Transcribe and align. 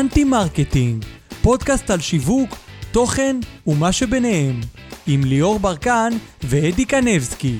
אנטי 0.00 0.24
מרקטינג, 0.24 1.04
פודקאסט 1.42 1.90
על 1.90 2.00
שיווק, 2.00 2.56
תוכן 2.92 3.36
ומה 3.66 3.92
שביניהם, 3.92 4.60
עם 5.06 5.24
ליאור 5.24 5.58
ברקן 5.58 6.12
ואדי 6.42 6.84
קנבסקי. 6.84 7.54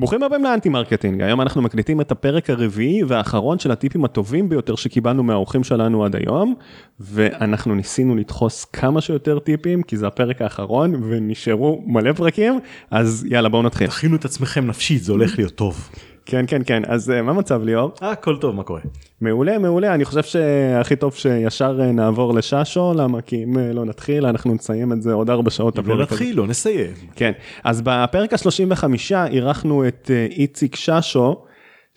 ברוכים 0.00 0.22
הבאים 0.22 0.44
לאנטי 0.44 0.68
מרקטינג, 0.68 1.22
היום 1.22 1.40
אנחנו 1.40 1.62
מקליטים 1.62 2.00
את 2.00 2.10
הפרק 2.10 2.50
הרביעי 2.50 3.02
והאחרון 3.02 3.58
של 3.58 3.70
הטיפים 3.70 4.04
הטובים 4.04 4.48
ביותר 4.48 4.74
שקיבלנו 4.74 5.22
מהאורחים 5.22 5.64
שלנו 5.64 6.04
עד 6.04 6.16
היום, 6.16 6.54
ואנחנו 7.00 7.74
ניסינו 7.74 8.16
לדחוס 8.16 8.64
כמה 8.64 9.00
שיותר 9.00 9.38
טיפים, 9.38 9.82
כי 9.82 9.96
זה 9.96 10.06
הפרק 10.06 10.42
האחרון 10.42 10.94
ונשארו 10.94 11.82
מלא 11.86 12.12
פרקים, 12.12 12.60
אז 12.90 13.26
יאללה 13.30 13.48
בואו 13.48 13.62
נתחיל. 13.62 13.86
תכינו 13.86 14.16
את 14.16 14.24
עצמכם 14.24 14.66
נפשית, 14.66 15.02
זה 15.02 15.12
הולך 15.12 15.38
להיות 15.38 15.54
טוב. 15.54 15.90
כן 16.26 16.44
כן 16.48 16.62
כן, 16.66 16.82
אז 16.86 17.10
אה, 17.10 17.22
מה 17.22 17.30
המצב 17.30 17.62
ליאור? 17.62 17.92
אה, 18.02 18.10
הכל 18.10 18.36
טוב, 18.36 18.54
מה 18.54 18.62
קורה? 18.62 18.80
מעולה 19.20 19.58
מעולה, 19.58 19.94
אני 19.94 20.04
חושב 20.04 20.22
שהכי 20.22 20.96
טוב 20.96 21.14
שישר 21.14 21.78
אה, 21.80 21.92
נעבור 21.92 22.34
לששו, 22.34 22.92
למה? 22.96 23.22
כי 23.22 23.44
אם 23.44 23.58
אה, 23.58 23.72
לא 23.72 23.84
נתחיל 23.84 24.26
אנחנו 24.26 24.54
נסיים 24.54 24.92
את 24.92 25.02
זה 25.02 25.12
עוד 25.12 25.30
ארבע 25.30 25.50
שעות. 25.50 25.78
אם 25.78 25.88
לא. 25.88 26.02
נתחיל, 26.02 26.36
לא 26.36 26.46
נסיים. 26.46 26.90
כן, 27.16 27.32
אז 27.64 27.82
בפרק 27.84 28.32
ה-35 28.32 28.84
אירחנו 29.30 29.88
את 29.88 30.10
איציק 30.30 30.76
ששו, 30.76 31.36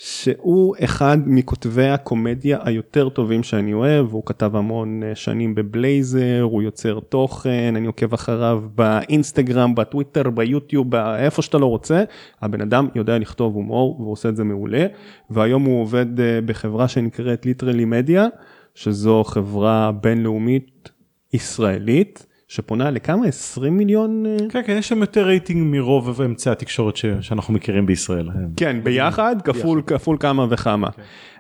שהוא 0.06 0.76
אחד 0.84 1.18
מכותבי 1.26 1.88
הקומדיה 1.88 2.60
היותר 2.64 3.10
טובים 3.10 3.44
שאני 3.44 3.74
אוהב, 3.74 4.12
הוא 4.12 4.24
כתב 4.26 4.56
המון 4.56 5.04
אה, 5.04 5.16
שנים 5.16 5.56
בבלייזר, 5.56 6.42
הוא 6.42 6.62
יוצר 6.62 7.00
תוכן, 7.00 7.74
אני 7.76 7.88
עוקב 7.88 8.14
אחריו 8.14 8.64
באינסטגרם, 8.76 9.76
בטוויטר, 9.76 10.30
ביוטיוב, 10.30 10.96
איפה 10.96 11.42
שאתה 11.42 11.58
לא 11.58 11.66
רוצה, 11.66 12.04
הבן 12.42 12.62
אדם 12.62 12.88
יודע 12.96 13.18
לכתוב 13.18 13.56
הומור 13.56 13.96
והוא 14.00 14.12
עושה 14.12 14.30
את 14.30 14.36
זה 14.36 14.44
מעולה, 14.44 14.86
והיום 15.30 15.64
הוא 15.64 15.82
עובד 15.82 16.20
אה, 16.20 16.40
בחברה 16.46 16.88
שנקראת 16.88 17.46
Literally 17.46 17.86
Media, 17.86 18.28
שזו 18.76 19.24
חברה 19.24 19.92
בינלאומית 19.92 20.90
ישראלית. 21.34 22.26
שפונה 22.48 22.92
לכמה 22.92 23.28
20 23.28 23.78
מיליון 23.78 24.26
אה, 24.26 24.38
כן, 24.50 24.62
כן, 24.66 24.78
יש 24.78 24.90
שם 24.90 25.02
יותר 25.02 25.26
רייטינג 25.26 25.76
מרוב 25.76 26.22
אמצעי 26.22 26.52
התקשורת 26.52 26.96
ש- 26.98 27.06
שאנחנו 27.22 27.54
מכירים 27.54 27.86
בישראל. 27.86 28.30
כן, 28.58 28.84
ביחד, 28.84 29.36
כפול, 29.44 29.82
כפול 29.88 30.18
כמה 30.20 30.46
וכמה. 30.50 30.90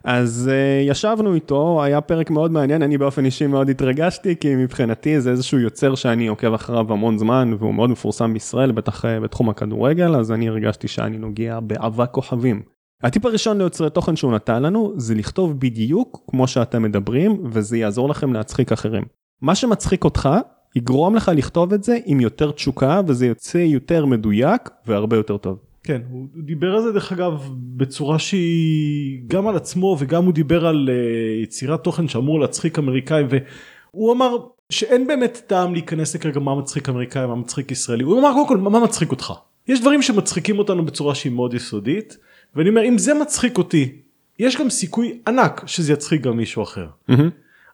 אז 0.03 0.51
uh, 0.51 0.91
ישבנו 0.91 1.33
איתו, 1.35 1.83
היה 1.83 2.01
פרק 2.01 2.29
מאוד 2.29 2.51
מעניין, 2.51 2.81
אני 2.81 2.97
באופן 2.97 3.25
אישי 3.25 3.47
מאוד 3.47 3.69
התרגשתי, 3.69 4.35
כי 4.35 4.55
מבחינתי 4.55 5.21
זה 5.21 5.31
איזשהו 5.31 5.59
יוצר 5.59 5.95
שאני 5.95 6.27
עוקב 6.27 6.53
אחריו 6.53 6.93
המון 6.93 7.17
זמן, 7.17 7.53
והוא 7.59 7.73
מאוד 7.73 7.89
מפורסם 7.89 8.33
בישראל, 8.33 8.71
בטח 8.71 9.05
uh, 9.05 9.07
בתחום 9.23 9.49
הכדורגל, 9.49 10.15
אז 10.15 10.31
אני 10.31 10.49
הרגשתי 10.49 10.88
שאני 10.88 11.17
נוגע 11.17 11.59
באבק 11.59 12.09
כוכבים. 12.11 12.61
הטיפ 13.03 13.25
הראשון 13.25 13.57
ליוצרי 13.57 13.89
תוכן 13.89 14.15
שהוא 14.15 14.31
נתן 14.31 14.63
לנו, 14.63 14.93
זה 14.97 15.15
לכתוב 15.15 15.59
בדיוק 15.59 16.23
כמו 16.27 16.47
שאתם 16.47 16.83
מדברים, 16.83 17.38
וזה 17.45 17.77
יעזור 17.77 18.09
לכם 18.09 18.33
להצחיק 18.33 18.71
אחרים. 18.71 19.03
מה 19.41 19.55
שמצחיק 19.55 20.03
אותך, 20.03 20.29
יגרום 20.75 21.16
לך 21.16 21.31
לכתוב 21.35 21.73
את 21.73 21.83
זה 21.83 21.97
עם 22.05 22.19
יותר 22.19 22.52
תשוקה, 22.52 23.02
וזה 23.07 23.25
יוצא 23.25 23.57
יותר 23.57 24.05
מדויק 24.05 24.69
והרבה 24.88 25.17
יותר 25.17 25.38
טוב. 25.38 25.57
כן, 25.83 26.02
הוא 26.09 26.27
דיבר 26.38 26.75
על 26.75 26.81
זה 26.81 26.91
דרך 26.91 27.11
אגב 27.11 27.49
בצורה 27.53 28.19
שהיא 28.19 29.21
גם 29.27 29.47
על 29.47 29.55
עצמו 29.55 29.97
וגם 29.99 30.25
הוא 30.25 30.33
דיבר 30.33 30.67
על 30.67 30.89
uh, 30.89 31.44
יצירת 31.44 31.83
תוכן 31.83 32.07
שאמור 32.07 32.39
להצחיק 32.39 32.79
אמריקאים 32.79 33.27
והוא 33.29 34.13
אמר 34.13 34.38
שאין 34.69 35.07
באמת 35.07 35.41
טעם 35.47 35.73
להיכנס 35.73 36.16
לכרגע 36.16 36.39
מה 36.39 36.55
מצחיק 36.55 36.89
אמריקאי 36.89 37.27
מה 37.27 37.35
מצחיק 37.35 37.71
ישראלי 37.71 38.03
הוא 38.03 38.19
אמר 38.19 38.33
קודם 38.33 38.47
כל 38.47 38.57
מה 38.57 38.79
מצחיק 38.79 39.11
אותך 39.11 39.33
יש 39.67 39.81
דברים 39.81 40.01
שמצחיקים 40.01 40.59
אותנו 40.59 40.85
בצורה 40.85 41.16
שהיא 41.16 41.31
מאוד 41.31 41.53
יסודית 41.53 42.17
ואני 42.55 42.69
אומר 42.69 42.88
אם 42.88 42.97
זה 42.97 43.13
מצחיק 43.13 43.57
אותי 43.57 43.91
יש 44.40 44.57
גם 44.57 44.69
סיכוי 44.69 45.19
ענק 45.28 45.63
שזה 45.66 45.94
יצחיק 45.94 46.22
גם 46.22 46.38
מישהו 46.38 46.63
אחר. 46.63 46.88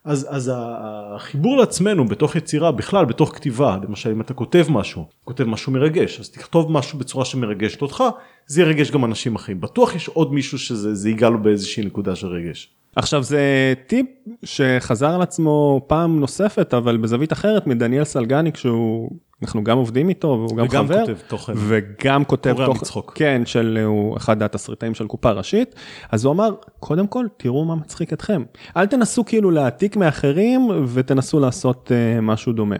אז, 0.09 0.27
אז 0.29 0.51
החיבור 0.55 1.57
לעצמנו 1.57 2.07
בתוך 2.07 2.35
יצירה 2.35 2.71
בכלל 2.71 3.05
בתוך 3.05 3.35
כתיבה 3.35 3.77
למשל 3.83 4.11
אם 4.11 4.21
אתה 4.21 4.33
כותב 4.33 4.65
משהו 4.69 5.05
כותב 5.23 5.43
משהו 5.43 5.71
מרגש 5.71 6.19
אז 6.19 6.29
תכתוב 6.29 6.71
משהו 6.71 6.99
בצורה 6.99 7.25
שמרגשת 7.25 7.81
אותך 7.81 8.03
זה 8.47 8.61
ירגש 8.61 8.91
גם 8.91 9.05
אנשים 9.05 9.35
אחרים 9.35 9.61
בטוח 9.61 9.95
יש 9.95 10.07
עוד 10.07 10.33
מישהו 10.33 10.59
שזה 10.59 10.95
זה 10.95 11.09
ייגע 11.09 11.29
לו 11.29 11.43
באיזושהי 11.43 11.85
נקודה 11.85 12.15
של 12.15 12.27
רגש. 12.27 12.78
עכשיו 12.95 13.23
זה 13.23 13.73
טיפ 13.87 14.05
שחזר 14.43 15.09
על 15.09 15.21
עצמו 15.21 15.81
פעם 15.87 16.19
נוספת 16.19 16.73
אבל 16.73 16.97
בזווית 16.97 17.33
אחרת 17.33 17.67
מדניאל 17.67 18.03
סלגניק 18.03 18.57
שהוא 18.57 19.11
אנחנו 19.41 19.63
גם 19.63 19.77
עובדים 19.77 20.09
איתו 20.09 20.27
והוא 20.27 20.57
גם 20.57 20.65
וגם 20.65 20.85
חבר 20.85 21.05
כותב 21.05 21.17
תוכן. 21.27 21.53
וגם 21.55 22.25
כותב 22.25 22.53
קורע 22.53 22.65
תוכן 22.65 22.79
מצחוק. 22.81 23.11
כן 23.15 23.41
של 23.45 23.79
הוא 23.85 24.17
אחד 24.17 24.43
התסריטאים 24.43 24.95
של 24.95 25.07
קופה 25.07 25.31
ראשית 25.31 25.75
אז 26.11 26.25
הוא 26.25 26.33
אמר 26.33 26.49
קודם 26.79 27.07
כל 27.07 27.25
תראו 27.37 27.65
מה 27.65 27.75
מצחיק 27.75 28.13
אתכם 28.13 28.43
אל 28.77 28.85
תנסו 28.85 29.25
כאילו 29.25 29.51
להעתיק 29.51 29.95
מאחרים 29.95 30.69
ותנסו 30.87 31.39
לעשות 31.39 31.91
uh, 31.91 32.21
משהו 32.21 32.53
דומה. 32.53 32.75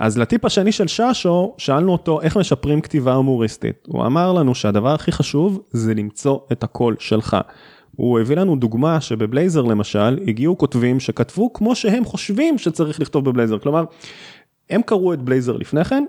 אז 0.00 0.18
לטיפ 0.18 0.44
השני 0.44 0.72
של 0.72 0.86
ששו 0.86 1.54
שאלנו 1.58 1.92
אותו 1.92 2.20
איך 2.22 2.36
משפרים 2.36 2.80
כתיבה 2.80 3.14
הומוריסטית 3.14 3.84
הוא 3.86 4.06
אמר 4.06 4.32
לנו 4.32 4.54
שהדבר 4.54 4.94
הכי 4.94 5.12
חשוב 5.12 5.62
זה 5.70 5.94
למצוא 5.94 6.38
את 6.52 6.64
הקול 6.64 6.96
שלך. 6.98 7.36
הוא 7.96 8.20
הביא 8.20 8.36
לנו 8.36 8.56
דוגמה 8.56 9.00
שבבלייזר 9.00 9.62
למשל 9.62 10.18
הגיעו 10.26 10.58
כותבים 10.58 11.00
שכתבו 11.00 11.52
כמו 11.52 11.74
שהם 11.74 12.04
חושבים 12.04 12.58
שצריך 12.58 13.00
לכתוב 13.00 13.24
בבלייזר 13.24 13.58
כלומר 13.58 13.84
הם 14.70 14.82
קראו 14.82 15.12
את 15.12 15.22
בלייזר 15.22 15.56
לפני 15.56 15.84
כן 15.84 16.04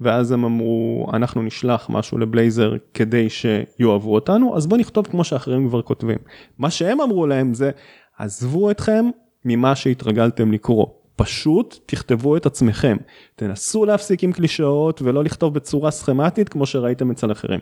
ואז 0.00 0.32
הם 0.32 0.44
אמרו 0.44 1.06
אנחנו 1.12 1.42
נשלח 1.42 1.86
משהו 1.90 2.18
לבלייזר 2.18 2.72
כדי 2.94 3.30
שיאהבו 3.30 4.14
אותנו 4.14 4.56
אז 4.56 4.66
בוא 4.66 4.78
נכתוב 4.78 5.06
כמו 5.06 5.24
שאחרים 5.24 5.68
כבר 5.68 5.82
כותבים. 5.82 6.18
מה 6.58 6.70
שהם 6.70 7.00
אמרו 7.00 7.26
להם 7.26 7.54
זה 7.54 7.70
עזבו 8.18 8.70
אתכם 8.70 9.04
ממה 9.44 9.74
שהתרגלתם 9.74 10.52
לקרוא. 10.52 10.86
פשוט 11.16 11.78
תכתבו 11.86 12.36
את 12.36 12.46
עצמכם, 12.46 12.96
תנסו 13.36 13.84
להפסיק 13.84 14.24
עם 14.24 14.32
קלישאות 14.32 15.02
ולא 15.02 15.24
לכתוב 15.24 15.54
בצורה 15.54 15.90
סכמטית 15.90 16.48
כמו 16.48 16.66
שראיתם 16.66 17.10
אצל 17.10 17.32
אחרים. 17.32 17.60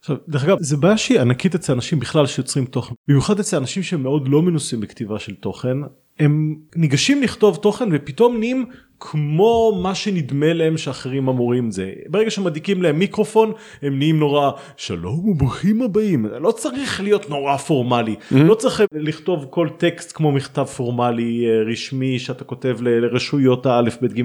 עכשיו 0.00 0.16
דרך 0.28 0.44
אגב 0.44 0.56
זה 0.60 0.76
בעיה 0.76 0.98
שהיא 0.98 1.20
ענקית 1.20 1.54
אצל 1.54 1.72
אנשים 1.72 2.00
בכלל 2.00 2.26
שיוצרים 2.26 2.66
תוכן 2.66 2.94
במיוחד 3.08 3.40
אצל 3.40 3.56
אנשים 3.56 3.82
שמאוד 3.82 4.28
לא 4.28 4.42
מנוסים 4.42 4.80
בכתיבה 4.80 5.18
של 5.18 5.34
תוכן 5.34 5.76
הם 6.20 6.56
ניגשים 6.76 7.22
לכתוב 7.22 7.56
תוכן 7.56 7.88
ופתאום 7.92 8.38
נהיים 8.38 8.66
כמו 9.00 9.80
מה 9.82 9.94
שנדמה 9.94 10.52
להם 10.52 10.76
שאחרים 10.76 11.28
אמורים. 11.28 11.70
זה 11.70 11.92
ברגע 12.08 12.30
שמדליקים 12.30 12.82
להם 12.82 12.98
מיקרופון 12.98 13.52
הם 13.82 13.98
נהיים 13.98 14.18
נורא 14.18 14.50
שלום 14.76 15.28
וברוכים 15.28 15.82
הבאים. 15.82 16.26
לא 16.40 16.52
צריך 16.52 17.00
להיות 17.00 17.30
נורא 17.30 17.56
פורמלי. 17.56 18.14
לא 18.30 18.54
צריך 18.54 18.82
לכתוב 18.92 19.46
כל 19.50 19.68
טקסט 19.76 20.12
כמו 20.16 20.32
מכתב 20.32 20.64
פורמלי 20.64 21.46
אה, 21.46 21.62
רשמי 21.72 22.18
שאתה 22.18 22.44
כותב 22.44 22.76
לרשויות 22.80 23.66
האלף 23.66 23.98
בית 24.00 24.12
ג' 24.12 24.22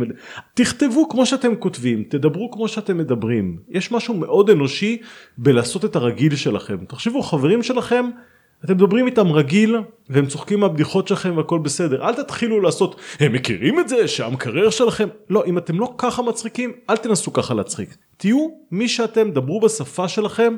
תכתבו 0.53 1.09
כמו 1.09 1.25
שאתם 1.25 1.55
כותבים 1.55 2.03
תדברו 2.09 2.51
כמו 2.51 2.67
שאתם 2.67 2.97
מדברים. 2.97 3.57
יש 3.69 3.91
משהו 3.91 4.13
מאוד 4.13 4.49
אנושי 4.49 4.97
בלעשות 5.37 5.85
את 5.85 5.95
הרגיל 5.95 6.35
שלכם. 6.35 6.77
תחשבו 6.87 7.21
חברים 7.21 7.63
שלכם 7.63 8.05
אתם 8.63 8.73
מדברים 8.73 9.05
איתם 9.05 9.31
רגיל 9.31 9.77
והם 10.09 10.25
צוחקים 10.25 10.59
מהבדיחות 10.59 11.07
שלכם 11.07 11.37
והכל 11.37 11.59
בסדר 11.59 12.07
אל 12.07 12.13
תתחילו 12.13 12.61
לעשות 12.61 13.01
הם 13.19 13.33
מכירים 13.33 13.79
את 13.79 13.89
זה 13.89 14.07
שהמקרר 14.07 14.69
שלכם 14.69 15.07
לא 15.29 15.43
אם 15.45 15.57
אתם 15.57 15.79
לא 15.79 15.93
ככה 15.97 16.21
מצחיקים 16.21 16.71
אל 16.89 16.97
תנסו 16.97 17.33
ככה 17.33 17.53
להצחיק 17.53 17.97
תהיו 18.17 18.47
מי 18.71 18.87
שאתם 18.87 19.31
דברו 19.31 19.61
בשפה 19.61 20.07
שלכם 20.07 20.55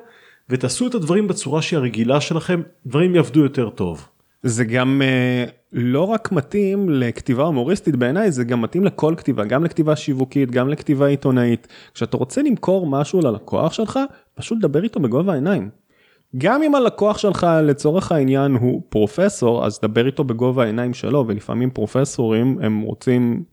ותעשו 0.49 0.87
את 0.87 0.95
הדברים 0.95 1.27
בצורה 1.27 1.61
שהיא 1.61 1.77
הרגילה 1.77 2.21
שלכם 2.21 2.61
דברים 2.85 3.15
יעבדו 3.15 3.43
יותר 3.43 3.69
טוב. 3.69 4.07
זה 4.43 4.65
גם 4.65 5.01
אה, 5.01 5.45
לא 5.73 6.01
רק 6.01 6.31
מתאים 6.31 6.89
לכתיבה 6.89 7.43
הומוריסטית 7.43 7.95
בעיניי, 7.95 8.31
זה 8.31 8.43
גם 8.43 8.61
מתאים 8.61 8.83
לכל 8.83 9.13
כתיבה, 9.17 9.45
גם 9.45 9.63
לכתיבה 9.63 9.95
שיווקית, 9.95 10.51
גם 10.51 10.69
לכתיבה 10.69 11.05
עיתונאית. 11.07 11.67
כשאתה 11.93 12.17
רוצה 12.17 12.41
למכור 12.41 12.87
משהו 12.87 13.21
ללקוח 13.21 13.73
שלך, 13.73 13.99
פשוט 14.35 14.57
דבר 14.61 14.83
איתו 14.83 14.99
בגובה 14.99 15.31
העיניים. 15.31 15.69
גם 16.37 16.63
אם 16.63 16.75
הלקוח 16.75 17.17
שלך 17.17 17.47
לצורך 17.63 18.11
העניין 18.11 18.51
הוא 18.51 18.81
פרופסור, 18.89 19.65
אז 19.65 19.79
דבר 19.81 20.05
איתו 20.05 20.23
בגובה 20.23 20.63
העיניים 20.63 20.93
שלו, 20.93 21.25
ולפעמים 21.27 21.69
פרופסורים 21.69 22.57
הם 22.61 22.81
רוצים, 22.81 23.43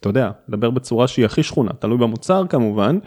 אתה 0.00 0.08
יודע, 0.08 0.30
לדבר 0.48 0.70
בצורה 0.70 1.08
שהיא 1.08 1.24
הכי 1.24 1.42
שכונה, 1.42 1.70
תלוי 1.72 1.98
במוצר 1.98 2.46
כמובן. 2.48 2.98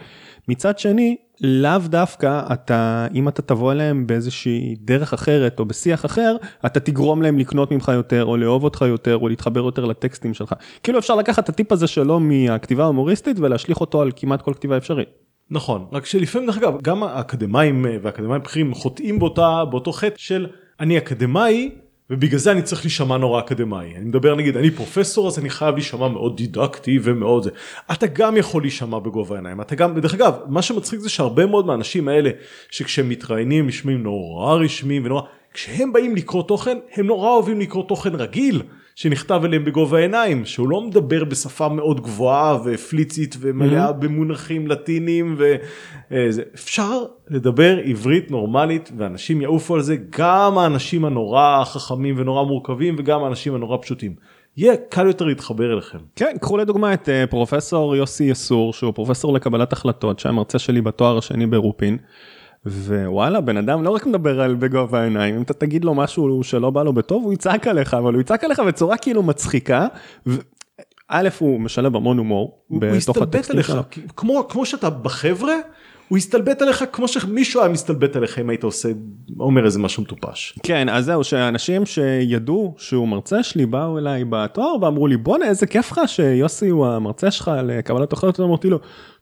מצד 0.48 0.78
שני, 0.78 1.16
לאו 1.40 1.78
דווקא 1.84 2.42
אתה, 2.52 3.06
אם 3.14 3.28
אתה 3.28 3.42
תבוא 3.42 3.72
אליהם 3.72 4.06
באיזושהי 4.06 4.74
דרך 4.80 5.12
אחרת 5.12 5.60
או 5.60 5.64
בשיח 5.64 6.04
אחר, 6.04 6.36
אתה 6.66 6.80
תגרום 6.80 7.22
להם 7.22 7.38
לקנות 7.38 7.70
ממך 7.70 7.92
יותר, 7.94 8.24
או 8.24 8.36
לאהוב 8.36 8.64
אותך 8.64 8.84
יותר, 8.88 9.16
או 9.16 9.28
להתחבר 9.28 9.60
יותר 9.60 9.84
לטקסטים 9.84 10.34
שלך. 10.34 10.54
כאילו 10.82 10.98
אפשר 10.98 11.16
לקחת 11.16 11.44
את 11.44 11.48
הטיפ 11.48 11.72
הזה 11.72 11.86
שלו 11.86 12.20
מהכתיבה 12.20 12.84
ההומוריסטית 12.84 13.38
ולהשליך 13.38 13.80
אותו 13.80 14.02
על 14.02 14.10
כמעט 14.16 14.42
כל 14.42 14.54
כתיבה 14.54 14.76
אפשרית. 14.76 15.33
נכון 15.50 15.86
רק 15.92 16.06
שלפעמים 16.06 16.46
דרך 16.46 16.56
אגב 16.56 16.82
גם 16.82 17.02
האקדמאים 17.02 17.86
אה, 17.86 17.96
והאקדמאים 18.02 18.42
בכירים 18.42 18.74
חוטאים 18.74 19.18
באותה 19.18 19.64
באותו 19.70 19.92
חטא 19.92 20.14
של 20.16 20.46
אני 20.80 20.98
אקדמאי 20.98 21.70
ובגלל 22.10 22.38
זה 22.38 22.52
אני 22.52 22.62
צריך 22.62 22.84
להישמע 22.84 23.16
נורא 23.16 23.40
אקדמאי. 23.40 23.96
אני 23.96 24.04
מדבר 24.04 24.34
נגיד, 24.34 24.56
אני 24.56 24.70
פרופסור 24.70 25.28
אז 25.28 25.38
אני 25.38 25.50
חייב 25.50 25.74
להישמע 25.74 26.08
מאוד 26.08 26.36
דידקטי 26.36 26.98
ומאוד 27.02 27.42
זה. 27.42 27.50
אתה 27.92 28.06
גם 28.06 28.36
יכול 28.36 28.62
להישמע 28.62 28.98
בגובה 28.98 29.34
העיניים. 29.34 29.60
אתה 29.60 29.74
גם, 29.74 30.00
דרך 30.00 30.14
אגב, 30.14 30.34
מה 30.48 30.62
שמצחיק 30.62 31.00
זה 31.00 31.08
שהרבה 31.08 31.46
מאוד 31.46 31.66
מהאנשים 31.66 32.08
האלה, 32.08 32.30
שכשהם 32.70 33.08
מתראיינים 33.08 33.66
נשמעים 33.66 34.02
נורא 34.02 34.54
רשמיים 34.54 35.04
ונורא, 35.04 35.22
כשהם 35.54 35.92
באים 35.92 36.16
לקרוא 36.16 36.42
תוכן, 36.42 36.78
הם 36.94 37.06
נורא 37.06 37.28
אוהבים 37.28 37.60
לקרוא 37.60 37.84
תוכן 37.88 38.14
רגיל. 38.14 38.62
שנכתב 38.94 39.40
אליהם 39.44 39.64
בגובה 39.64 39.98
העיניים, 39.98 40.44
שהוא 40.44 40.68
לא 40.68 40.80
מדבר 40.80 41.24
בשפה 41.24 41.68
מאוד 41.68 42.00
גבוהה 42.00 42.58
ופליצית 42.64 43.36
ומלאה 43.40 43.88
mm-hmm. 43.88 43.92
במונחים 43.92 44.66
לטינים 44.66 45.36
ואפשר 46.10 47.04
לדבר 47.30 47.78
עברית 47.84 48.30
נורמלית 48.30 48.92
ואנשים 48.96 49.40
יעופו 49.40 49.74
על 49.74 49.80
זה, 49.80 49.96
גם 50.10 50.58
האנשים 50.58 51.04
הנורא 51.04 51.64
חכמים 51.64 52.14
ונורא 52.18 52.44
מורכבים 52.44 52.96
וגם 52.98 53.24
האנשים 53.24 53.54
הנורא 53.54 53.76
פשוטים. 53.82 54.14
יהיה 54.56 54.76
קל 54.76 55.06
יותר 55.06 55.24
להתחבר 55.24 55.72
אליכם. 55.72 55.98
כן, 56.16 56.36
קחו 56.40 56.56
לדוגמה 56.56 56.94
את 56.94 57.08
uh, 57.08 57.30
פרופסור 57.30 57.96
יוסי 57.96 58.24
יסור, 58.24 58.72
שהוא 58.72 58.92
פרופסור 58.92 59.34
לקבלת 59.34 59.72
החלטות, 59.72 60.18
שהיה 60.18 60.32
מרצה 60.32 60.58
שלי 60.58 60.80
בתואר 60.80 61.18
השני 61.18 61.46
ברופין. 61.46 61.98
ווואלה 62.66 63.40
בן 63.40 63.56
אדם 63.56 63.82
לא 63.82 63.90
רק 63.90 64.06
מדבר 64.06 64.40
על 64.40 64.54
בגובה 64.54 65.00
העיניים 65.00 65.36
אם 65.36 65.42
אתה 65.42 65.54
תגיד 65.54 65.84
לו 65.84 65.94
משהו 65.94 66.44
שלא 66.44 66.70
בא 66.70 66.82
לו 66.82 66.92
בטוב 66.92 67.24
הוא 67.24 67.32
יצעק 67.32 67.66
עליך 67.66 67.94
אבל 67.94 68.14
הוא 68.14 68.20
יצעק 68.20 68.44
עליך 68.44 68.60
בצורה 68.60 68.96
כאילו 68.96 69.22
מצחיקה. 69.22 69.86
א' 71.08 71.28
הוא 71.38 71.60
משלב 71.60 71.96
המון 71.96 72.18
הומור 72.18 72.64
בתוך 72.70 73.16
הטקסטים 73.16 73.62
שלו. 73.62 73.82
כמו 74.16 74.48
כמו 74.48 74.66
שאתה 74.66 74.90
בחבר'ה 74.90 75.54
הוא 76.08 76.18
יסתלבט 76.18 76.62
עליך 76.62 76.84
כמו 76.92 77.08
שמישהו 77.08 77.60
היה 77.60 77.68
מסתלבט 77.68 78.16
עליך 78.16 78.38
אם 78.38 78.50
היית 78.50 78.62
עושה 78.62 78.88
אומר 79.40 79.64
איזה 79.64 79.78
משהו 79.78 80.02
מטופש. 80.02 80.58
כן 80.62 80.88
אז 80.88 81.04
זהו 81.04 81.24
שאנשים 81.24 81.86
שידעו 81.86 82.74
שהוא 82.78 83.08
מרצה 83.08 83.42
שלי 83.42 83.66
באו 83.66 83.98
אליי 83.98 84.24
בתואר 84.28 84.74
ואמרו 84.82 85.06
לי 85.06 85.16
בואנה 85.16 85.46
איזה 85.46 85.66
כיף 85.66 85.92
לך 85.92 86.00
שיוסי 86.06 86.68
הוא 86.68 86.86
המרצה 86.86 87.30
שלך 87.30 87.50
לקבלת 87.64 88.10
תוכניות 88.10 88.40
אמרתי 88.40 88.70
לו. 88.70 88.78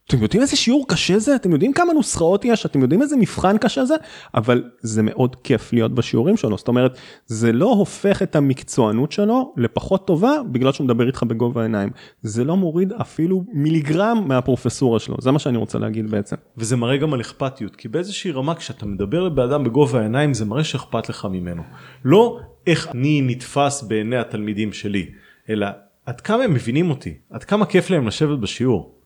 אתם 0.08 0.22
יודעים 0.22 0.42
איזה 0.42 0.56
שיעור 0.56 0.88
קשה 0.88 1.18
זה? 1.18 1.36
אתם 1.36 1.52
יודעים 1.52 1.72
כמה 1.72 1.92
נוסחאות 1.92 2.44
יש? 2.44 2.66
אתם 2.66 2.82
יודעים 2.82 3.02
איזה 3.02 3.16
מבחן 3.16 3.58
קשה 3.58 3.84
זה? 3.84 3.94
אבל 4.34 4.64
זה 4.80 5.02
מאוד 5.02 5.36
כיף 5.36 5.72
להיות 5.72 5.94
בשיעורים 5.94 6.36
שלו. 6.36 6.58
זאת 6.58 6.68
אומרת, 6.68 6.98
זה 7.26 7.52
לא 7.52 7.72
הופך 7.72 8.22
את 8.22 8.36
המקצוענות 8.36 9.12
שלו 9.12 9.54
לפחות 9.56 10.06
טובה 10.06 10.32
בגלל 10.52 10.72
שהוא 10.72 10.84
מדבר 10.84 11.06
איתך 11.06 11.22
בגובה 11.22 11.60
העיניים. 11.60 11.90
זה 12.22 12.44
לא 12.44 12.56
מוריד 12.56 12.92
אפילו 12.92 13.44
מיליגרם 13.52 14.24
מהפרופסורה 14.28 14.98
שלו. 14.98 15.16
זה 15.20 15.30
מה 15.30 15.38
שאני 15.38 15.58
רוצה 15.58 15.78
להגיד 15.78 16.10
בעצם. 16.10 16.36
וזה 16.56 16.76
מראה 16.76 16.96
גם 16.96 17.14
על 17.14 17.20
אכפתיות. 17.20 17.76
כי 17.76 17.88
באיזושהי 17.88 18.30
רמה 18.30 18.54
כשאתה 18.54 18.86
מדבר 18.86 19.22
לבן 19.22 19.42
אדם 19.42 19.64
בגובה 19.64 20.00
העיניים 20.00 20.34
זה 20.34 20.44
מראה 20.44 20.64
שאכפת 20.64 21.08
לך 21.08 21.28
ממנו. 21.30 21.62
לא 22.04 22.40
איך 22.66 22.88
אני 22.94 23.22
נתפס 23.22 23.82
בעיני 23.82 24.16
התלמידים 24.16 24.72
שלי, 24.72 25.06
אלא 25.50 25.66
עד 26.06 26.20
כמה 26.20 26.44
הם 26.44 26.54
מבינים 26.54 26.90
אותי, 26.90 27.14
עד 27.30 27.44
כמה 27.44 27.66
כיף 27.66 27.90
להם 27.90 28.06
לשבת 28.06 28.38
בשיעור. 28.38 29.01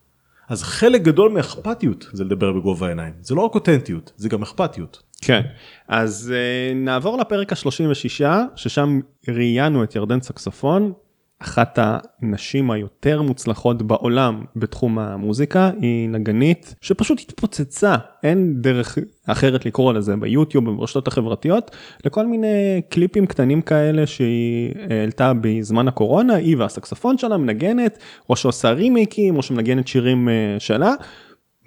אז 0.47 0.63
חלק 0.63 1.01
גדול 1.01 1.31
מאכפתיות 1.31 2.07
זה 2.13 2.23
לדבר 2.23 2.53
בגובה 2.53 2.85
העיניים 2.87 3.13
זה 3.21 3.35
לא 3.35 3.41
רק 3.41 3.55
אותנטיות 3.55 4.11
זה 4.15 4.29
גם 4.29 4.41
אכפתיות. 4.41 5.03
כן 5.21 5.41
אז 5.87 6.33
uh, 6.33 6.75
נעבור 6.75 7.17
לפרק 7.17 7.53
ה-36 7.53 8.25
ששם 8.55 8.99
ראיינו 9.27 9.83
את 9.83 9.95
ירדן 9.95 10.21
סקסופון 10.21 10.93
אחת 11.39 11.79
הנשים 11.81 12.71
היותר 12.71 13.21
מוצלחות 13.21 13.81
בעולם 13.81 14.43
בתחום 14.55 14.99
המוזיקה 14.99 15.71
היא 15.81 16.09
נגנית 16.09 16.75
שפשוט 16.81 17.19
התפוצצה. 17.19 17.95
אין 18.23 18.61
דרך 18.61 18.97
אחרת 19.27 19.65
לקרוא 19.65 19.93
לזה 19.93 20.15
ביוטיוב 20.15 20.67
וברשתות 20.67 21.07
החברתיות 21.07 21.75
לכל 22.05 22.27
מיני 22.27 22.81
קליפים 22.89 23.25
קטנים 23.25 23.61
כאלה 23.61 24.07
שהיא 24.07 24.73
העלתה 24.89 25.33
בזמן 25.41 25.87
הקורונה 25.87 26.35
היא 26.35 26.57
והסקספון 26.57 27.17
שלה 27.17 27.37
מנגנת 27.37 27.97
או 28.29 28.35
שעושה 28.35 28.71
רימיקים 28.71 29.37
או 29.37 29.43
שמנגנת 29.43 29.87
שירים 29.87 30.29
אה, 30.29 30.55
שלה 30.59 30.93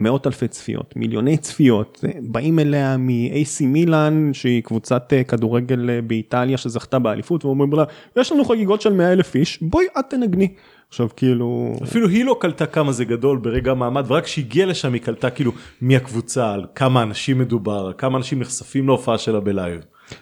מאות 0.01 0.27
אלפי 0.27 0.49
צפיות, 0.49 0.97
מיליוני 0.97 1.37
צפיות, 1.37 2.05
באים 2.23 2.59
אליה 2.59 2.97
מ-AC 2.97 3.65
מילאן 3.65 4.31
שהיא 4.33 4.63
קבוצת 4.63 5.13
אה, 5.13 5.25
כדורגל 5.25 5.91
אה, 5.91 6.03
באיטליה 6.03 6.59
שזכתה 6.59 6.99
באליפות 6.99 7.45
ואומרים 7.45 7.73
לה 7.73 7.85
יש 8.17 8.33
לנו 8.33 8.45
חגיגות 8.45 8.81
של 8.81 8.93
100 8.93 9.13
אלף 9.13 9.35
איש 9.35 9.59
בואי 9.63 9.87
את 9.99 10.05
תנגני. 10.11 10.49
עכשיו 10.89 11.09
כאילו 11.17 11.77
אפילו 11.83 12.09
היא 12.09 12.25
לא 12.25 12.37
קלטה 12.41 12.67
כמה 12.67 12.93
זה 12.93 13.05
גדול 13.05 13.39
ברגע 13.39 13.75
מעמד 13.75 14.05
ורק 14.09 14.25
כשהגיעה 14.25 14.67
לשם 14.67 14.93
היא 14.93 15.03
קלטה 15.03 15.31
כאילו 15.31 15.53
מי 15.83 15.97
הקבוצה 15.97 16.53
על 16.53 16.67
כמה 16.75 17.03
אנשים 17.03 17.39
מדובר 17.39 17.93
כמה 17.93 18.19
אנשים 18.19 18.41
נחשפים 18.41 18.87
להופעה 18.87 19.19
שלה 19.19 19.41
בלייב. 19.41 19.81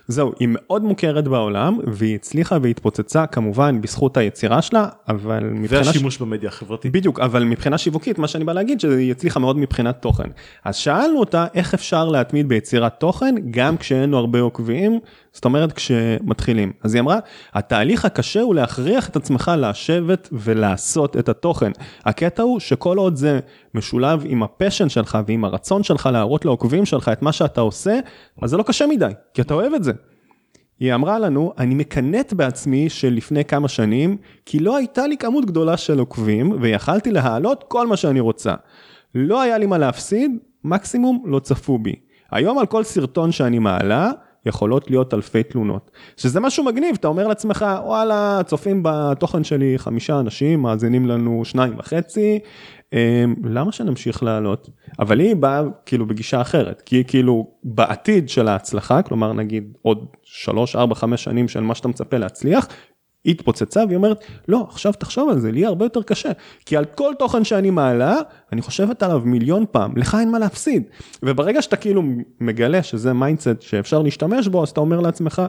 זהו, 0.08 0.32
היא 0.38 0.49
מאוד 0.50 0.82
מוכרת 0.82 1.29
בעולם, 1.29 1.79
והיא 1.87 2.14
הצליחה 2.14 2.58
והתפוצצה 2.62 3.26
כמובן 3.26 3.81
בזכות 3.81 4.17
היצירה 4.17 4.62
שלה, 4.62 4.88
אבל 5.08 5.44
מבחינה... 5.44 5.81
והשימוש 5.87 6.14
ש... 6.14 6.19
במדיה 6.19 6.49
החברתית. 6.49 6.93
בדיוק, 6.93 7.20
אבל 7.20 7.44
מבחינה 7.44 7.79
שיווקית, 7.79 8.19
מה 8.19 8.29
שאני 8.29 8.44
בא 8.44 8.52
להגיד, 8.52 8.81
שהיא 8.81 9.11
הצליחה 9.11 9.40
מאוד 9.40 9.58
מבחינת 9.58 10.02
תוכן. 10.02 10.29
אז 10.64 10.76
שאלנו 10.76 11.20
אותה 11.20 11.46
איך 11.55 11.75
אפשר 11.75 12.08
להתמיד 12.08 12.49
ביצירת 12.49 13.00
תוכן, 13.00 13.35
גם 13.50 13.76
כשאין 13.76 14.11
לו 14.11 14.19
הרבה 14.19 14.40
עוקבים, 14.40 15.00
זאת 15.38 15.44
אומרת 15.44 15.73
כשמתחילים. 15.73 16.73
אז 16.82 16.94
היא 16.94 17.00
אמרה, 17.00 17.19
התהליך 17.55 18.05
הקשה 18.05 18.40
הוא 18.40 18.55
להכריח 18.55 19.08
את 19.08 19.17
עצמך 19.17 19.50
לשבת 19.58 20.29
ולעשות 20.32 21.17
את 21.17 21.29
התוכן. 21.29 21.70
הקטע 22.05 22.43
הוא 22.43 22.61
שכל 22.61 22.99
עוד 22.99 23.17
זה 23.17 23.40
משולב 23.75 24.23
עם 24.26 24.43
הפשן 24.43 24.88
שלך 24.88 25.19
ועם 25.26 25.44
הרצון 25.44 25.82
שלך 25.82 26.08
להראות 26.12 26.44
לעוקבים 26.44 26.87
שלך 26.87 27.08
את 27.08 27.23
מה 27.23 27.32
שאתה 27.32 27.61
עושה, 27.61 27.99
אז 28.43 28.50
זה 28.50 28.56
לא 28.56 28.62
קשה 28.62 28.87
מדי, 28.87 29.11
כי 29.35 29.43
אתה 29.43 29.55
אוהב 29.55 29.73
את 29.75 29.85
זה. 29.85 29.93
היא 30.81 30.94
אמרה 30.94 31.19
לנו, 31.19 31.52
אני 31.58 31.75
מקנאת 31.75 32.32
בעצמי 32.32 32.88
של 32.88 33.12
לפני 33.12 33.44
כמה 33.44 33.69
שנים, 33.69 34.17
כי 34.46 34.58
לא 34.58 34.76
הייתה 34.76 35.06
לי 35.06 35.17
כמות 35.17 35.44
גדולה 35.44 35.76
של 35.76 35.99
עוקבים, 35.99 36.52
ויכלתי 36.61 37.11
להעלות 37.11 37.64
כל 37.69 37.87
מה 37.87 37.96
שאני 37.96 38.20
רוצה. 38.20 38.55
לא 39.14 39.43
היה 39.43 39.58
לי 39.58 39.67
מה 39.67 39.79
להפסיד, 39.79 40.38
מקסימום 40.64 41.23
לא 41.26 41.38
צפו 41.38 41.79
בי. 41.79 41.94
היום 42.31 42.58
על 42.58 42.67
כל 42.67 42.85
סרטון 42.85 43.32
שאני 43.32 43.58
מעלה, 43.58 44.11
יכולות 44.49 44.91
להיות 44.91 45.15
אלפי 45.15 45.43
תלונות. 45.43 45.91
שזה 46.17 46.41
משהו 46.41 46.65
מגניב, 46.65 46.97
אתה 47.00 47.09
אומר 47.09 47.27
לעצמך, 47.27 47.65
וואלה, 47.85 48.41
צופים 48.47 48.83
בתוכן 48.85 49.45
שלי 49.45 49.79
חמישה 49.79 50.21
אנשים, 50.21 50.62
מאזינים 50.62 51.06
לנו 51.06 51.45
שניים 51.45 51.79
וחצי, 51.79 52.39
אמ, 52.93 53.35
למה 53.45 53.73
שנמשיך 53.73 54.23
לעלות? 54.23 54.71
אבל 54.99 55.21
היא 55.21 55.37
באה 55.37 55.62
כאילו 55.87 56.06
בגישה 56.06 56.41
אחרת, 56.41 56.83
כי 56.87 57.05
כאילו 57.05 57.47
בעתיד 57.65 58.29
של 58.29 58.49
ההצלחה, 58.49 59.03
כלומר 59.03 59.33
נגיד 59.33 59.73
עוד 59.83 60.06
3, 60.23 60.77
4, 60.77 60.95
5 60.95 61.25
שנים 61.25 61.49
של 61.49 61.61
מה 61.61 61.75
שאתה 61.75 61.89
מצפה 61.89 62.19
להצליח, 62.19 62.69
היא 63.25 63.35
התפוצצה 63.35 63.85
והיא 63.87 63.97
אומרת 63.97 64.25
לא 64.49 64.67
עכשיו 64.70 64.93
תחשוב 64.93 65.31
על 65.31 65.38
זה 65.38 65.53
לי 65.53 65.67
הרבה 65.67 65.85
יותר 65.85 66.03
קשה 66.03 66.29
כי 66.66 66.76
על 66.76 66.85
כל 66.85 67.12
תוכן 67.19 67.45
שאני 67.45 67.71
מעלה 67.71 68.16
אני 68.52 68.62
חושבת 68.62 69.02
עליו 69.02 69.23
מיליון 69.25 69.64
פעם 69.71 69.97
לך 69.97 70.16
אין 70.21 70.31
מה 70.31 70.38
להפסיד 70.38 70.83
וברגע 71.23 71.62
שאתה 71.62 71.76
כאילו 71.76 72.02
מגלה 72.40 72.83
שזה 72.83 73.12
mindset 73.12 73.61
שאפשר 73.61 74.02
להשתמש 74.02 74.49
בו 74.49 74.62
אז 74.62 74.69
אתה 74.69 74.81
אומר 74.81 75.00
לעצמך 75.00 75.42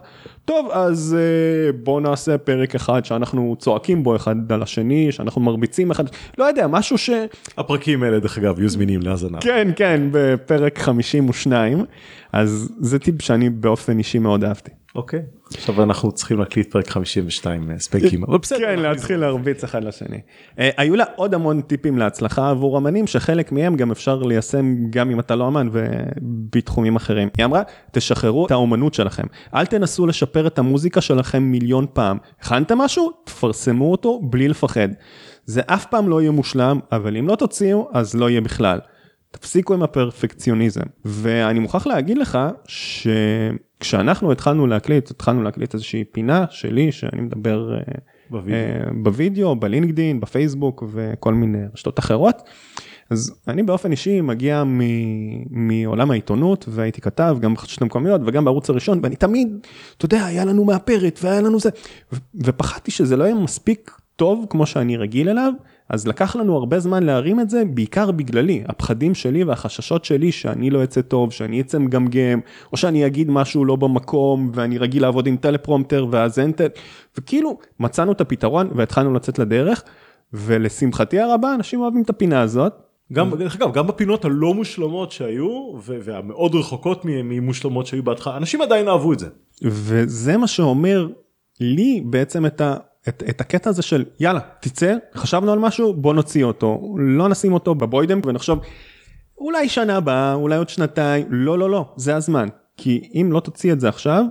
טוב 0.46 0.70
אז 0.72 1.18
אה, 1.20 1.72
בוא 1.84 2.02
נעשה 2.02 2.38
פרק 2.38 2.76
אחד 2.76 3.06
שאנחנו 3.06 3.56
צועקים 3.60 4.04
בו 4.04 4.16
אחד 4.16 4.52
על 4.52 4.64
השני 4.64 5.12
שאנחנו 5.12 5.42
מרביצים 5.42 5.92
אחד 5.92 6.04
לא 6.38 6.44
יודע 6.44 6.68
משהו 6.68 6.98
ש... 6.98 7.10
הפרקים 7.58 8.04
האלה 8.04 8.20
דרך 8.20 8.38
אגב 8.38 8.60
יהיו 8.60 8.70
זמינים 8.70 9.02
להאזנה. 9.02 9.38
כן 9.42 9.68
כן 9.76 10.02
בפרק 10.12 10.80
52 10.80 11.86
אז 12.34 12.72
זה 12.80 13.00
טיפ 13.00 13.22
שאני 13.22 13.50
באופן 13.50 13.98
אישי 13.98 14.20
מאוד 14.20 14.44
אהבתי. 14.44 14.79
אוקיי 14.96 15.22
עכשיו 15.54 15.84
אנחנו 15.84 16.12
צריכים 16.12 16.40
להקליט 16.40 16.72
פרק 16.72 16.90
52 16.90 17.72
אה, 17.72 17.80
ספייקים 17.80 18.24
אבל 18.24 18.38
בסדר 18.38 18.60
כן 18.60 18.80
להתחיל 18.80 19.18
להרביץ 19.18 19.64
אחד 19.64 19.84
לשני. 19.84 20.22
אה, 20.60 20.70
היו 20.78 20.96
לה 20.96 21.06
עוד 21.16 21.34
המון 21.34 21.62
טיפים 21.62 21.98
להצלחה 21.98 22.50
עבור 22.50 22.78
אמנים 22.78 23.08
שחלק 23.08 23.52
מהם 23.52 23.76
גם 23.76 23.92
אפשר 23.92 24.16
ליישם 24.16 24.76
גם 24.90 25.12
אם 25.12 25.20
אתה 25.20 25.36
לא 25.36 25.48
אמן 25.48 25.70
ובתחומים 25.72 26.96
אחרים. 26.96 27.30
היא 27.38 27.46
אמרה 27.46 27.62
תשחררו 27.92 28.46
את 28.46 28.52
האומנות 28.52 28.94
שלכם 28.94 29.24
אל 29.56 29.66
תנסו 29.66 30.08
לשפר 30.08 30.48
את 30.48 30.60
המוזיקה 30.60 31.02
שלכם 31.02 31.44
מיליון 31.44 31.86
פעם 31.94 32.18
הכנתם 32.42 32.78
משהו 32.78 33.12
תפרסמו 33.24 33.92
אותו 33.92 34.22
בלי 34.24 34.48
לפחד. 34.48 34.90
זה 35.46 35.62
אף 35.66 35.86
פעם 35.86 36.10
לא 36.10 36.22
יהיה 36.22 36.32
מושלם 36.32 36.80
אבל 36.92 37.18
אם 37.18 37.28
לא 37.28 37.36
תוציאו 37.36 37.90
אז 37.94 38.16
לא 38.16 38.30
יהיה 38.30 38.42
בכלל. 38.42 38.80
תפסיקו 39.32 39.74
עם 39.74 39.84
הפרפקציוניזם 39.84 40.82
ואני 41.06 41.60
מוכרח 41.60 41.88
להגיד 41.88 42.18
לך 42.18 42.40
ש... 42.68 43.08
כשאנחנו 43.80 44.32
התחלנו 44.32 44.68
להקליט, 44.68 45.12
התחלנו 45.12 45.44
להקליט 45.44 45.74
איזושהי 45.74 46.04
פינה 46.04 46.46
שלי 46.50 46.92
שאני 46.92 47.22
מדבר 47.22 47.74
אה, 47.74 47.82
בווידאו, 48.30 48.90
uh, 48.90 48.94
בווידאו 49.04 49.56
בלינקדין, 49.56 50.20
בפייסבוק 50.20 50.84
וכל 50.92 51.34
מיני 51.34 51.58
רשתות 51.74 52.00
אחרות. 52.00 52.42
אז 53.10 53.34
אני 53.48 53.64
באופן 53.64 53.92
אישי 53.92 54.22
מגיע 54.22 54.64
מ- 54.64 55.70
מעולם 55.70 56.12
העיתונות 56.12 56.66
והייתי 56.70 57.02
כתב 57.02 57.38
גם 57.42 57.54
בחדשות 57.54 57.82
המקומיות 57.82 58.22
וגם 58.26 58.46
בערוץ 58.46 58.70
הראשון 58.70 59.00
ואני 59.04 59.16
תמיד, 59.16 59.68
אתה 59.98 60.06
יודע, 60.06 60.26
היה 60.26 60.46
לנו 60.46 60.66
מאפרת 60.66 61.20
והיה 61.24 61.42
לנו 61.42 61.60
זה, 61.60 61.70
ו- 62.14 62.18
ופחדתי 62.36 62.92
שזה 62.92 63.18
לא 63.18 63.24
יהיה 63.24 63.36
מספיק 63.36 63.92
טוב 64.16 64.46
כמו 64.50 64.66
שאני 64.66 64.98
רגיל 64.98 65.30
אליו, 65.30 65.54
אז 65.90 66.08
לקח 66.08 66.36
לנו 66.36 66.58
הרבה 66.58 66.80
זמן 66.80 67.04
להרים 67.04 67.40
את 67.40 67.50
זה, 67.50 67.64
בעיקר 67.66 68.12
בגללי, 68.12 68.64
הפחדים 68.68 69.16
שלי 69.16 69.44
והחששות 69.44 70.06
שלי 70.06 70.32
שאני 70.32 70.70
לא 70.70 70.84
אצא 70.84 71.02
טוב, 71.02 71.32
שאני 71.32 71.62
אצא 71.62 71.80
מגמגם, 71.80 72.40
או 72.72 72.78
שאני 72.78 73.06
אגיד 73.06 73.30
משהו 73.32 73.66
לא 73.66 73.76
במקום, 73.76 74.52
ואני 74.54 74.78
רגיל 74.78 75.02
לעבוד 75.02 75.28
עם 75.28 75.38
טלפרומטר 75.38 76.08
ואז 76.12 76.40
אין 76.40 76.52
טל... 76.52 76.68
וכאילו, 77.18 77.58
מצאנו 77.80 78.12
את 78.12 78.22
הפתרון 78.22 78.70
והתחלנו 78.76 79.14
לצאת 79.14 79.40
לדרך, 79.40 79.84
ולשמחתי 80.34 81.20
הרבה, 81.20 81.56
אנשים 81.56 81.82
אוהבים 81.82 82.02
את 82.02 82.10
הפינה 82.10 82.42
הזאת. 82.42 82.74
גם, 83.14 83.36
דרך 83.36 83.56
אגב, 83.56 83.74
גם 83.74 83.88
בפינות 83.88 84.26
הלא 84.26 84.54
מושלמות 84.54 85.12
שהיו, 85.12 85.74
והמאוד 85.84 86.56
רחוקות 86.56 87.02
ממושלמות 87.06 87.86
שהיו 87.86 88.04
בהתחלה, 88.04 88.38
אנשים 88.38 88.62
עדיין 88.62 88.88
אהבו 88.88 89.14
את 89.14 89.20
זה. 89.20 89.28
וזה 89.64 90.38
מה 90.38 90.48
שאומר 90.48 91.08
לי 91.60 92.02
בעצם 92.06 92.46
את 92.46 92.62
ה... 92.62 92.76
את, 93.08 93.24
את 93.30 93.42
הקטע 93.42 93.70
הזה 93.70 93.82
של 93.82 94.06
יאללה 94.20 94.40
תצא 94.60 94.96
חשבנו 95.16 95.52
על 95.52 95.60
משהו 95.60 95.94
בוא 95.94 96.14
נוציא 96.14 96.44
אותו. 96.44 96.96
לא 96.98 97.30
נשים 97.30 97.54
אותו 97.54 97.76
בבוידם 97.76 98.20
ונחשוב 98.26 98.60
אולי 99.38 99.70
שנה 99.70 99.98
הבאה 99.98 100.34
אולי 100.34 100.58
עוד 100.58 100.70
שנתיים. 100.70 101.28
לא 101.30 101.60
לא 101.60 101.70
לא 101.70 101.94
זה 101.96 102.16
הזמן. 102.16 102.48
כי 102.78 103.10
אם 103.14 103.30
לא 103.32 103.40
תוציא 103.40 103.74
את 103.74 103.80
זה 103.80 103.90
עכשיו 103.90 104.24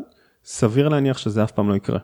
סביר 0.45 0.89
להניח 0.89 1.19
שזה 1.19 1.45
אף 1.45 1.51
פעם 1.51 1.69
לא 1.69 1.75
יקרה. 1.75 1.99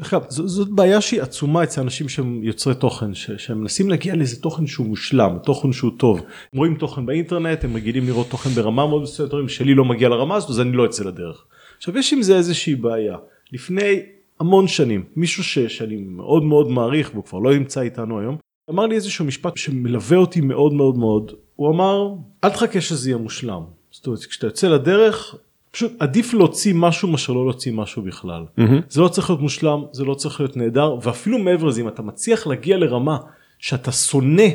אגב, 0.00 0.24
זאת 0.28 0.68
בעיה 0.68 1.00
שהיא 1.00 1.22
עצומה 1.22 1.62
אצל 1.62 1.80
אנשים 1.80 2.08
שהם 2.08 2.42
יוצרי 2.42 2.74
תוכן 2.74 3.14
ש, 3.14 3.30
שהם 3.30 3.60
מנסים 3.60 3.88
להגיע 3.88 4.14
לאיזה 4.14 4.42
תוכן 4.42 4.66
שהוא 4.66 4.86
מושלם 4.86 5.38
תוכן 5.44 5.72
שהוא 5.72 5.90
טוב. 5.98 6.18
הם 6.52 6.58
רואים 6.58 6.74
תוכן 6.74 7.06
באינטרנט 7.06 7.64
הם 7.64 7.76
רגילים 7.76 8.06
לראות 8.06 8.28
תוכן 8.30 8.50
ברמה 8.50 8.86
מאוד 8.86 9.02
מסוימת 9.02 9.50
שלי 9.50 9.74
לא 9.74 9.84
מגיע 9.84 10.08
לרמה 10.08 10.36
הזאת 10.36 10.50
אז 10.50 10.60
אני 10.60 10.72
לא 10.72 10.86
אצא 10.86 11.04
לדרך. 11.04 11.44
עכשיו 11.76 11.98
יש 11.98 12.12
עם 12.12 12.22
זה 12.22 12.36
איזושהי 12.36 12.74
בעיה. 12.74 13.16
לפני 13.52 14.02
המון 14.40 14.68
שנים 14.68 15.04
מישהו 15.16 15.44
ש, 15.44 15.58
שאני 15.58 15.96
מאוד 15.96 16.42
מאוד 16.42 16.70
מעריך 16.70 17.10
והוא 17.12 17.24
כבר 17.24 17.38
לא 17.38 17.54
נמצא 17.54 17.80
איתנו 17.80 18.20
היום 18.20 18.36
אמר 18.70 18.86
לי 18.86 18.94
איזשהו 18.94 19.24
משפט 19.24 19.56
שמלווה 19.56 20.16
אותי 20.16 20.40
מאוד 20.40 20.72
מאוד 20.72 20.96
מאוד 20.96 21.32
הוא 21.56 21.70
אמר 21.70 22.14
אל 22.44 22.50
תחכה 22.50 22.80
שזה 22.80 23.10
יהיה 23.10 23.18
מושלם 23.18 23.62
זאת 23.90 24.06
אומרת 24.06 24.20
כשאתה 24.20 24.46
יוצא 24.46 24.68
לדרך 24.68 25.34
פשוט 25.70 25.92
עדיף 25.98 26.34
להוציא 26.34 26.74
משהו 26.76 27.08
מאשר 27.08 27.32
לא 27.32 27.44
להוציא 27.44 27.72
משהו 27.72 28.02
בכלל 28.02 28.44
mm-hmm. 28.58 28.82
זה 28.88 29.00
לא 29.00 29.08
צריך 29.08 29.30
להיות 29.30 29.42
מושלם 29.42 29.82
זה 29.92 30.04
לא 30.04 30.14
צריך 30.14 30.40
להיות 30.40 30.56
נהדר 30.56 30.96
ואפילו 31.02 31.38
מעבר 31.38 31.66
לזה 31.66 31.80
אם 31.80 31.88
אתה 31.88 32.02
מצליח 32.02 32.46
להגיע 32.46 32.76
לרמה 32.76 33.18
שאתה 33.58 33.92
שונא 33.92 34.48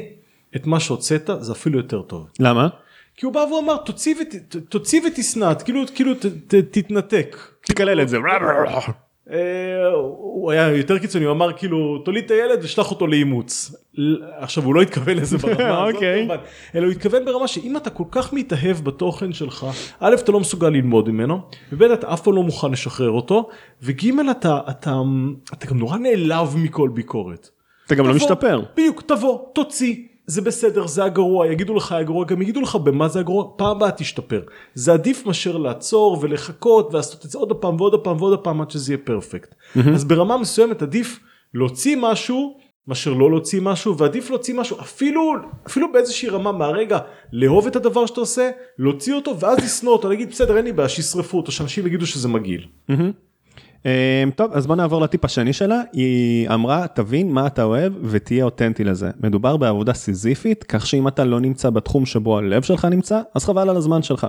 את 0.55 0.67
מה 0.67 0.79
שהוצאת 0.79 1.29
זה 1.39 1.51
אפילו 1.51 1.77
יותר 1.77 2.01
טוב. 2.01 2.29
למה? 2.39 2.67
כי 3.15 3.25
הוא 3.25 3.33
בא 3.33 3.39
ואמר 3.39 3.77
תוציא 4.69 5.01
ותשנא 5.07 5.53
כאילו 5.65 5.81
כאילו 5.95 6.11
תתנתק. 6.71 7.37
תקלל 7.65 8.01
את 8.01 8.09
זה. 8.09 8.17
אה, 9.29 9.87
הוא 9.93 10.51
היה 10.51 10.67
יותר 10.77 10.99
קיצוני 10.99 11.25
הוא 11.25 11.31
אמר 11.31 11.53
כאילו 11.53 11.97
תוליד 11.97 12.25
את 12.25 12.31
הילד 12.31 12.59
ושלח 12.61 12.91
אותו 12.91 13.07
לאימוץ 13.07 13.75
עכשיו 14.37 14.63
הוא 14.63 14.75
לא 14.75 14.81
התכוון 14.81 15.17
לזה 15.17 15.37
ברמה 15.37 15.83
הזאת 15.83 15.95
אוקיי. 15.95 16.27
אלא 16.75 16.85
הוא 16.85 16.91
התכוון 16.91 17.25
ברמה 17.25 17.47
שאם 17.47 17.77
אתה 17.77 17.89
כל 17.89 18.03
כך 18.11 18.33
מתאהב 18.33 18.77
בתוכן 18.77 19.33
שלך 19.33 19.67
א' 19.99 20.15
אתה 20.23 20.31
לא 20.31 20.39
מסוגל 20.39 20.69
ללמוד 20.69 21.09
ממנו 21.09 21.41
וב' 21.71 21.83
אתה 21.83 22.13
אף 22.13 22.21
פעם 22.21 22.35
לא 22.35 22.43
מוכן 22.43 22.71
לשחרר 22.71 23.09
אותו 23.09 23.49
וג' 23.81 24.05
אתה 24.31 24.59
אתה 24.69 25.01
אתה 25.53 25.67
גם 25.67 25.77
נורא 25.79 25.97
נעלב 25.97 26.55
מכל 26.57 26.89
ביקורת. 26.93 27.49
אתה 27.85 27.95
גם 27.95 28.07
לא 28.07 28.13
משתפר. 28.13 28.61
בדיוק 28.73 29.01
תבוא 29.01 29.39
תוציא 29.53 29.95
זה 30.31 30.41
בסדר 30.41 30.87
זה 30.87 31.03
הגרוע 31.03 31.47
יגידו 31.47 31.75
לך 31.75 31.91
הגרוע 31.91 32.25
גם 32.25 32.41
יגידו 32.41 32.61
לך 32.61 32.75
במה 32.75 33.07
זה 33.07 33.19
הגרוע 33.19 33.45
פעם 33.57 33.67
הבאה 33.67 33.91
תשתפר 33.91 34.41
זה 34.73 34.93
עדיף 34.93 35.25
מאשר 35.25 35.57
לעצור 35.57 36.17
ולחכות 36.21 36.89
ולעשות 36.91 37.25
את 37.25 37.29
זה 37.29 37.37
עוד 37.37 37.53
פעם 37.53 37.81
ועוד 37.81 38.03
פעם 38.03 38.17
ועוד 38.21 38.39
פעם 38.39 38.61
עד 38.61 38.71
שזה 38.71 38.93
יהיה 38.93 38.97
פרפקט 39.03 39.55
mm-hmm. 39.55 39.89
אז 39.93 40.05
ברמה 40.05 40.37
מסוימת 40.37 40.81
עדיף 40.81 41.19
להוציא 41.53 41.97
משהו 41.99 42.57
מאשר 42.87 43.13
לא 43.13 43.29
להוציא 43.29 43.61
משהו 43.61 43.97
ועדיף 43.97 44.29
להוציא 44.29 44.53
משהו 44.53 44.79
אפילו 44.79 45.33
אפילו 45.67 45.91
באיזושהי 45.91 46.29
רמה 46.29 46.51
מהרגע 46.51 46.99
לאהוב 47.31 47.67
את 47.67 47.75
הדבר 47.75 48.05
שאתה 48.05 48.19
עושה 48.19 48.49
להוציא 48.77 49.13
אותו 49.13 49.39
ואז 49.39 49.57
לשנוא 49.57 49.93
אותו 49.93 50.09
להגיד 50.09 50.29
בסדר 50.29 50.57
אין 50.57 50.65
לי 50.65 50.71
בעיה 50.71 50.89
שישרפו 50.89 51.37
אותו 51.37 51.51
שאנשים 51.51 51.87
יגידו 51.87 52.05
שזה 52.05 52.27
מגעיל. 52.27 52.67
אמ, 53.85 54.31
טוב 54.35 54.51
אז 54.53 54.67
בוא 54.67 54.75
נעבור 54.75 55.01
לטיפ 55.01 55.25
השני 55.25 55.53
שלה. 55.53 55.81
היא 55.93 56.49
אמרה 56.49 56.87
תבין 56.87 57.31
מה 57.31 57.47
אתה 57.47 57.63
אוהב 57.63 57.93
ותהיה 58.03 58.45
אותנטי 58.45 58.83
לזה. 58.83 59.09
מדובר 59.23 59.57
בעבודה 59.57 59.93
סיזיפית 59.93 60.63
כך 60.63 60.87
שאם 60.87 61.07
אתה 61.07 61.23
לא 61.23 61.39
נמצא 61.39 61.69
בתחום 61.69 62.05
שבו 62.05 62.37
הלב 62.37 62.61
שלך 62.61 62.85
נמצא 62.85 63.21
אז 63.35 63.45
חבל 63.45 63.69
על 63.69 63.77
הזמן 63.77 64.03
שלך. 64.03 64.27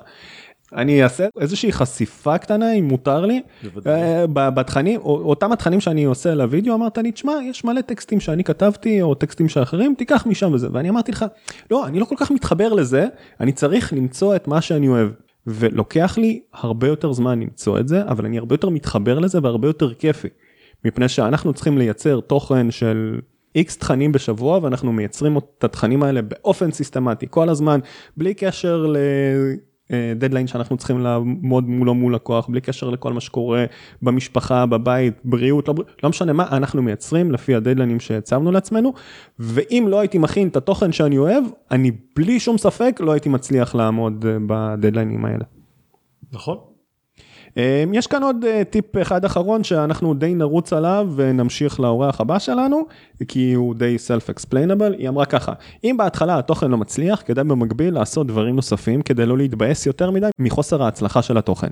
אני 0.75 1.03
אעשה 1.03 1.27
איזושהי 1.41 1.73
חשיפה 1.73 2.39
קטנה 2.39 2.73
אם 2.73 2.89
מותר 2.89 3.27
לי. 3.27 3.41
אה, 3.87 4.27
בתכנים 4.27 5.01
אותם 5.01 5.53
התכנים 5.53 5.81
שאני 5.81 6.05
עושה 6.05 6.35
לוידאו 6.35 6.75
אמרת 6.75 6.99
לי 6.99 7.13
תשמע 7.13 7.33
יש 7.45 7.65
מלא 7.65 7.81
טקסטים 7.81 8.21
שאני 8.21 8.45
כתבתי 8.45 9.03
או 9.03 9.15
טקסטים 9.15 9.49
שאחרים 9.49 9.95
תיקח 9.99 10.27
משם 10.27 10.53
וזה. 10.53 10.69
ואני 10.73 10.89
אמרתי 10.89 11.13
לך 11.13 11.25
לא 11.71 11.87
אני 11.87 12.01
לא 12.01 12.05
כל 12.05 12.15
כך 12.19 12.31
מתחבר 12.31 12.73
לזה 12.73 13.07
אני 13.41 13.53
צריך 13.53 13.93
למצוא 13.93 14.37
את 14.37 14.49
מה 14.49 14.61
שאני 14.61 14.89
אוהב. 14.89 15.09
ולוקח 15.47 16.19
לי 16.19 16.43
הרבה 16.53 16.89
יותר 16.89 17.13
זמן 17.13 17.41
למצוא 17.41 17.79
את 17.81 17.89
זה, 17.89 18.03
אבל 18.03 18.25
אני 18.25 18.39
הרבה 18.39 18.55
יותר 18.55 18.69
מתחבר 18.69 19.19
לזה 19.19 19.39
והרבה 19.43 19.69
יותר 19.69 19.95
כיפי. 19.95 20.29
מפני 20.85 21.09
שאנחנו 21.09 21.53
צריכים 21.53 21.79
לייצר 21.79 22.21
תוכן 22.21 22.71
של 22.71 23.21
איקס 23.55 23.79
תכנים 23.79 24.13
בשבוע 24.13 24.59
ואנחנו 24.63 24.93
מייצרים 24.93 25.39
את 25.39 25.65
התכנים 25.65 26.03
האלה 26.03 26.23
באופן 26.23 26.71
סיסטמטי 26.71 27.27
כל 27.31 27.49
הזמן 27.49 27.81
בלי 28.17 28.35
קשר 28.35 28.87
ל... 28.87 28.97
דדליין 30.17 30.47
שאנחנו 30.47 30.77
צריכים 30.77 31.01
לעמוד 31.01 31.69
מולו 31.69 31.95
מול 31.95 32.15
לקוח 32.15 32.49
בלי 32.49 32.61
קשר 32.61 32.91
לכל 32.91 33.13
מה 33.13 33.21
שקורה 33.21 33.65
במשפחה 34.03 34.67
בבית 34.67 35.15
בריאות 35.25 35.69
לא, 35.69 35.75
לא 36.03 36.09
משנה 36.09 36.33
מה 36.33 36.47
אנחנו 36.51 36.83
מייצרים 36.83 37.33
לפי 37.33 37.55
הדדליינים 37.55 38.01
שהצבנו 38.01 38.53
לעצמנו 38.53 38.93
ואם 39.39 39.87
לא 39.89 40.01
הייתי 40.01 40.19
מכין 40.19 40.49
את 40.49 40.57
התוכן 40.57 40.93
שאני 40.93 41.19
אוהב 41.19 41.45
אני 41.71 41.91
בלי 42.17 42.41
שום 42.41 42.59
ספק 42.59 43.01
לא 43.01 43.13
הייתי 43.13 43.29
מצליח 43.29 43.75
לעמוד 43.75 44.27
אה, 44.29 44.37
בדדליינים 44.47 45.25
האלה. 45.25 45.45
נכון. 46.33 46.72
אמ, 47.57 47.95
יש 47.95 48.07
כאן 48.07 48.23
עוד 48.23 48.45
אה, 48.45 48.65
טיפ 48.65 48.99
אחד 49.03 49.25
אחרון 49.25 49.65
שאנחנו 49.65 50.15
די 50.15 50.35
נרוץ 50.35 50.73
עליו 50.73 51.09
ונמשיך 51.17 51.81
לאורח 51.81 52.21
הבא 52.21 52.39
שלנו, 52.39 52.87
כי 53.29 53.53
הוא 53.53 53.75
די 53.75 53.97
self-explainable, 54.09 54.97
היא 54.99 55.09
אמרה 55.09 55.25
ככה, 55.25 55.53
אם 55.85 55.97
בהתחלה 55.99 56.39
התוכן 56.39 56.71
לא 56.71 56.77
מצליח, 56.77 57.23
כדאי 57.27 57.45
במקביל 57.45 57.95
לעשות 57.95 58.27
דברים 58.27 58.57
נוספים 58.57 59.03
כדי 59.03 59.27
לא 59.27 59.37
להתבאס 59.39 59.87
יותר 59.87 60.11
מדי 60.11 60.29
מחוסר 60.39 60.83
ההצלחה 60.83 61.23
של 61.23 61.39
התוכן. 61.39 61.71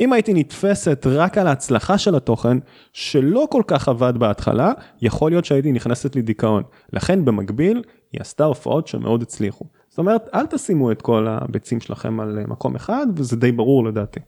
אם 0.00 0.12
הייתי 0.12 0.34
נתפסת 0.34 1.06
רק 1.10 1.38
על 1.38 1.46
ההצלחה 1.46 1.98
של 1.98 2.14
התוכן, 2.14 2.58
שלא 2.92 3.46
כל 3.50 3.62
כך 3.66 3.88
עבד 3.88 4.12
בהתחלה, 4.18 4.72
יכול 5.02 5.30
להיות 5.30 5.44
שהייתי 5.44 5.72
נכנסת 5.72 6.16
לדיכאון. 6.16 6.62
לכן 6.92 7.24
במקביל, 7.24 7.82
היא 8.12 8.20
עשתה 8.20 8.44
הופעות 8.44 8.86
שמאוד 8.86 9.22
הצליחו. 9.22 9.64
זאת 9.88 9.98
אומרת, 9.98 10.28
אל 10.34 10.46
תשימו 10.46 10.92
את 10.92 11.02
כל 11.02 11.26
הביצים 11.28 11.80
שלכם 11.80 12.20
על 12.20 12.38
אה, 12.38 12.44
מקום 12.46 12.76
אחד, 12.76 13.06
וזה 13.16 13.36
די 13.36 13.52
ברור 13.52 13.84
לדעתי. 13.84 14.20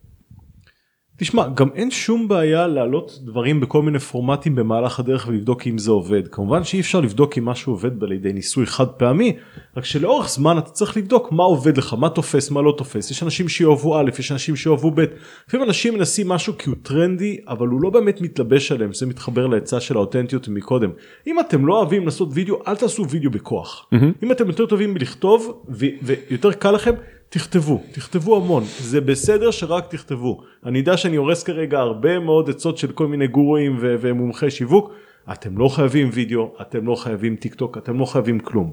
תשמע 1.24 1.46
גם 1.54 1.68
אין 1.74 1.90
שום 1.90 2.28
בעיה 2.28 2.66
להעלות 2.66 3.18
דברים 3.22 3.60
בכל 3.60 3.82
מיני 3.82 3.98
פורמטים 3.98 4.54
במהלך 4.54 5.00
הדרך 5.00 5.28
ולבדוק 5.28 5.66
אם 5.66 5.78
זה 5.78 5.90
עובד. 5.90 6.28
כמובן 6.28 6.64
שאי 6.64 6.80
אפשר 6.80 7.00
לבדוק 7.00 7.38
אם 7.38 7.44
משהו 7.44 7.72
עובד 7.72 8.02
על 8.02 8.12
ידי 8.12 8.32
ניסוי 8.32 8.66
חד 8.66 8.86
פעמי 8.86 9.36
רק 9.76 9.84
שלאורך 9.84 10.28
זמן 10.28 10.58
אתה 10.58 10.70
צריך 10.70 10.96
לבדוק 10.96 11.32
מה 11.32 11.42
עובד 11.42 11.76
לך 11.76 11.94
מה 11.98 12.08
תופס 12.08 12.50
מה 12.50 12.62
לא 12.62 12.74
תופס. 12.78 13.10
יש 13.10 13.22
אנשים 13.22 13.48
שיאהבו 13.48 13.98
א' 13.98 14.10
יש 14.18 14.32
אנשים 14.32 14.56
שיאהבו 14.56 14.90
ב' 14.90 15.04
לפעמים 15.48 15.66
אנשים 15.66 15.94
מנסים 15.94 16.28
משהו 16.28 16.58
כי 16.58 16.70
הוא 16.70 16.76
טרנדי 16.82 17.36
אבל 17.48 17.68
הוא 17.68 17.82
לא 17.82 17.90
באמת 17.90 18.20
מתלבש 18.20 18.72
עליהם 18.72 18.92
זה 18.92 19.06
מתחבר 19.06 19.46
לעצה 19.46 19.80
של 19.80 19.96
האותנטיות 19.96 20.48
מקודם. 20.48 20.90
אם 21.26 21.40
אתם 21.40 21.66
לא 21.66 21.78
אוהבים 21.78 22.04
לעשות 22.04 22.28
וידאו 22.32 22.56
אל 22.68 22.76
תעשו 22.76 23.08
וידאו 23.08 23.30
בכוח. 23.30 23.86
mm-hmm. 23.94 24.22
אם 24.22 24.32
אתם 24.32 24.48
יותר 24.48 24.66
טובים 24.66 24.94
בלכתוב 24.94 25.64
ויותר 26.02 26.52
קל 26.52 26.70
לכם 26.70 26.92
תכתבו, 27.34 27.82
תכתבו 27.92 28.36
המון, 28.36 28.64
זה 28.80 29.00
בסדר 29.00 29.50
שרק 29.50 29.90
תכתבו. 29.90 30.40
אני 30.66 30.78
יודע 30.78 30.96
שאני 30.96 31.16
הורס 31.16 31.42
כרגע 31.42 31.78
הרבה 31.78 32.18
מאוד 32.18 32.50
עצות 32.50 32.78
של 32.78 32.92
כל 32.92 33.06
מיני 33.06 33.26
גורואים 33.26 33.76
ו- 33.80 33.94
ומומחי 34.00 34.50
שיווק, 34.50 34.92
אתם 35.32 35.58
לא 35.58 35.68
חייבים 35.68 36.10
וידאו, 36.12 36.54
אתם 36.60 36.86
לא 36.86 36.94
חייבים 36.94 37.36
טיק 37.36 37.54
טוק, 37.54 37.78
אתם 37.78 37.98
לא 37.98 38.04
חייבים 38.04 38.40
כלום. 38.40 38.72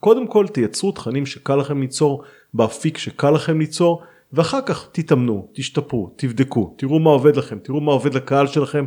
קודם 0.00 0.26
כל 0.26 0.46
תייצרו 0.46 0.92
תכנים 0.92 1.26
שקל 1.26 1.56
לכם 1.56 1.80
ליצור, 1.80 2.22
באפיק 2.54 2.98
שקל 2.98 3.30
לכם 3.30 3.58
ליצור, 3.58 4.02
ואחר 4.32 4.60
כך 4.66 4.88
תתאמנו, 4.92 5.48
תשתפרו, 5.52 6.12
תבדקו, 6.16 6.74
תראו 6.78 6.98
מה 6.98 7.10
עובד 7.10 7.36
לכם, 7.36 7.58
תראו 7.58 7.80
מה 7.80 7.92
עובד 7.92 8.14
לקהל 8.14 8.46
שלכם, 8.46 8.84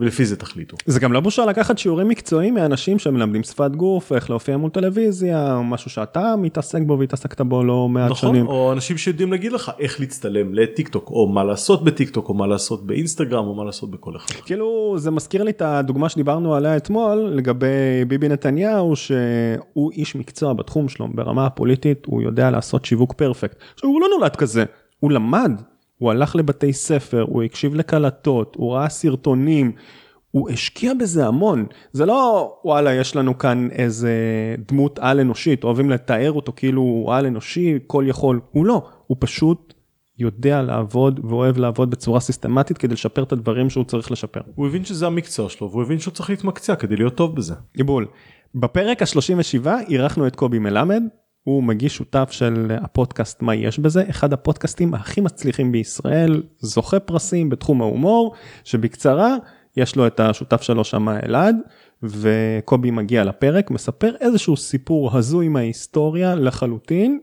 ולפי 0.00 0.24
זה 0.24 0.36
תחליטו. 0.36 0.76
זה 0.86 1.00
גם 1.00 1.12
לא 1.12 1.20
בושה 1.20 1.46
לקחת 1.46 1.78
שיעורים 1.78 2.08
מקצועיים 2.08 2.54
מאנשים 2.54 2.98
שמלמדים 2.98 3.42
שפת 3.42 3.70
גוף, 3.70 4.12
איך 4.12 4.30
להופיע 4.30 4.56
מול 4.56 4.70
טלוויזיה, 4.70 5.60
משהו 5.64 5.90
שאתה 5.90 6.34
מתעסק 6.38 6.82
בו 6.82 6.98
והתעסקת 6.98 7.40
בו 7.40 7.64
לא 7.64 7.88
מעט 7.88 8.10
נכון, 8.10 8.30
שנים. 8.30 8.44
נכון, 8.44 8.56
או 8.56 8.72
אנשים 8.72 8.98
שיודעים 8.98 9.32
להגיד 9.32 9.52
לך 9.52 9.70
איך 9.78 10.00
להצטלם 10.00 10.54
לטיק 10.54 10.88
טוק, 10.88 11.10
או 11.10 11.28
מה 11.28 11.44
לעשות 11.44 11.84
בטיק 11.84 12.10
טוק, 12.10 12.28
או 12.28 12.34
מה 12.34 12.46
לעשות 12.46 12.86
באינסטגרם, 12.86 13.46
או 13.46 13.54
מה 13.54 13.64
לעשות 13.64 13.90
בכל 13.90 14.16
אחד. 14.16 14.34
כאילו 14.34 14.94
זה 14.98 15.10
מזכיר 15.10 15.42
לי 15.42 15.50
את 15.50 15.62
הדוגמה 15.62 16.08
שדיברנו 16.08 16.54
עליה 16.54 16.76
אתמול 16.76 17.18
לגבי 17.18 18.04
ביבי 18.08 18.28
נתניהו, 18.28 18.96
שהוא 18.96 19.92
איש 19.92 20.16
מקצוע 20.16 20.52
בתחום 20.52 20.88
שלו, 20.88 21.08
ברמה 21.14 21.46
הפוליטית 21.46 22.06
הוא 22.06 22.22
יודע 22.22 22.50
לעשות 22.50 22.84
שיווק 22.84 23.12
פרפקט. 23.12 23.56
עכשיו 23.74 23.90
הוא 23.90 24.00
לא 24.00 24.06
נולד 24.18 24.36
כזה, 24.36 24.64
הוא 25.00 25.10
למד 25.10 25.52
הוא 26.00 26.10
הלך 26.10 26.36
לבתי 26.36 26.72
ספר, 26.72 27.24
הוא 27.28 27.42
הקשיב 27.42 27.74
לקלטות, 27.74 28.56
הוא 28.58 28.72
ראה 28.74 28.88
סרטונים, 28.88 29.72
הוא 30.30 30.50
השקיע 30.50 30.94
בזה 30.94 31.26
המון, 31.26 31.66
זה 31.92 32.06
לא 32.06 32.52
וואלה 32.64 32.94
יש 32.94 33.16
לנו 33.16 33.38
כאן 33.38 33.68
איזה 33.72 34.14
דמות 34.68 34.98
על 34.98 35.20
אנושית, 35.20 35.64
אוהבים 35.64 35.90
לתאר 35.90 36.32
אותו 36.32 36.52
כאילו 36.56 36.82
הוא 36.82 37.14
על 37.14 37.26
אנושי, 37.26 37.78
כל 37.86 38.04
יכול, 38.06 38.40
הוא 38.50 38.66
לא, 38.66 38.88
הוא 39.06 39.16
פשוט 39.20 39.74
יודע 40.18 40.62
לעבוד 40.62 41.20
ואוהב 41.24 41.58
לעבוד 41.58 41.90
בצורה 41.90 42.20
סיסטמטית 42.20 42.78
כדי 42.78 42.94
לשפר 42.94 43.22
את 43.22 43.32
הדברים 43.32 43.70
שהוא 43.70 43.84
צריך 43.84 44.10
לשפר. 44.10 44.40
הוא 44.54 44.66
הבין 44.66 44.84
שזה 44.84 45.06
המקצוע 45.06 45.48
שלו 45.48 45.70
והוא 45.70 45.82
הבין 45.82 45.98
שהוא 45.98 46.14
צריך 46.14 46.30
להתמקצע 46.30 46.74
כדי 46.74 46.96
להיות 46.96 47.14
טוב 47.14 47.36
בזה. 47.36 47.54
גיבול. 47.76 48.06
בפרק 48.54 49.02
ה-37 49.02 49.68
אירחנו 49.88 50.26
את 50.26 50.36
קובי 50.36 50.58
מלמד, 50.58 51.02
הוא 51.44 51.62
מגיש 51.62 51.96
שותף 51.96 52.28
של 52.30 52.76
הפודקאסט 52.82 53.42
מה 53.42 53.54
יש 53.54 53.78
בזה, 53.78 54.04
אחד 54.10 54.32
הפודקאסטים 54.32 54.94
הכי 54.94 55.20
מצליחים 55.20 55.72
בישראל, 55.72 56.42
זוכה 56.58 57.00
פרסים 57.00 57.48
בתחום 57.48 57.80
ההומור, 57.80 58.34
שבקצרה 58.64 59.36
יש 59.76 59.96
לו 59.96 60.06
את 60.06 60.20
השותף 60.20 60.62
שלו 60.62 60.84
שם 60.84 61.08
אלעד, 61.08 61.56
וקובי 62.02 62.90
מגיע 62.90 63.24
לפרק, 63.24 63.70
מספר 63.70 64.14
איזשהו 64.20 64.56
סיפור 64.56 65.16
הזוי 65.16 65.48
מההיסטוריה 65.48 66.34
לחלוטין, 66.34 67.20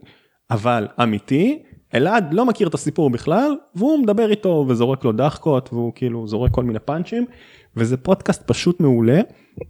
אבל 0.50 0.88
אמיתי. 1.02 1.62
אלעד 1.94 2.34
לא 2.34 2.46
מכיר 2.46 2.68
את 2.68 2.74
הסיפור 2.74 3.10
בכלל, 3.10 3.56
והוא 3.74 3.98
מדבר 3.98 4.30
איתו 4.30 4.64
וזורק 4.68 5.04
לו 5.04 5.12
דחקות, 5.12 5.68
והוא 5.72 5.92
כאילו 5.94 6.26
זורק 6.26 6.50
כל 6.50 6.64
מיני 6.64 6.78
פאנצ'ים, 6.78 7.26
וזה 7.76 7.96
פודקאסט 7.96 8.42
פשוט 8.46 8.80
מעולה, 8.80 9.20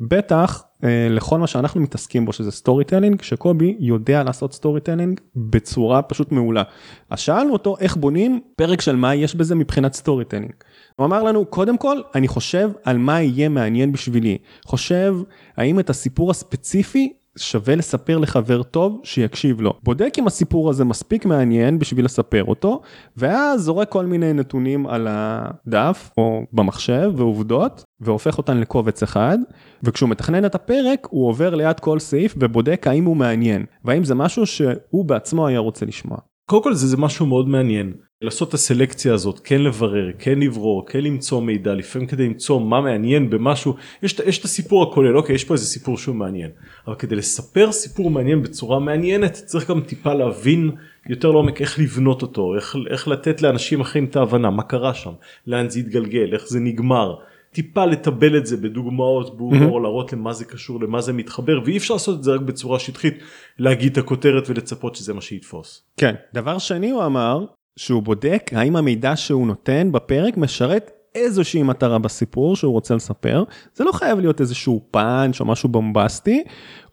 בטח 0.00 0.64
לכל 0.83 1.39
מה 1.39 1.47
שאנחנו 1.47 1.81
מתעסקים 1.81 2.25
בו 2.25 2.33
שזה 2.33 2.51
storytelling, 2.50 3.23
שקובי 3.23 3.77
יודע 3.81 4.23
לעשות 4.23 4.53
storytelling 4.53 5.21
בצורה 5.37 6.03
פשוט 6.03 6.33
מעולה. 6.33 6.63
אז 7.11 7.21
שאלנו 7.21 7.53
אותו 7.53 7.77
איך 7.81 7.97
בונים 7.97 8.41
פרק 8.57 8.81
של 8.81 8.97
מה 8.97 9.15
יש 9.15 9.35
בזה 9.35 9.55
מבחינת 9.55 9.93
storytelling. 9.93 10.53
הוא 10.97 11.07
אמר 11.07 11.23
לנו, 11.23 11.47
קודם 11.47 11.79
כל, 11.79 11.97
אני 12.15 12.29
חושב 12.29 12.71
על 12.85 12.99
מה 12.99 13.23
יהיה 13.23 13.49
מעניין 13.49 13.93
בשבילי. 13.93 14.39
חושב, 14.65 15.15
האם 15.57 15.81
את 15.81 15.91
הסיפור 15.91 16.31
הספציפי 16.31 17.13
שווה 17.38 17.76
לספר 17.76 18.18
לחבר 18.18 18.62
טוב 18.62 19.00
שיקשיב 19.04 19.61
לו. 19.61 19.75
בודק 19.83 20.14
אם 20.18 20.26
הסיפור 20.26 20.71
הזה 20.71 20.85
מספיק 20.85 21.26
מעניין 21.26 21.78
בשביל 21.78 22.04
לספר 22.04 22.45
אותו, 22.45 22.80
ואז 23.16 23.61
זורק 23.61 23.88
כל 23.88 24.07
מיני 24.07 24.33
נתונים 24.33 24.87
על 24.87 25.09
הדף 25.11 26.11
או 26.18 26.42
במחשב 26.52 27.12
ועובדות, 27.16 27.85
והופך 28.00 28.38
אותן 28.38 28.59
לקובץ 28.59 29.02
אחד, 29.02 29.38
וכשהוא 29.83 30.11
מתכנן 30.11 30.45
את 30.45 30.54
הפרק 30.54 31.07
הוא 31.11 31.28
עובר 31.28 31.54
ליד 31.54 31.80
כל 31.80 31.99
סעיף 31.99 32.35
ובודק 32.38 32.87
האם 32.87 33.04
הוא 33.04 33.16
מעניין, 33.16 33.64
והאם 33.85 34.04
זה 34.04 34.14
משהו 34.14 34.47
שהוא 34.47 35.04
בעצמו 35.04 35.47
היה 35.47 35.59
רוצה 35.59 35.87
לשמוע. 35.87 36.18
קודם 36.50 36.62
כל 36.62 36.75
זה, 36.75 36.87
זה 36.87 36.97
משהו 36.97 37.26
מאוד 37.26 37.49
מעניין. 37.49 37.92
לעשות 38.23 38.49
את 38.49 38.55
הסלקציה 38.55 39.15
הזאת, 39.15 39.41
כן 39.45 39.63
לברר, 39.63 40.11
כן 40.19 40.39
לברור, 40.39 40.87
כן 40.87 41.01
למצוא 41.01 41.43
מידע, 41.43 41.75
לפעמים 41.75 42.09
כדי 42.09 42.27
למצוא 42.27 42.61
מה 42.61 42.81
מעניין 42.81 43.31
במשהו, 43.31 43.75
יש, 44.03 44.21
יש 44.27 44.39
את 44.39 44.45
הסיפור 44.45 44.83
הכולל, 44.83 45.17
אוקיי, 45.17 45.35
יש 45.35 45.45
פה 45.45 45.55
איזה 45.55 45.67
סיפור 45.67 45.99
שהוא 45.99 46.17
מעניין, 46.17 46.51
אבל 46.87 46.95
כדי 46.95 47.17
לספר 47.17 47.73
סיפור 47.73 48.11
מעניין 48.11 48.43
בצורה 48.43 48.79
מעניינת, 48.79 49.33
צריך 49.33 49.71
גם 49.71 49.81
טיפה 49.81 50.15
להבין 50.15 50.71
יותר 51.09 51.31
לעומק 51.31 51.61
איך 51.61 51.79
לבנות 51.79 52.23
אותו, 52.23 52.55
איך, 52.55 52.77
איך 52.91 53.09
לתת 53.09 53.43
לאנשים 53.43 53.81
אחרים 53.81 54.05
את 54.05 54.17
ההבנה, 54.17 54.51
מה 54.51 54.63
קרה 54.63 54.95
שם, 54.95 55.13
לאן 55.47 55.71
זה 55.71 55.79
התגלגל, 55.79 56.35
איך 56.35 56.49
זה 56.49 56.61
נגמר. 56.61 57.15
טיפה 57.53 57.85
לטבל 57.85 58.37
את 58.37 58.47
זה 58.47 58.57
בדוגמאות 58.57 59.37
בהומור, 59.37 59.79
mm-hmm. 59.79 59.83
להראות 59.83 60.13
למה 60.13 60.33
זה 60.33 60.45
קשור, 60.45 60.81
למה 60.81 61.01
זה 61.01 61.13
מתחבר, 61.13 61.61
ואי 61.65 61.77
אפשר 61.77 61.95
לעשות 61.95 62.19
את 62.19 62.25
זה 62.25 62.35
רק 62.35 62.41
בצורה 62.41 62.79
שטחית, 62.79 63.15
להגיד 63.59 63.93
את 63.93 63.99
הכותרת 63.99 64.51
ולצפות 64.51 64.97
שזה 64.97 65.15
מה 65.15 65.21
שיתפוס. 65.21 65.83
כן. 65.97 66.15
דבר 66.35 66.59
שני 66.59 66.91
הוא 66.91 67.05
אמר, 67.05 67.45
שהוא 67.79 68.03
בודק 68.03 68.51
האם 68.55 68.77
המידע 68.77 69.17
שהוא 69.17 69.47
נותן 69.47 69.93
בפרק 69.93 70.37
משרת 70.37 70.91
איזושהי 71.15 71.63
מטרה 71.63 71.99
בסיפור 71.99 72.57
שהוא 72.57 72.73
רוצה 72.73 72.95
לספר. 72.95 73.45
זה 73.75 73.85
לא 73.85 73.93
חייב 73.93 74.19
להיות 74.21 74.41
איזשהו 74.41 74.81
פאנץ' 74.91 75.41
או 75.41 75.45
משהו 75.45 75.69
בומבסטי, 75.69 76.43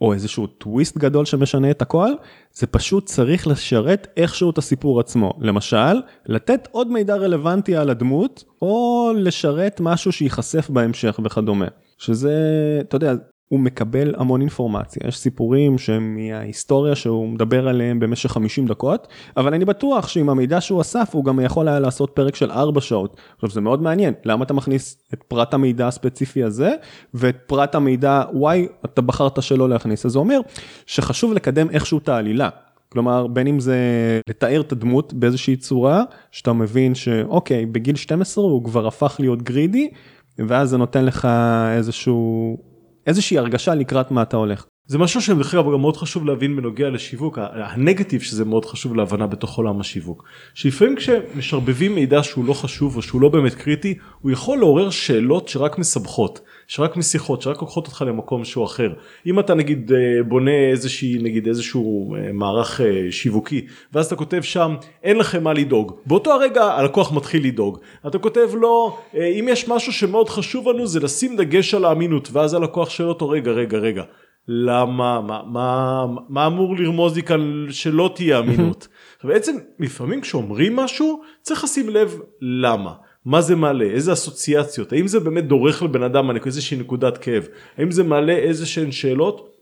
או 0.02 0.14
איזשהו 0.14 0.48
טוויסט 0.48 0.98
גדול 0.98 1.26
שמשנה 1.26 1.72
את 1.72 1.82
הכל, 1.82 2.10
זה 2.54 2.68
פשוט 2.68 3.06
צריך 3.06 3.48
לשרת 3.48 4.08
איכשהו 4.18 4.50
את 4.50 4.58
הסיפור 4.58 5.00
עצמו. 5.00 5.34
למשל, 5.42 6.02
לתת 6.26 6.68
עוד 6.72 6.92
מידע 6.92 7.16
רלוונטי 7.16 7.76
על 7.76 7.90
הדמות, 7.90 8.44
או 8.62 9.12
לשרת 9.16 9.80
משהו 9.80 10.12
שייחשף 10.12 10.70
בהמשך 10.70 11.20
וכדומה. 11.24 11.68
שזה, 11.98 12.34
אתה 12.82 12.96
יודע, 12.96 13.14
הוא 13.50 13.60
מקבל 13.60 14.14
המון 14.18 14.42
אינפורמציה, 14.42 15.08
יש 15.08 15.18
סיפורים 15.18 15.78
שהם 15.78 16.16
מההיסטוריה 16.16 16.96
שהוא 16.96 17.28
מדבר 17.28 17.68
עליהם 17.68 18.00
במשך 18.00 18.32
50 18.32 18.68
דקות, 18.68 19.08
אבל 19.38 19.54
אני 19.54 19.66
בטוח 19.66 20.08
שעם 20.08 20.30
המידע 20.30 20.62
שהוא 20.62 20.82
אסף 20.82 21.10
הוא 21.16 21.26
גם 21.26 21.40
יכול 21.40 21.68
היה 21.68 21.80
לעשות 21.80 22.12
פרק 22.14 22.36
של 22.36 22.52
4 22.52 22.82
שעות. 22.82 23.18
עכשיו 23.36 23.50
זה 23.50 23.62
מאוד 23.62 23.82
מעניין, 23.82 24.14
למה 24.26 24.44
אתה 24.44 24.54
מכניס 24.54 24.98
את 25.14 25.24
פרט 25.28 25.54
המידע 25.54 25.88
הספציפי 25.88 26.44
הזה, 26.44 26.72
ואת 27.14 27.38
פרט 27.48 27.76
המידע 27.76 28.24
Y 28.34 28.86
אתה 28.86 29.02
בחרת 29.02 29.44
שלא 29.44 29.70
להכניס, 29.70 30.06
אז 30.06 30.12
זה 30.12 30.20
אומר 30.20 30.40
שחשוב 30.86 31.34
לקדם 31.34 31.70
איכשהו 31.70 31.98
את 31.98 32.10
העלילה. 32.10 32.50
כלומר 32.90 33.28
בין 33.28 33.48
אם 33.48 33.60
זה 33.60 33.78
לתאר 34.30 34.62
את 34.62 34.72
הדמות 34.72 35.14
באיזושהי 35.14 35.56
צורה 35.56 36.04
שאתה 36.32 36.54
מבין 36.54 36.96
שאוקיי 36.96 37.66
בגיל 37.66 37.96
12 37.96 38.44
הוא 38.44 38.64
כבר 38.64 38.88
הפך 38.88 39.16
להיות 39.20 39.42
גרידי 39.42 39.90
ואז 40.40 40.70
זה 40.70 40.78
נותן 40.78 41.06
לך 41.06 41.28
איזשהו 41.78 42.58
איזושהי 43.08 43.38
הרגשה 43.38 43.76
לקראת 43.76 44.12
מה 44.12 44.22
אתה 44.22 44.38
הולך. 44.38 44.66
זה 44.88 44.98
משהו 44.98 45.22
שדרך 45.22 45.54
אגב 45.54 45.74
גם 45.74 45.82
מאוד 45.82 45.98
חשוב 45.98 46.26
להבין 46.26 46.56
בנוגע 46.56 46.90
לשיווק, 46.90 47.40
הנגטיב 47.42 48.22
שזה 48.22 48.46
מאוד 48.46 48.66
חשוב 48.66 48.96
להבנה 48.96 49.28
בתוך 49.28 49.58
עולם 49.58 49.80
השיווק. 49.80 50.24
שלפעמים 50.54 50.96
כשמשרבבים 50.96 51.96
מידע 51.96 52.24
שהוא 52.24 52.46
לא 52.46 52.54
חשוב 52.54 52.96
או 52.96 53.02
שהוא 53.02 53.22
לא 53.22 53.30
באמת 53.30 53.56
קריטי, 53.56 53.98
הוא 54.22 54.32
יכול 54.32 54.58
לעורר 54.58 54.90
שאלות 54.90 55.48
שרק 55.48 55.78
מסבכות, 55.78 56.40
שרק 56.68 56.98
משיחות, 56.98 57.42
שרק 57.42 57.62
לוקחות 57.62 57.88
אותך 57.88 58.04
למקום 58.08 58.46
שהוא 58.46 58.66
אחר. 58.66 58.94
אם 59.26 59.40
אתה 59.40 59.54
נגיד 59.54 59.92
אה, 59.92 60.24
בונה 60.24 60.70
איזושהי, 60.72 61.18
נגיד 61.22 61.48
איזשהו 61.48 62.16
אה, 62.16 62.32
מערך 62.34 62.82
אה, 62.82 63.08
שיווקי, 63.12 63.66
ואז 63.94 64.06
אתה 64.06 64.16
כותב 64.16 64.42
שם 64.42 64.76
אין 65.04 65.18
לכם 65.18 65.44
מה 65.44 65.54
לדאוג, 65.54 65.96
באותו 66.06 66.34
הרגע 66.34 66.64
הלקוח 66.64 67.12
מתחיל 67.12 67.46
לדאוג. 67.46 67.80
אתה 68.08 68.18
כותב 68.18 68.50
לו 68.54 68.98
אם 69.14 69.48
יש 69.50 69.68
משהו 69.68 69.94
שמאוד 69.94 70.30
חשוב 70.30 70.70
לנו 70.70 70.88
זה 70.88 71.00
לשים 71.00 71.38
דגש 71.38 71.74
על 71.74 71.86
האמינות, 71.86 72.30
ואז 72.32 72.54
הלקוח 72.54 72.90
שואל 72.90 73.10
אותו 73.10 73.30
רגע 73.30 73.52
רגע 73.52 73.78
רגע. 73.78 74.04
למה, 74.48 75.22
מה, 75.22 75.42
מה, 75.46 76.06
מה 76.30 76.48
אמור 76.48 76.76
לרמוז 76.76 77.16
לי 77.16 77.24
כאן 77.24 77.66
שלא 77.70 78.12
תהיה 78.16 78.40
אמינות. 78.40 78.88
בעצם 79.24 79.56
לפעמים 79.80 80.22
כשאומרים 80.22 80.76
משהו 80.76 81.22
צריך 81.42 81.64
לשים 81.64 81.90
לב 81.90 82.20
למה. 82.42 82.94
מה 83.26 83.42
זה 83.42 83.56
מעלה, 83.56 83.86
איזה 83.86 84.14
אסוציאציות, 84.14 84.94
האם 84.94 85.08
זה 85.08 85.20
באמת 85.20 85.48
דורך 85.48 85.84
לבן 85.84 86.04
אדם 86.04 86.32
איזושהי 86.46 86.78
נקודת 86.78 87.18
כאב, 87.18 87.48
האם 87.78 87.92
זה 87.92 88.04
מעלה 88.04 88.34
איזה 88.34 88.66
שהן 88.66 88.92
שאלות 88.92 89.56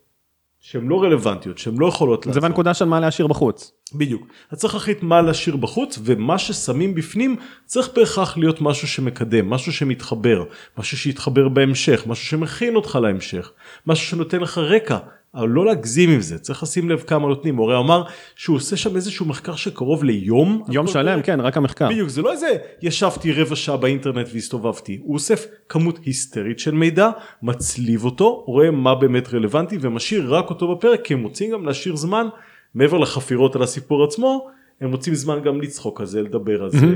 שהן 0.59 0.87
לא 0.87 1.03
רלוונטיות, 1.03 1.57
שהן 1.57 1.77
לא 1.77 1.87
יכולות 1.87 2.25
לעשות. 2.25 2.41
זה 2.41 2.47
בנקודה 2.47 2.73
של 2.73 2.85
מה 2.85 2.99
להשאיר 2.99 3.27
בחוץ. 3.27 3.71
בדיוק. 3.95 4.27
אתה 4.47 4.55
צריך 4.55 4.73
להחליט 4.73 5.03
מה 5.03 5.21
להשאיר 5.21 5.55
בחוץ, 5.55 5.99
ומה 6.03 6.39
ששמים 6.39 6.95
בפנים 6.95 7.35
צריך 7.65 7.89
בהכרח 7.95 8.37
להיות 8.37 8.61
משהו 8.61 8.87
שמקדם, 8.87 9.49
משהו 9.49 9.73
שמתחבר, 9.73 10.43
משהו 10.77 10.97
שיתחבר 10.97 11.49
בהמשך, 11.49 12.03
משהו 12.07 12.25
שמכין 12.25 12.75
אותך 12.75 12.99
להמשך, 13.01 13.51
משהו 13.87 14.07
שנותן 14.07 14.39
לך 14.39 14.57
רקע. 14.57 14.97
אבל 15.35 15.49
לא 15.49 15.65
להגזים 15.65 16.09
עם 16.09 16.21
זה 16.21 16.39
צריך 16.39 16.63
לשים 16.63 16.89
לב 16.89 17.03
כמה 17.07 17.27
נותנים. 17.27 17.59
הרי 17.59 17.77
אמר 17.77 18.03
שהוא 18.35 18.55
עושה 18.55 18.77
שם 18.77 18.95
איזשהו 18.95 19.25
מחקר 19.25 19.55
שקרוב 19.55 20.03
ליום 20.03 20.63
יום 20.69 20.87
שלם 20.87 21.21
כן 21.21 21.39
רק 21.39 21.57
המחקר. 21.57 21.89
בדיוק 21.89 22.09
זה 22.09 22.21
לא 22.21 22.31
איזה 22.31 22.49
ישבתי 22.81 23.31
רבע 23.31 23.55
שעה 23.55 23.77
באינטרנט 23.77 24.27
והסתובבתי. 24.33 24.99
הוא 25.03 25.13
אוסף 25.13 25.45
כמות 25.69 25.99
היסטרית 26.05 26.59
של 26.59 26.71
מידע 26.71 27.09
מצליב 27.43 28.05
אותו 28.05 28.43
רואה 28.47 28.71
מה 28.71 28.95
באמת 28.95 29.33
רלוונטי 29.33 29.77
ומשאיר 29.81 30.35
רק 30.35 30.49
אותו 30.49 30.75
בפרק 30.75 31.01
כי 31.03 31.13
הם 31.13 31.23
רוצים 31.23 31.51
גם 31.51 31.65
להשאיר 31.65 31.95
זמן 31.95 32.27
מעבר 32.75 32.97
לחפירות 32.97 33.55
על 33.55 33.63
הסיפור 33.63 34.03
עצמו 34.03 34.47
הם 34.81 34.89
מוצאים 34.89 35.15
זמן 35.15 35.39
גם 35.43 35.61
לצחוק 35.61 35.99
על 35.99 36.05
זה, 36.05 36.21
לדבר 36.21 36.63
על 36.63 36.69
זה, 36.69 36.93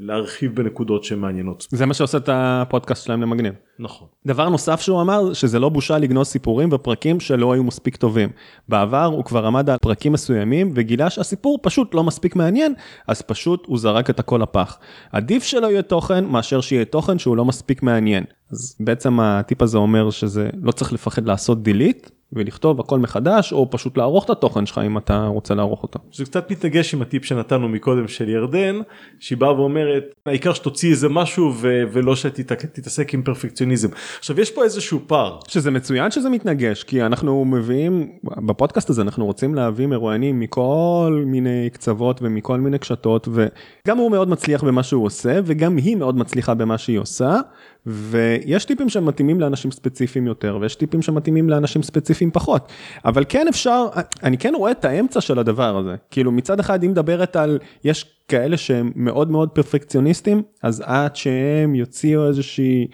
להרחיב 0.00 0.54
בנקודות 0.54 1.04
שמעניינות. 1.04 1.66
זה 1.70 1.86
מה 1.86 1.94
שעושה 1.94 2.18
את 2.18 2.28
הפודקאסט 2.32 3.04
שלהם 3.04 3.22
למגניב. 3.22 3.54
נכון. 3.78 4.08
דבר 4.26 4.48
נוסף 4.48 4.80
שהוא 4.80 5.00
אמר, 5.00 5.32
שזה 5.32 5.58
לא 5.58 5.68
בושה 5.68 5.98
לגנוז 5.98 6.26
סיפורים 6.26 6.68
ופרקים 6.72 7.20
שלא 7.20 7.52
היו 7.52 7.64
מספיק 7.64 7.96
טובים. 7.96 8.28
בעבר 8.68 9.04
הוא 9.04 9.24
כבר 9.24 9.46
עמד 9.46 9.70
על 9.70 9.78
פרקים 9.78 10.12
מסוימים 10.12 10.72
וגילה 10.74 11.10
שהסיפור 11.10 11.58
פשוט 11.62 11.94
לא 11.94 12.04
מספיק 12.04 12.36
מעניין, 12.36 12.74
אז 13.08 13.22
פשוט 13.22 13.64
הוא 13.66 13.78
זרק 13.78 14.10
את 14.10 14.20
הכל 14.20 14.40
לפח. 14.42 14.78
עדיף 15.12 15.42
שלא 15.42 15.66
יהיה 15.66 15.82
תוכן 15.82 16.24
מאשר 16.24 16.60
שיהיה 16.60 16.84
תוכן 16.84 17.18
שהוא 17.18 17.36
לא 17.36 17.44
מספיק 17.44 17.82
מעניין. 17.82 18.24
אז 18.52 18.76
בעצם 18.80 19.20
הטיפ 19.20 19.62
הזה 19.62 19.78
אומר 19.78 20.10
שזה 20.10 20.50
לא 20.62 20.72
צריך 20.72 20.92
לפחד 20.92 21.26
לעשות 21.26 21.58
delete 21.64 22.10
ולכתוב 22.32 22.80
הכל 22.80 22.98
מחדש 22.98 23.52
או 23.52 23.70
פשוט 23.70 23.98
לערוך 23.98 24.24
את 24.24 24.30
התוכן 24.30 24.66
שלך 24.66 24.80
אם 24.86 24.98
אתה 24.98 25.26
רוצה 25.26 25.54
לערוך 25.54 25.82
אותו. 25.82 25.98
זה 26.12 26.24
קצת 26.24 26.50
מתנגש 26.50 26.94
עם 26.94 27.02
הטיפ 27.02 27.24
שנתנו 27.24 27.68
מקודם 27.68 28.08
של 28.08 28.28
ירדן 28.28 28.80
שהיא 29.18 29.38
באה 29.38 29.60
ואומרת 29.60 30.04
העיקר 30.26 30.52
שתוציא 30.52 30.90
איזה 30.90 31.08
משהו 31.08 31.52
ו- 31.56 31.82
ולא 31.92 32.16
שתתעסק 32.16 33.14
עם 33.14 33.22
פרפקציוניזם. 33.22 33.88
עכשיו 34.18 34.40
יש 34.40 34.50
פה 34.50 34.64
איזשהו 34.64 35.00
פער. 35.06 35.38
שזה 35.48 35.70
מצוין 35.70 36.10
שזה 36.10 36.30
מתנגש 36.30 36.82
כי 36.82 37.02
אנחנו 37.02 37.44
מביאים 37.44 38.12
בפודקאסט 38.46 38.90
הזה 38.90 39.02
אנחנו 39.02 39.26
רוצים 39.26 39.54
להביא 39.54 39.86
מרואיינים 39.86 40.40
מכל 40.40 41.24
מיני 41.26 41.70
קצוות 41.72 42.22
ומכל 42.22 42.60
מיני 42.60 42.78
קשתות 42.78 43.28
וגם 43.28 43.98
הוא 43.98 44.10
מאוד 44.10 44.28
מצליח 44.28 44.64
במה 44.64 44.82
שהוא 44.82 45.04
עושה 45.04 45.40
וגם 45.44 45.76
היא 45.76 45.96
מאוד 45.96 46.16
מצליחה 46.16 46.54
במה 46.54 46.78
שהיא 46.78 46.98
עושה 46.98 47.40
ויש 47.88 48.64
טיפים 48.64 48.88
שמתאימים 48.88 49.40
לאנשים 49.40 49.70
ספציפיים 49.70 50.26
יותר 50.26 50.58
ויש 50.60 50.74
טיפים 50.74 51.02
שמתאימים 51.02 51.50
לאנשים 51.50 51.82
ספציפיים 51.82 52.30
פחות 52.30 52.72
אבל 53.04 53.24
כן 53.28 53.48
אפשר 53.48 53.86
אני 54.22 54.38
כן 54.38 54.52
רואה 54.56 54.70
את 54.70 54.84
האמצע 54.84 55.20
של 55.20 55.38
הדבר 55.38 55.76
הזה 55.76 55.94
כאילו 56.10 56.32
מצד 56.32 56.60
אחד 56.60 56.82
היא 56.82 56.90
מדברת 56.90 57.36
על 57.36 57.58
יש 57.84 58.06
כאלה 58.28 58.56
שהם 58.56 58.92
מאוד 58.96 59.30
מאוד 59.30 59.48
פרפקציוניסטים 59.48 60.42
אז 60.62 60.82
עד 60.86 61.16
שהם 61.16 61.74
יוציאו 61.74 62.28
איזושהי 62.28 62.88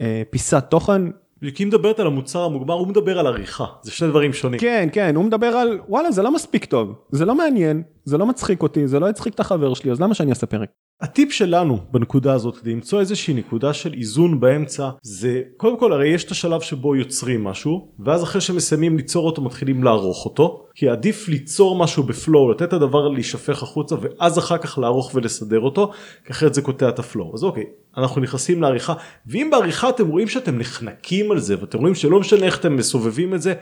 אה, 0.00 0.22
פיסת 0.30 0.64
תוכן. 0.68 1.02
כי 1.54 1.62
היא 1.62 1.66
מדברת 1.66 2.00
על 2.00 2.06
המוצר 2.06 2.44
המוגמר 2.44 2.74
הוא 2.74 2.88
מדבר 2.88 3.18
על 3.18 3.26
עריכה 3.26 3.64
זה 3.82 3.90
שני 3.90 4.08
דברים 4.08 4.32
שונים. 4.32 4.60
כן 4.60 4.88
כן 4.92 5.16
הוא 5.16 5.24
מדבר 5.24 5.46
על 5.46 5.78
וואלה 5.88 6.12
זה 6.12 6.22
לא 6.22 6.34
מספיק 6.34 6.64
טוב 6.64 6.94
זה 7.10 7.24
לא 7.24 7.34
מעניין 7.34 7.82
זה 8.04 8.18
לא 8.18 8.26
מצחיק 8.26 8.62
אותי 8.62 8.88
זה 8.88 9.00
לא 9.00 9.10
יצחיק 9.10 9.34
את 9.34 9.40
החבר 9.40 9.74
שלי 9.74 9.90
אז 9.90 10.00
למה 10.00 10.14
שאני 10.14 10.30
אעשה 10.30 10.46
פרק. 10.46 10.83
הטיפ 11.04 11.32
שלנו 11.32 11.78
בנקודה 11.90 12.32
הזאת 12.32 12.56
כדי 12.56 12.72
למצוא 12.72 13.00
איזושהי 13.00 13.34
נקודה 13.34 13.72
של 13.72 13.92
איזון 13.92 14.40
באמצע 14.40 14.90
זה 15.02 15.42
קודם 15.56 15.78
כל 15.78 15.92
הרי 15.92 16.08
יש 16.08 16.24
את 16.24 16.30
השלב 16.30 16.60
שבו 16.60 16.96
יוצרים 16.96 17.44
משהו 17.44 17.88
ואז 17.98 18.22
אחרי 18.22 18.40
שמסיימים 18.40 18.96
ליצור 18.96 19.26
אותו 19.26 19.42
מתחילים 19.42 19.84
לערוך 19.84 20.24
אותו 20.24 20.66
כי 20.74 20.88
עדיף 20.88 21.28
ליצור 21.28 21.78
משהו 21.78 22.02
בפלואו 22.02 22.50
לתת 22.50 22.62
את 22.62 22.72
הדבר 22.72 23.08
להישפך 23.08 23.62
החוצה 23.62 23.94
ואז 24.00 24.38
אחר 24.38 24.58
כך 24.58 24.78
לערוך 24.78 25.10
ולסדר 25.14 25.60
אותו 25.60 25.90
כי 26.26 26.32
אחרת 26.32 26.54
זה 26.54 26.62
קוטע 26.62 26.88
את 26.88 26.98
הפלואו. 26.98 27.34
אז 27.34 27.44
אוקיי 27.44 27.64
אנחנו 27.96 28.20
נכנסים 28.20 28.62
לעריכה 28.62 28.94
ואם 29.26 29.48
בעריכה 29.50 29.88
אתם 29.88 30.08
רואים 30.08 30.28
שאתם 30.28 30.58
נחנקים 30.58 31.30
על 31.30 31.38
זה 31.38 31.60
ואתם 31.60 31.78
רואים 31.78 31.94
שלא 31.94 32.20
משנה 32.20 32.46
איך 32.46 32.58
אתם 32.60 32.76
מסובבים 32.76 33.34
את 33.34 33.42
זה 33.42 33.54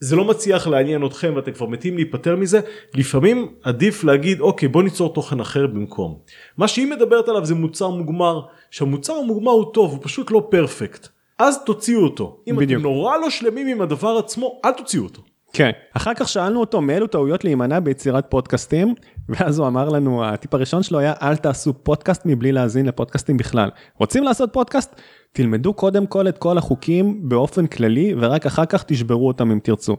זה 0.00 0.16
לא 0.16 0.24
מצליח 0.24 0.66
לעניין 0.66 1.06
אתכם 1.06 1.32
ואתם 1.36 1.52
כבר 1.52 1.66
מתים 1.66 1.96
להיפטר 1.96 2.36
מזה 2.36 2.60
לפעמים 2.94 3.54
עדיף 3.62 4.04
להגיד 4.04 4.40
אוקיי 4.40 4.68
בוא 4.68 4.82
ניצור 4.82 5.14
תוכן 5.14 5.40
אחר 5.40 5.66
במקום. 5.66 6.18
מה 6.58 6.68
שהיא 6.68 6.86
מדברת 6.86 7.28
עליו 7.28 7.44
זה 7.44 7.54
מוצר 7.54 7.88
מוגמר 7.88 8.40
שהמוצר 8.70 9.12
המוגמר 9.12 9.52
הוא 9.52 9.72
טוב 9.74 9.90
הוא 9.90 9.98
פשוט 10.02 10.30
לא 10.30 10.48
פרפקט 10.50 11.08
אז 11.38 11.64
תוציאו 11.64 12.00
אותו 12.00 12.40
אם 12.48 12.56
בדיוק. 12.56 12.72
אתם 12.72 12.82
נורא 12.82 13.16
לא 13.16 13.30
שלמים 13.30 13.66
עם 13.66 13.80
הדבר 13.80 14.16
עצמו 14.18 14.60
אל 14.64 14.72
תוציאו 14.72 15.02
אותו. 15.02 15.22
כן. 15.52 15.70
אחר 15.92 16.14
כך 16.14 16.28
שאלנו 16.28 16.60
אותו 16.60 16.80
מאילו 16.80 17.06
טעויות 17.06 17.44
להימנע 17.44 17.80
ביצירת 17.80 18.26
פודקאסטים? 18.28 18.94
ואז 19.28 19.58
הוא 19.58 19.66
אמר 19.66 19.88
לנו 19.88 20.24
הטיפ 20.24 20.54
הראשון 20.54 20.82
שלו 20.82 20.98
היה 20.98 21.12
אל 21.22 21.36
תעשו 21.36 21.72
פודקאסט 21.82 22.22
מבלי 22.24 22.52
להאזין 22.52 22.86
לפודקאסטים 22.86 23.36
בכלל. 23.36 23.70
רוצים 23.98 24.24
לעשות 24.24 24.52
פודקאסט? 24.52 25.00
תלמדו 25.32 25.74
קודם 25.74 26.06
כל 26.06 26.28
את 26.28 26.38
כל 26.38 26.58
החוקים 26.58 27.28
באופן 27.28 27.66
כללי 27.66 28.14
ורק 28.20 28.46
אחר 28.46 28.64
כך 28.64 28.82
תשברו 28.82 29.28
אותם 29.28 29.50
אם 29.50 29.58
תרצו. 29.62 29.96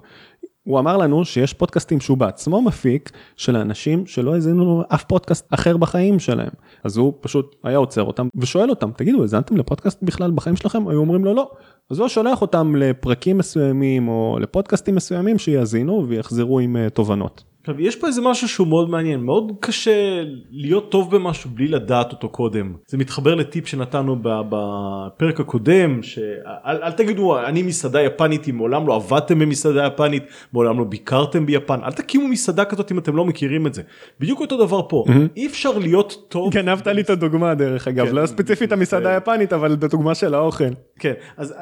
הוא 0.63 0.80
אמר 0.80 0.97
לנו 0.97 1.26
שיש 1.26 1.54
פודקאסטים 1.54 2.00
שהוא 2.00 2.17
בעצמו 2.17 2.62
מפיק 2.62 3.12
של 3.38 3.56
אנשים 3.56 4.06
שלא 4.06 4.34
האזינו 4.34 4.84
אף 4.88 5.04
פודקאסט 5.04 5.47
אחר 5.54 5.78
בחיים 5.78 6.19
שלהם. 6.19 6.52
אז 6.84 6.97
הוא 6.97 7.13
פשוט 7.21 7.56
היה 7.63 7.78
עוצר 7.78 8.04
אותם 8.04 8.28
ושואל 8.36 8.69
אותם 8.69 8.91
תגידו 8.97 9.21
האזנתם 9.21 9.58
לפודקאסט 9.58 10.00
בכלל 10.04 10.32
בחיים 10.32 10.56
שלכם? 10.56 10.88
היו 10.88 11.00
אומרים 11.00 11.26
לו 11.26 11.34
לא. 11.34 11.52
אז 11.89 12.00
הוא 12.00 12.08
שולח 12.08 12.41
אותם 12.41 12.76
לפרקים 12.76 13.38
מסוימים 13.38 14.08
או 14.08 14.38
לפודקאסטים 14.41 14.95
מסוימים 14.95 15.39
שיאזינו 15.39 16.06
ויחזרו 16.08 16.60
עם 16.60 16.76
uh, 16.76 16.89
תובנות. 16.89 17.51
עכשיו 17.62 17.82
יש 17.82 17.95
פה 17.95 18.08
איזה 18.08 18.21
משהו 18.21 18.47
שהוא 18.47 18.67
מאוד 18.67 18.89
מעניין 18.89 19.19
מאוד 19.19 19.52
קשה 19.60 20.24
להיות 20.52 20.91
טוב 20.91 21.15
במשהו 21.15 21.50
בלי 21.50 21.67
לדעת 21.67 22.12
אותו 22.12 22.30
קודם. 22.30 22.74
זה 22.88 22.97
מתחבר 22.97 23.36
לטיפ 23.36 23.67
שנתנו 23.67 24.15
בפרק 24.21 25.39
הקודם 25.39 26.04
שאל 26.04 26.84
אל 26.84 26.91
תגידו 26.91 27.39
אני 27.39 27.63
מסעדה 27.63 28.02
יפנית 28.02 28.47
אם 28.50 28.56
מעולם 28.56 28.88
לא 28.88 28.95
עבדתם 28.95 29.39
במסעדה 29.39 29.86
יפנית 29.86 30.24
מעולם 30.54 30.80
לא 30.80 30.84
ביקרתם 30.84 31.45
ביפן. 31.45 31.80
אל 31.84 31.91
תקימו 31.91 32.28
מסעדה 32.28 32.65
כזאת 32.65 32.91
אם 32.91 33.00
אתם 33.00 33.15
לא 33.15 33.26
מכירים 33.26 33.67
את 33.67 33.74
זה. 33.74 33.82
בדיוק 34.19 34.39
אותו 34.39 34.58
דבר 34.58 34.82
פה. 34.89 35.04
mm-hmm. 35.08 35.38
אי 35.38 35.47
אפשר 35.47 35.78
להיות 35.78 36.26
טוב 36.28 36.54
גנבת 36.54 36.88
לי 36.88 37.02
את 37.02 37.10
הדוגמה 37.10 37.56
דרך 37.56 37.88
אגב 37.88 38.08
כן, 38.08 38.15
לא 38.15 38.26
ספציפית 38.26 38.71
המסעדה 38.71 39.10
היפנית 39.10 39.54
אבל 39.54 39.76
דוגמה 39.76 40.15
של 40.15 40.34
האוכל. 40.34 40.69
כן 41.00 41.13
אז 41.38 41.54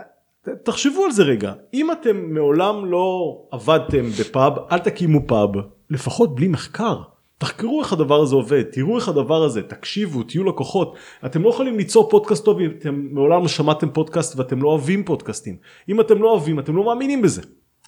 תחשבו 0.63 1.05
על 1.05 1.11
זה 1.11 1.23
רגע. 1.23 1.53
אם 1.73 1.91
אתם 1.91 2.33
מעולם 2.33 2.85
לא 2.85 3.37
עבדתם 3.51 4.05
בפאב 4.19 4.53
אל 4.71 4.77
תקימו 4.77 5.27
פאב 5.27 5.49
לפחות 5.89 6.35
בלי 6.35 6.47
מחקר. 6.47 7.01
תחקרו 7.37 7.81
איך 7.81 7.93
הדבר 7.93 8.21
הזה 8.21 8.35
עובד, 8.35 8.63
תראו 8.63 8.95
איך 8.95 9.09
הדבר 9.09 9.43
הזה, 9.43 9.61
תקשיבו, 9.61 10.23
תהיו 10.23 10.43
לקוחות. 10.43 10.95
אתם 11.25 11.43
לא 11.43 11.49
יכולים 11.49 11.77
ליצור 11.77 12.09
פודקאסט 12.09 12.45
טוב 12.45 12.59
אם 12.59 12.69
אתם 12.79 13.07
מעולם 13.11 13.41
לא 13.41 13.47
שמעתם 13.47 13.89
פודקאסט 13.89 14.39
ואתם 14.39 14.61
לא 14.61 14.69
אוהבים 14.69 15.03
פודקאסטים. 15.03 15.55
אם 15.89 16.01
אתם 16.01 16.21
לא 16.21 16.31
אוהבים, 16.31 16.59
אתם 16.59 16.75
לא 16.75 16.85
מאמינים 16.85 17.21
בזה. 17.21 17.41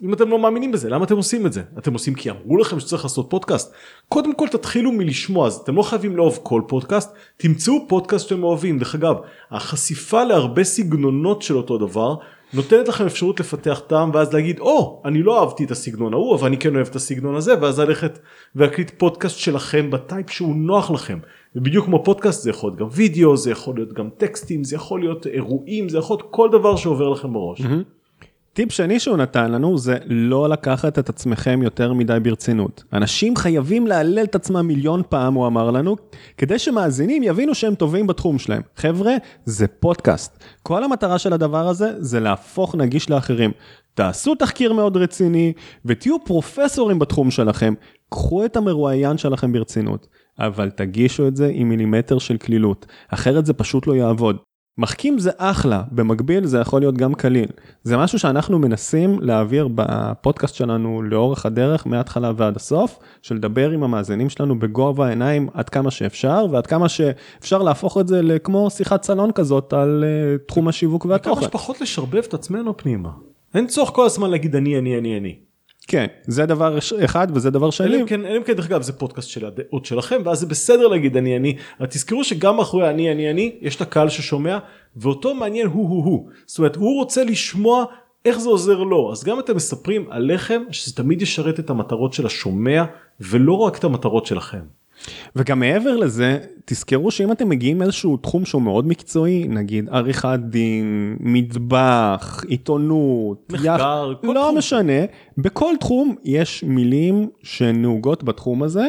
אם 0.04 0.14
אתם 0.14 0.30
לא 0.30 0.40
מאמינים 0.40 0.72
בזה, 0.72 0.90
למה 0.90 1.06
אתם 1.06 1.18
עושים 1.18 1.46
את 1.46 1.54
זה? 1.54 1.62
אתם 1.78 1.94
עושים 1.94 2.14
כי 2.14 2.30
אמרו 2.30 2.58
לכם 2.58 2.80
שצריך 2.80 3.04
לעשות 3.04 3.30
פודקאסט? 3.30 3.74
קודם 4.10 4.36
כל 4.36 4.48
תתחילו 4.48 4.92
מלשמוע, 4.92 5.48
אז 5.48 5.56
אתם 5.56 5.76
לא 5.76 5.82
חייבים 5.82 6.18
לאהוב 6.18 6.40
כל 6.44 6.62
פודקאסט, 6.68 7.14
תמצאו 7.38 7.74
פודקאסט 7.88 8.28
שאתם 8.28 8.44
אוהבים. 8.44 8.80
דרך 8.80 8.96
אגב, 8.96 9.16
החשיפה 9.52 10.24
להרבה 10.24 10.64
סגנונות 10.64 11.42
של 11.42 11.58
אותו 11.58 11.78
דבר, 11.78 12.16
נותנת 12.54 12.88
לכם 12.88 13.06
אפשרות 13.06 13.40
לפתח 13.40 13.82
טעם 13.88 14.12
ואז 14.14 14.34
להגיד 14.34 14.60
או 14.60 15.02
oh, 15.04 15.08
אני 15.08 15.24
לא 15.24 15.40
אהבתי 15.40 15.64
את 15.64 15.72
הסגנון 15.72 16.14
ההוא 16.14 16.36
אבל 16.36 16.48
אני 16.48 16.58
כן 16.58 16.76
אוהב 16.76 16.88
את 16.88 16.96
הסגנון 16.96 17.36
הזה 17.36 17.62
ואז 17.62 17.80
ללכת 17.80 18.20
ולהקליט 18.56 18.92
פודקאסט 18.98 19.38
שלכם 19.38 19.92
בטייפ 19.92 20.30
שהוא 20.30 20.56
נוח 20.56 20.92
לכם. 20.92 21.20
ובדיוק 21.56 21.86
כמו 21.86 22.04
פודקאסט 22.04 22.44
זה 22.44 22.50
יכול 22.50 22.70
להיות 22.70 22.80
גם 22.80 22.88
וידאו 22.92 23.38
זה 23.38 23.52
יכול 23.52 23.76
להיות 23.76 23.94
גם 23.94 24.10
טקסטים 24.18 24.64
זה 24.64 24.76
יכול 24.76 25.00
להיות 25.00 25.28
אירועים 25.28 25.90
זה 25.90 25.98
יכול 25.98 26.18
להיות 26.18 26.28
כל 26.32 26.50
דבר 26.52 26.76
שעובר 26.76 27.10
לכם 27.10 27.34
בראש. 27.34 27.62
Mm-hmm. 27.62 28.01
טיפ 28.54 28.72
שני 28.72 29.00
שהוא 29.00 29.18
נתן 29.18 29.52
לנו 29.52 29.78
זה 29.78 29.98
לא 30.06 30.50
לקחת 30.50 31.00
את 31.00 31.10
עצמכם 31.10 31.60
יותר 31.64 31.94
מדי 31.94 32.18
ברצינות. 32.24 32.84
אנשים 32.94 33.36
חייבים 33.36 33.88
להלל 33.88 34.24
את 34.24 34.36
עצמם 34.36 34.68
מיליון 34.68 35.02
פעם, 35.10 35.34
הוא 35.34 35.48
אמר 35.48 35.72
לנו, 35.72 35.96
כדי 36.38 36.60
שמאזינים 36.60 37.24
יבינו 37.24 37.56
שהם 37.56 37.76
טובים 37.76 38.08
בתחום 38.08 38.40
שלהם. 38.40 38.62
חבר'ה, 38.76 39.14
זה 39.46 39.68
פודקאסט. 39.68 40.44
כל 40.64 40.84
המטרה 40.84 41.20
של 41.20 41.34
הדבר 41.34 41.68
הזה 41.68 41.92
זה 41.98 42.20
להפוך 42.20 42.76
נגיש 42.76 43.10
לאחרים. 43.10 43.52
תעשו 43.94 44.36
תחקיר 44.36 44.74
מאוד 44.74 44.98
רציני 44.98 45.54
ותהיו 45.86 46.16
פרופסורים 46.26 47.00
בתחום 47.00 47.32
שלכם. 47.32 47.74
קחו 48.10 48.46
את 48.46 48.58
המרואיין 48.58 49.18
שלכם 49.18 49.52
ברצינות, 49.52 50.08
אבל 50.40 50.70
תגישו 50.70 51.28
את 51.28 51.36
זה 51.36 51.52
עם 51.54 51.70
מילימטר 51.70 52.20
של 52.20 52.38
קלילות, 52.38 52.86
אחרת 53.10 53.46
זה 53.46 53.54
פשוט 53.54 53.88
לא 53.88 53.94
יעבוד. 53.94 54.38
מחכים 54.78 55.20
זה 55.20 55.32
אחלה, 55.38 55.84
במקביל 55.92 56.46
זה 56.46 56.60
יכול 56.60 56.82
להיות 56.82 56.98
גם 56.98 57.14
קליל. 57.14 57.48
זה 57.84 57.98
משהו 57.98 58.20
שאנחנו 58.20 58.60
מנסים 58.60 59.20
להעביר 59.22 59.68
בפודקאסט 59.76 60.56
שלנו 60.56 61.02
לאורך 61.02 61.46
הדרך, 61.46 61.88
מההתחלה 61.88 62.32
ועד 62.38 62.56
הסוף, 62.56 63.00
של 63.22 63.36
לדבר 63.36 63.70
עם 63.70 63.84
המאזינים 63.84 64.30
שלנו 64.30 64.60
בגובה 64.60 65.08
העיניים 65.08 65.50
עד 65.54 65.70
כמה 65.70 65.92
שאפשר, 65.92 66.46
ועד 66.52 66.68
כמה 66.68 66.90
שאפשר 66.90 67.62
להפוך 67.62 67.98
את 67.98 68.08
זה 68.08 68.22
לכמו 68.22 68.70
שיחת 68.70 69.04
סלון 69.04 69.32
כזאת 69.32 69.74
על 69.74 70.04
uh, 70.04 70.48
תחום 70.48 70.68
השיווק 70.68 71.06
והתוכן. 71.06 71.32
וכמה 71.32 71.50
שפחות 71.50 71.82
לשרבב 71.82 72.24
את 72.28 72.34
עצמנו 72.34 72.78
פנימה. 72.78 73.10
אין 73.54 73.68
צורך 73.68 73.90
כל 73.90 74.06
הזמן 74.06 74.30
להגיד 74.30 74.56
אני, 74.56 74.80
אני, 74.80 74.98
אני, 74.98 75.18
אני. 75.18 75.51
כן, 75.88 76.06
זה 76.28 76.46
דבר 76.46 76.78
אחד 77.06 77.28
וזה 77.34 77.50
דבר 77.50 77.70
שני. 77.70 77.88
אלא 77.88 78.02
אם 78.02 78.06
כן, 78.06 78.26
אם 78.26 78.44
כן, 78.44 78.54
דרך 78.54 78.66
אגב, 78.66 78.82
זה 78.82 78.94
פודקאסט 78.94 79.30
של 79.30 79.46
הדעות 79.46 79.86
שלכם, 79.86 80.22
ואז 80.26 80.40
זה 80.40 80.46
בסדר 80.46 80.88
להגיד 80.88 81.18
אני 81.18 81.38
אני, 81.38 81.56
אבל 81.80 81.88
תזכרו 81.88 82.24
שגם 82.24 82.60
אחרי 82.60 82.90
אני 82.90 83.12
אני 83.12 83.32
אני, 83.32 83.56
יש 83.62 83.76
את 83.76 83.82
הקהל 83.82 84.10
ששומע, 84.10 84.58
ואותו 84.96 85.34
מעניין 85.34 85.68
הוא 85.68 85.90
הוא 85.90 86.06
הוא. 86.06 86.30
זאת 86.46 86.58
אומרת, 86.58 86.76
הוא 86.76 87.00
רוצה 87.00 87.24
לשמוע 87.24 87.86
איך 88.26 88.40
זה 88.40 88.50
עוזר 88.50 88.84
לו, 88.84 89.12
אז 89.12 89.24
גם 89.24 89.40
אתם 89.40 89.56
מספרים 89.56 90.06
עליכם, 90.10 90.62
שזה 90.72 90.96
תמיד 90.96 91.22
ישרת 91.22 91.60
את 91.60 91.70
המטרות 91.70 92.14
של 92.14 92.26
השומע, 92.26 92.84
ולא 93.20 93.54
רק 93.54 93.78
את 93.78 93.84
המטרות 93.84 94.26
שלכם. 94.26 94.81
וגם 95.36 95.60
מעבר 95.60 95.98
לזה, 95.98 96.40
תזכרו 96.66 97.12
שאם 97.12 97.32
אתם 97.32 97.50
מגיעים 97.50 97.78
מאיזשהו 97.78 98.18
תחום 98.18 98.46
שהוא 98.46 98.62
מאוד 98.62 98.88
מקצועי, 98.88 99.48
נגיד 99.48 99.90
עריכת 99.90 100.40
דין, 100.50 101.18
מטבח, 101.20 102.44
עיתונות, 102.48 103.48
מחקר, 103.54 103.66
יח... 103.66 103.82
לא 104.24 104.42
תחום. 104.42 104.58
משנה, 104.58 105.02
בכל 105.38 105.74
תחום 105.80 106.16
יש 106.24 106.64
מילים 106.64 107.30
שנהוגות 107.44 108.24
בתחום 108.24 108.64
הזה, 108.64 108.88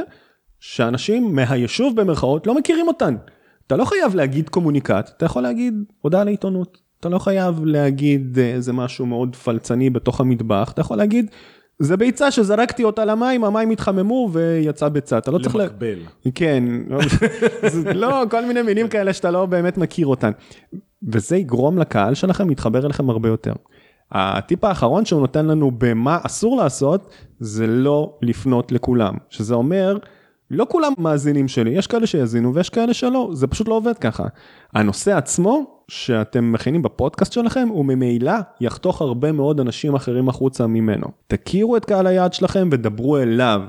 שאנשים 0.61 1.35
מהיישוב 1.35 2.01
במרכאות 2.01 2.47
לא 2.47 2.55
מכירים 2.55 2.89
אותן. 2.89 3.17
אתה 3.67 3.77
לא 3.77 3.85
חייב 3.85 4.15
להגיד 4.15 4.49
קומוניקט, 4.49 5.09
אתה 5.17 5.25
יכול 5.25 5.43
להגיד 5.43 5.75
הודעה 6.01 6.25
לעיתונות. 6.25 6.79
אתה 7.01 7.09
לא 7.09 7.19
חייב 7.19 7.65
להגיד 7.65 8.39
אה, 8.39 8.55
איזה 8.55 8.73
משהו 8.73 9.07
מאוד 9.07 9.37
פלצני 9.37 9.91
בתוך 9.91 10.21
המטבח, 10.21 10.71
אתה 10.73 10.81
יכול 10.81 10.97
להגיד 10.97 11.31
זה 11.83 11.97
ביצה 11.97 12.31
שזרקתי 12.31 12.85
אותה 12.85 13.05
למים, 13.05 13.45
המים 13.45 13.71
התחממו 13.71 14.29
ויצא 14.33 14.89
ביצה, 14.89 15.19
אתה 15.19 15.31
לא 15.31 15.39
צריך... 15.39 15.57
למקבל. 15.57 15.99
כן, 16.35 16.65
לא, 17.95 18.23
כל 18.31 18.47
מיני 18.47 18.63
מילים 18.63 18.89
כאלה 18.89 19.13
שאתה 19.13 19.31
לא 19.31 19.47
באמת 19.47 19.79
מכיר 19.79 20.07
אותן. 20.07 20.31
וזה 21.09 21.37
יגרום 21.37 21.79
לקהל 21.79 22.15
שלכם 22.15 22.49
להתחבר 22.49 22.87
אליכם 22.87 23.11
הרבה 23.11 23.29
יותר. 23.29 23.53
הטיפ 24.13 24.65
האחרון 24.65 25.05
שהוא 25.05 25.21
נותן 25.21 25.47
לנו 25.47 25.71
במה 25.79 26.19
אסור 26.23 26.57
לעשות, 26.57 27.11
זה 27.41 27.67
לא 27.67 28.19
לפנות 28.23 28.73
לכולם, 28.73 29.15
שזה 29.31 29.55
אומר 29.55 29.99
לא 30.51 30.67
כולם 30.69 30.93
מאזינים 30.99 31.49
שלי, 31.49 31.71
יש 31.71 31.87
כאלה 31.87 32.07
שיאזינו 32.07 32.55
ויש 32.55 32.71
כאלה 32.71 32.95
שלא, 32.95 33.31
זה 33.33 33.47
פשוט 33.47 33.69
לא 33.69 33.75
עובד 33.75 33.99
ככה. 33.99 34.25
הנושא 34.75 35.17
עצמו 35.17 35.82
שאתם 35.93 36.53
מכינים 36.53 36.83
בפודקאסט 36.83 37.33
שלכם, 37.33 37.69
הוא 37.69 37.85
ממילא 37.85 38.33
יחתוך 38.61 39.03
הרבה 39.03 39.33
מאוד 39.33 39.61
אנשים 39.61 39.95
אחרים 39.95 40.29
החוצה 40.29 40.67
ממנו. 40.67 41.07
תכירו 41.27 41.77
את 41.77 41.85
קהל 41.85 42.07
היעד 42.07 42.33
שלכם 42.33 42.69
ודברו 42.73 43.19
אליו. 43.19 43.61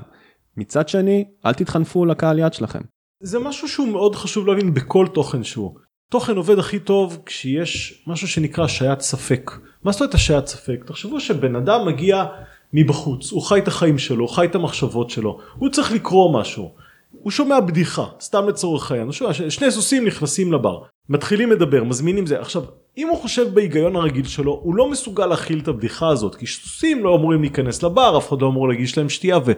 מצד 0.56 0.88
שני, 0.88 1.24
אל 1.46 1.54
תתחנפו 1.54 2.04
לקהל 2.04 2.38
יעד 2.38 2.54
שלכם. 2.54 2.78
זה 3.22 3.38
משהו 3.38 3.68
שהוא 3.68 3.88
מאוד 3.88 4.16
חשוב 4.16 4.46
להבין 4.46 4.74
בכל 4.74 5.06
תוכן 5.14 5.44
שהוא. 5.44 5.74
תוכן 6.10 6.36
עובד 6.36 6.58
הכי 6.58 6.78
טוב 6.78 7.18
כשיש 7.26 8.04
משהו 8.06 8.28
שנקרא 8.28 8.64
השעיית 8.64 9.00
ספק. 9.00 9.50
מה 9.84 9.92
זאת 9.92 10.00
אומרת 10.00 10.14
השעיית 10.14 10.46
ספק? 10.46 10.84
תחשבו 10.86 11.20
שבן 11.20 11.56
אדם 11.56 11.86
מגיע 11.86 12.24
מבחוץ, 12.72 13.32
הוא 13.32 13.42
חי 13.42 13.58
את 13.58 13.68
החיים 13.68 13.98
שלו, 13.98 14.24
הוא 14.24 14.34
חי 14.34 14.46
את 14.46 14.54
המחשבות 14.54 15.10
שלו, 15.10 15.38
הוא 15.58 15.68
צריך 15.68 15.92
לקרוא 15.92 16.40
משהו. 16.40 16.74
הוא 17.10 17.30
שומע 17.30 17.60
בדיחה, 17.60 18.06
סתם 18.20 18.48
לצורך 18.48 18.90
העניין, 18.90 19.12
שני 19.48 19.70
סוסים 19.70 20.06
נכנסים 20.06 20.52
לבר, 20.52 20.82
מתחילים 21.08 21.50
לדבר, 21.50 21.84
מזמינים 21.84 22.26
זה. 22.26 22.40
עכשיו, 22.40 22.62
אם 22.98 23.08
הוא 23.08 23.18
חושב 23.18 23.54
בהיגיון 23.54 23.96
הרגיל 23.96 24.24
שלו, 24.24 24.60
הוא 24.62 24.74
לא 24.74 24.90
מסוגל 24.90 25.26
להכיל 25.26 25.60
את 25.60 25.68
הבדיחה 25.68 26.08
הזאת, 26.08 26.34
כי 26.34 26.46
סוסים 26.46 27.04
לא 27.04 27.16
אמורים 27.16 27.40
להיכנס 27.40 27.82
לבר, 27.82 28.18
אף 28.18 28.28
אחד 28.28 28.42
לא 28.42 28.46
אמור 28.46 28.68
להגיש 28.68 28.98
להם 28.98 29.08
שתייה 29.08 29.38
ו... 29.46 29.52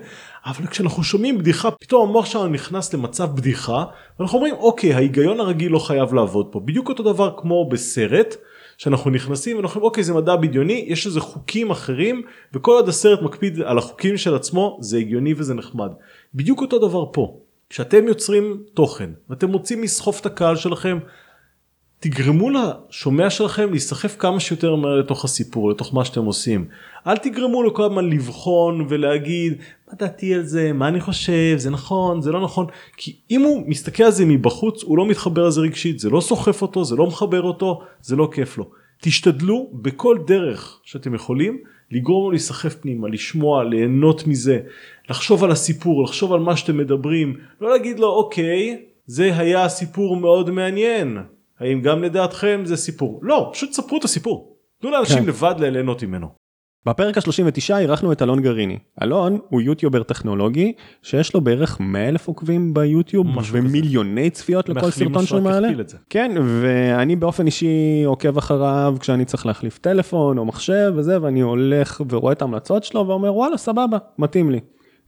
אבל 0.47 0.67
כשאנחנו 0.67 1.03
שומעים 1.03 1.39
בדיחה, 1.39 1.71
פתאום 1.71 2.09
המוח 2.09 2.27
שלנו 2.27 2.47
נכנס 2.47 2.95
למצב 2.95 3.37
בדיחה, 3.37 3.85
ואנחנו 4.19 4.39
אומרים, 4.39 4.55
אוקיי, 4.55 4.95
ההיגיון 4.95 5.41
הרגיל 5.41 5.73
לא 5.73 5.79
חייב 5.79 6.15
לעבוד 6.15 6.47
פה. 6.53 6.61
בדיוק 6.61 6.89
אותו 6.89 7.03
דבר 7.03 7.35
כמו 7.37 7.69
בסרט, 7.69 8.37
שאנחנו 8.79 9.11
נכנסים 9.11 9.57
ואנחנו 9.57 9.75
אומרים, 9.75 9.89
אוקיי, 9.89 10.05
זה 10.05 10.15
מדע 10.15 10.37
בדיוני, 10.37 10.85
יש 10.89 11.07
איזה 11.07 11.21
חוקים 11.21 11.71
אחרים, 11.71 12.23
וכל 12.53 12.73
עוד 12.73 12.89
הסרט 12.89 13.23
מקפיד 13.23 13.61
על 13.61 13.79
החוקים 13.79 14.17
של 14.17 14.35
עצמו, 14.35 14.79
זה 14.81 14.99
הגיוני 14.99 15.35
וזה 15.37 15.55
נחמד. 15.55 15.91
בדיוק 16.35 16.61
אותו 16.61 16.79
דבר 16.79 17.05
פה. 17.13 17.39
כשאתם 17.71 18.09
יוצרים 18.09 18.63
תוכן 18.75 19.11
ואתם 19.31 19.53
רוצים 19.53 19.83
לסחוף 19.83 20.21
את 20.21 20.27
הקהל 20.27 20.57
שלכם 20.57 20.99
תגרמו 22.09 22.51
לשומע 22.51 23.31
שלכם 23.31 23.71
להיסחף 23.71 24.17
כמה 24.19 24.41
שיותר 24.41 24.75
מהר 24.75 24.95
לתוך 24.95 25.25
הסיפור 25.25 25.71
לתוך 25.71 25.95
מה 25.95 26.05
שאתם 26.05 26.25
עושים. 26.25 26.65
אל 27.07 27.17
תגרמו 27.17 27.63
לו 27.63 27.75
כל 27.75 27.85
הזמן 27.85 28.11
לבחון 28.11 28.87
ולהגיד 28.89 29.53
מה 29.89 29.95
דעתי 29.99 30.35
על 30.35 30.43
זה? 30.43 30.73
מה 30.73 30.89
אני 30.89 31.01
חושב? 31.01 31.57
זה 31.57 31.71
נכון? 31.71 32.23
זה 32.23 32.33
לא 32.33 32.41
נכון? 32.41 32.67
כי 32.97 33.17
אם 33.31 33.43
הוא 33.43 33.65
מסתכל 33.67 34.03
על 34.03 34.11
זה 34.11 34.25
מבחוץ 34.25 34.83
הוא 34.83 34.99
לא 34.99 35.07
מתחבר 35.07 35.47
לזה 35.47 35.61
רגשית 35.61 35.99
זה 35.99 36.11
לא 36.11 36.21
סוחף 36.21 36.63
אותו 36.63 36.85
זה 36.85 36.97
לא 36.97 37.07
מחבר 37.07 37.43
אותו 37.43 37.81
זה 38.03 38.17
לא 38.17 38.29
כיף 38.33 38.59
לו. 38.59 38.71
תשתדלו 39.01 39.71
בכל 39.73 40.19
דרך 40.27 40.81
שאתם 40.85 41.15
יכולים 41.15 41.59
לגרום 41.91 42.25
לו 42.25 42.31
להיסחף 42.31 42.75
פנימה 42.75 43.09
לשמוע 43.09 43.65
ליהנות 43.65 44.27
מזה 44.27 44.59
לחשוב 45.11 45.45
על 45.45 45.51
הסיפור, 45.51 46.03
לחשוב 46.03 46.33
על 46.33 46.41
מה 46.41 46.57
שאתם 46.57 46.77
מדברים, 46.77 47.37
לא 47.61 47.71
להגיד 47.71 47.99
לו 47.99 48.09
אוקיי, 48.09 48.79
זה 49.07 49.39
היה 49.39 49.69
סיפור 49.69 50.17
מאוד 50.17 50.51
מעניין, 50.51 51.19
האם 51.61 51.81
גם 51.81 52.03
לדעתכם 52.03 52.61
זה 52.65 52.77
סיפור? 52.77 53.21
לא, 53.23 53.51
פשוט 53.53 53.73
ספרו 53.73 53.99
את 53.99 54.05
הסיפור, 54.05 54.57
תנו 54.81 54.91
לאנשים 54.91 55.19
כן. 55.19 55.27
לבד 55.27 55.55
ליהנות 55.59 56.03
ממנו. 56.03 56.47
בפרק 56.87 57.19
ה-39 57.19 57.77
אירחנו 57.79 58.13
את 58.13 58.23
אלון 58.23 58.43
גריני. 58.43 58.79
אלון 59.03 59.39
הוא 59.49 59.61
יוטיובר 59.61 60.03
טכנולוגי 60.03 60.73
שיש 61.03 61.35
לו 61.35 61.41
בערך 61.41 61.81
100 61.81 62.09
אלף 62.09 62.29
עוקבים 62.29 62.75
ביוטיוב 62.75 63.27
ומיליוני 63.53 64.31
צפיות 64.31 64.69
לכל 64.69 64.91
סרטון 64.91 65.27
שהוא 65.27 65.41
מעלה. 65.41 65.69
כן, 66.11 66.33
ואני 66.39 67.17
באופן 67.17 67.47
אישי 67.47 68.03
עוקב 68.07 68.39
אחריו 68.39 68.97
כשאני 69.01 69.25
צריך 69.25 69.47
להחליף 69.47 69.79
טלפון 69.79 70.39
או 70.39 70.45
מחשב 70.45 70.93
וזה, 70.97 71.23
ואני 71.23 71.41
הולך 71.41 72.03
ורואה 72.11 72.33
את 72.33 72.43
ההמלצות 72.43 72.85
שלו 72.85 73.09
ואומר 73.09 73.35
וואלה 73.35 73.57
סבבה, 73.57 73.99
מתאים 74.19 74.51
לי. 74.51 74.61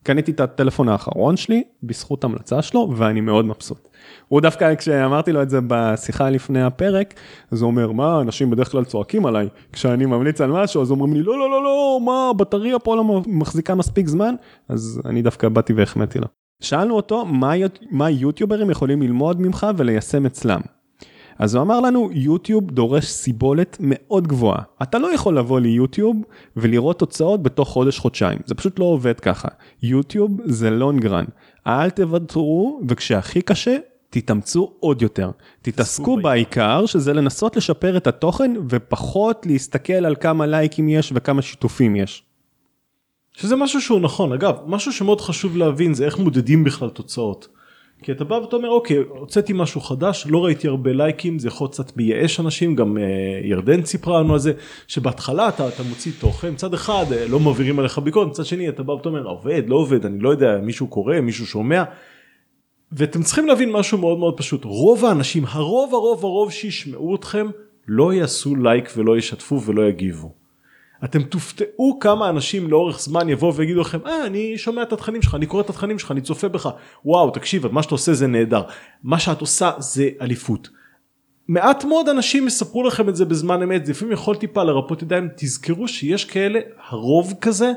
קניתי 0.03 0.31
את 0.31 0.41
הטלפון 0.41 0.89
האחרון 0.89 1.37
שלי 1.37 1.63
בזכות 1.83 2.25
המלצה 2.25 2.63
שלו 2.63 2.93
ואני 2.97 3.21
מאוד 3.21 3.45
מבסוט. 3.45 3.88
הוא 4.29 4.41
דווקא 4.41 4.75
כשאמרתי 4.75 5.33
לו 5.33 5.43
את 5.43 5.51
זה 5.51 5.59
בשיחה 5.67 6.31
לפני 6.31 6.63
הפרק 6.63 7.15
אז 7.51 7.63
הוא 7.63 7.71
אומר 7.71 7.93
מה 7.93 8.21
אנשים 8.21 8.51
בדרך 8.51 8.73
כלל 8.73 8.85
צועקים 8.85 9.27
עליי 9.27 9.49
כשאני 9.73 10.07
ממליץ 10.07 10.41
על 10.41 10.53
משהו 10.53 10.83
אז 10.83 10.91
אומרים 10.91 11.15
לי 11.15 11.23
לא 11.23 11.39
לא 11.39 11.51
לא 11.51 11.63
לא 11.63 12.01
מה 12.05 12.33
בטריה 12.37 12.79
פה 12.79 12.97
לא 12.97 13.23
מחזיקה 13.27 13.75
מספיק 13.75 14.09
זמן 14.09 14.35
אז 14.69 15.03
אני 15.05 15.23
דווקא 15.23 15.49
באתי 15.49 15.73
והחמאתי 15.73 16.19
לו. 16.19 16.27
שאלנו 16.63 16.95
אותו 16.95 17.25
מה, 17.25 17.53
מה 17.91 18.11
יוטיוברים 18.11 18.71
יכולים 18.71 19.03
ללמוד 19.03 19.41
ממך 19.41 19.67
וליישם 19.77 20.27
אצלם. 20.27 20.61
אז 21.39 21.55
הוא 21.55 21.63
אמר 21.63 21.81
לנו, 21.81 22.09
יוטיוב 22.13 22.71
דורש 22.71 23.05
סיבולת 23.05 23.77
מאוד 23.81 24.27
גבוהה. 24.27 24.63
אתה 24.83 24.99
לא 24.99 25.15
יכול 25.15 25.39
לבוא 25.39 25.61
ליוטיוב 25.61 26.17
ולראות 26.57 26.99
תוצאות 26.99 27.43
בתוך 27.43 27.69
חודש-חודשיים, 27.69 28.39
זה 28.47 28.55
פשוט 28.55 28.79
לא 28.79 28.85
עובד 28.85 29.21
ככה. 29.21 29.49
יוטיוב 29.83 30.41
זה 30.45 30.71
לונגרן, 30.71 31.25
אל 31.67 31.91
תוותרו, 31.91 32.81
וכשהכי 32.89 33.43
קשה, 33.43 33.77
תתאמצו 34.11 34.73
עוד 34.81 35.03
יותר. 35.03 35.31
תתעסקו 35.63 36.17
בעיקר, 36.17 36.87
שזה 36.87 37.13
לנסות 37.13 37.57
לשפר 37.57 37.97
את 37.97 38.07
התוכן, 38.07 38.55
ופחות 38.69 39.47
להסתכל 39.47 39.93
על 39.93 40.17
כמה 40.21 40.47
לייקים 40.47 40.89
יש 40.89 41.13
וכמה 41.15 41.43
שיתופים 41.43 41.97
יש. 41.97 42.23
שזה 43.33 43.57
משהו 43.57 43.81
שהוא 43.81 44.01
נכון, 44.01 44.33
אגב, 44.33 44.55
משהו 44.67 44.93
שמאוד 44.93 45.21
חשוב 45.21 45.57
להבין 45.57 45.95
זה 45.95 46.05
איך 46.05 46.19
מודדים 46.19 46.65
בכלל 46.65 46.89
תוצאות. 46.89 47.49
כי 48.03 48.13
אתה 48.13 48.25
בא 48.25 48.35
ואתה 48.35 48.57
אומר 48.57 48.69
אוקיי 48.69 48.97
הוצאתי 49.09 49.53
משהו 49.53 49.81
חדש 49.81 50.27
לא 50.29 50.45
ראיתי 50.45 50.69
הרבה 50.69 50.93
לייקים 50.93 51.39
זה 51.39 51.49
יכול 51.49 51.69
קצת 51.69 51.97
מייאש 51.97 52.41
אנשים 52.41 52.75
גם 52.75 52.97
uh, 52.97 53.47
ירדן 53.47 53.85
סיפרה 53.85 54.21
לנו 54.21 54.33
על 54.33 54.39
זה 54.39 54.53
שבהתחלה 54.87 55.49
אתה, 55.49 55.69
אתה 55.69 55.83
מוציא 55.83 56.13
תוכן 56.21 56.53
מצד 56.53 56.75
אחד 56.75 57.05
uh, 57.11 57.31
לא 57.31 57.41
מעבירים 57.41 57.79
עליך 57.79 57.99
ביקורת 57.99 58.29
מצד 58.29 58.45
שני 58.45 58.69
אתה 58.69 58.83
בא 58.83 58.93
ואתה 58.93 59.09
אומר 59.09 59.23
עובד 59.23 59.63
לא 59.67 59.77
עובד 59.77 60.07
אני 60.07 60.19
לא 60.21 60.29
יודע 60.29 60.59
מישהו 60.63 60.87
קורא 60.87 61.21
מישהו 61.21 61.47
שומע. 61.47 61.85
ואתם 62.93 63.23
צריכים 63.23 63.47
להבין 63.47 63.73
משהו 63.73 63.99
מאוד 63.99 64.19
מאוד 64.19 64.37
פשוט 64.37 64.65
רוב 64.65 65.05
האנשים 65.05 65.45
הרוב 65.49 65.95
הרוב 65.95 66.25
הרוב 66.25 66.53
שישמעו 66.53 67.17
אתכם 67.17 67.47
לא 67.89 68.13
יעשו 68.13 68.57
לייק 68.57 68.91
ולא 68.97 69.19
ישתפו 69.19 69.63
ולא 69.63 69.89
יגיבו. 69.89 70.33
אתם 71.05 71.23
תופתעו 71.23 71.99
כמה 72.01 72.29
אנשים 72.29 72.71
לאורך 72.71 73.01
זמן 73.01 73.29
יבואו 73.29 73.55
ויגידו 73.55 73.81
לכם 73.81 73.99
אה 74.07 74.27
אני 74.27 74.59
שומע 74.59 74.83
את 74.83 74.93
התכנים 74.93 75.23
שלך 75.23 75.35
אני 75.35 75.47
קורא 75.47 75.63
את 75.63 75.71
התכנים 75.71 75.99
שלך 75.99 76.11
אני 76.11 76.21
צופה 76.21 76.49
בך 76.49 76.69
וואו 77.05 77.31
תקשיב 77.31 77.67
מה 77.67 77.83
שאתה 77.83 77.95
עושה 77.95 78.15
זה 78.15 78.27
נהדר 78.27 78.63
מה 79.03 79.19
שאת 79.19 79.41
עושה 79.41 79.71
זה 79.79 80.09
אליפות. 80.21 80.69
מעט 81.49 81.85
מאוד 81.85 82.09
אנשים 82.09 82.47
יספרו 82.47 82.83
לכם 82.83 83.09
את 83.09 83.17
זה 83.17 83.25
בזמן 83.25 83.63
אמת 83.63 83.89
לפעמים 83.89 84.13
יכול 84.13 84.37
טיפה 84.37 84.63
לרפות 84.63 85.03
ידיים 85.03 85.29
תזכרו 85.37 85.89
שיש 85.89 86.25
כאלה 86.25 86.61
הרוב 86.89 87.35
כזה 87.41 87.73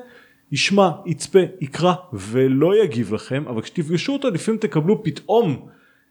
ישמע 0.51 0.89
יצפה 1.05 1.39
יקרא 1.61 1.93
ולא 2.13 2.83
יגיב 2.83 3.13
לכם 3.13 3.43
אבל 3.47 3.61
כשתפגשו 3.61 4.13
אותו 4.13 4.29
לפעמים 4.29 4.59
תקבלו 4.59 5.03
פתאום 5.03 5.67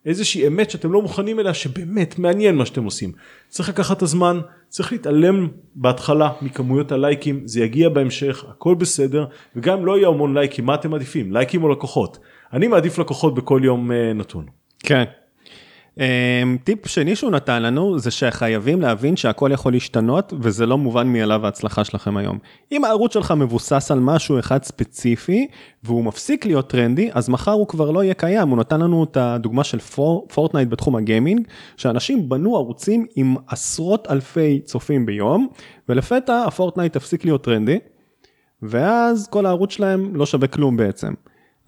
איזושהי 0.06 0.46
אמת 0.46 0.70
שאתם 0.70 0.92
לא 0.92 1.02
מוכנים 1.02 1.40
אליה 1.40 1.54
שבאמת 1.54 2.18
מעניין 2.18 2.54
מה 2.54 2.66
שאתם 2.66 2.84
עושים. 2.84 3.12
צריך 3.48 3.68
לקחת 3.68 3.96
את 3.96 4.02
הזמן, 4.02 4.40
צריך 4.68 4.92
להתעלם 4.92 5.48
בהתחלה 5.74 6.32
מכמויות 6.42 6.92
הלייקים, 6.92 7.42
זה 7.44 7.60
יגיע 7.60 7.88
בהמשך, 7.88 8.44
הכל 8.48 8.74
בסדר, 8.74 9.24
וגם 9.56 9.86
לא 9.86 9.98
יהיה 9.98 10.08
המון 10.08 10.34
לייקים, 10.38 10.66
מה 10.66 10.74
אתם 10.74 10.90
מעדיפים, 10.90 11.32
לייקים 11.32 11.62
או 11.62 11.68
לקוחות? 11.68 12.18
אני 12.52 12.68
מעדיף 12.68 12.98
לקוחות 12.98 13.34
בכל 13.34 13.60
יום 13.64 13.90
uh, 13.90 13.94
נתון. 14.14 14.46
כן. 14.78 15.04
אמ, 15.98 16.56
טיפ 16.64 16.86
שני 16.86 17.16
שהוא 17.16 17.30
נתן 17.30 17.62
לנו 17.62 17.98
זה 17.98 18.10
שחייבים 18.10 18.80
להבין 18.80 19.16
שהכל 19.16 19.50
יכול 19.52 19.72
להשתנות 19.72 20.32
וזה 20.40 20.66
לא 20.66 20.78
מובן 20.78 21.06
מאליו 21.06 21.44
ההצלחה 21.44 21.84
שלכם 21.84 22.16
היום. 22.16 22.38
אם 22.72 22.84
הערוץ 22.84 23.14
שלך 23.14 23.30
מבוסס 23.30 23.90
על 23.90 24.00
משהו 24.00 24.38
אחד 24.38 24.64
ספציפי 24.64 25.46
והוא 25.84 26.04
מפסיק 26.04 26.46
להיות 26.46 26.70
טרנדי 26.70 27.10
אז 27.12 27.28
מחר 27.28 27.52
הוא 27.52 27.66
כבר 27.66 27.90
לא 27.90 28.04
יהיה 28.04 28.14
קיים 28.14 28.48
הוא 28.48 28.58
נתן 28.58 28.80
לנו 28.80 29.04
את 29.04 29.16
הדוגמה 29.16 29.64
של 29.64 29.78
פור, 29.78 30.26
פורטנייט 30.34 30.68
בתחום 30.68 30.96
הגיימינג 30.96 31.46
שאנשים 31.76 32.28
בנו 32.28 32.56
ערוצים 32.56 33.06
עם 33.16 33.34
עשרות 33.46 34.08
אלפי 34.10 34.60
צופים 34.64 35.06
ביום 35.06 35.48
ולפתע 35.88 36.44
הפורטנייט 36.46 36.96
הפסיק 36.96 37.24
להיות 37.24 37.44
טרנדי 37.44 37.78
ואז 38.62 39.28
כל 39.30 39.46
הערוץ 39.46 39.72
שלהם 39.72 40.16
לא 40.16 40.26
שווה 40.26 40.48
כלום 40.48 40.76
בעצם. 40.76 41.12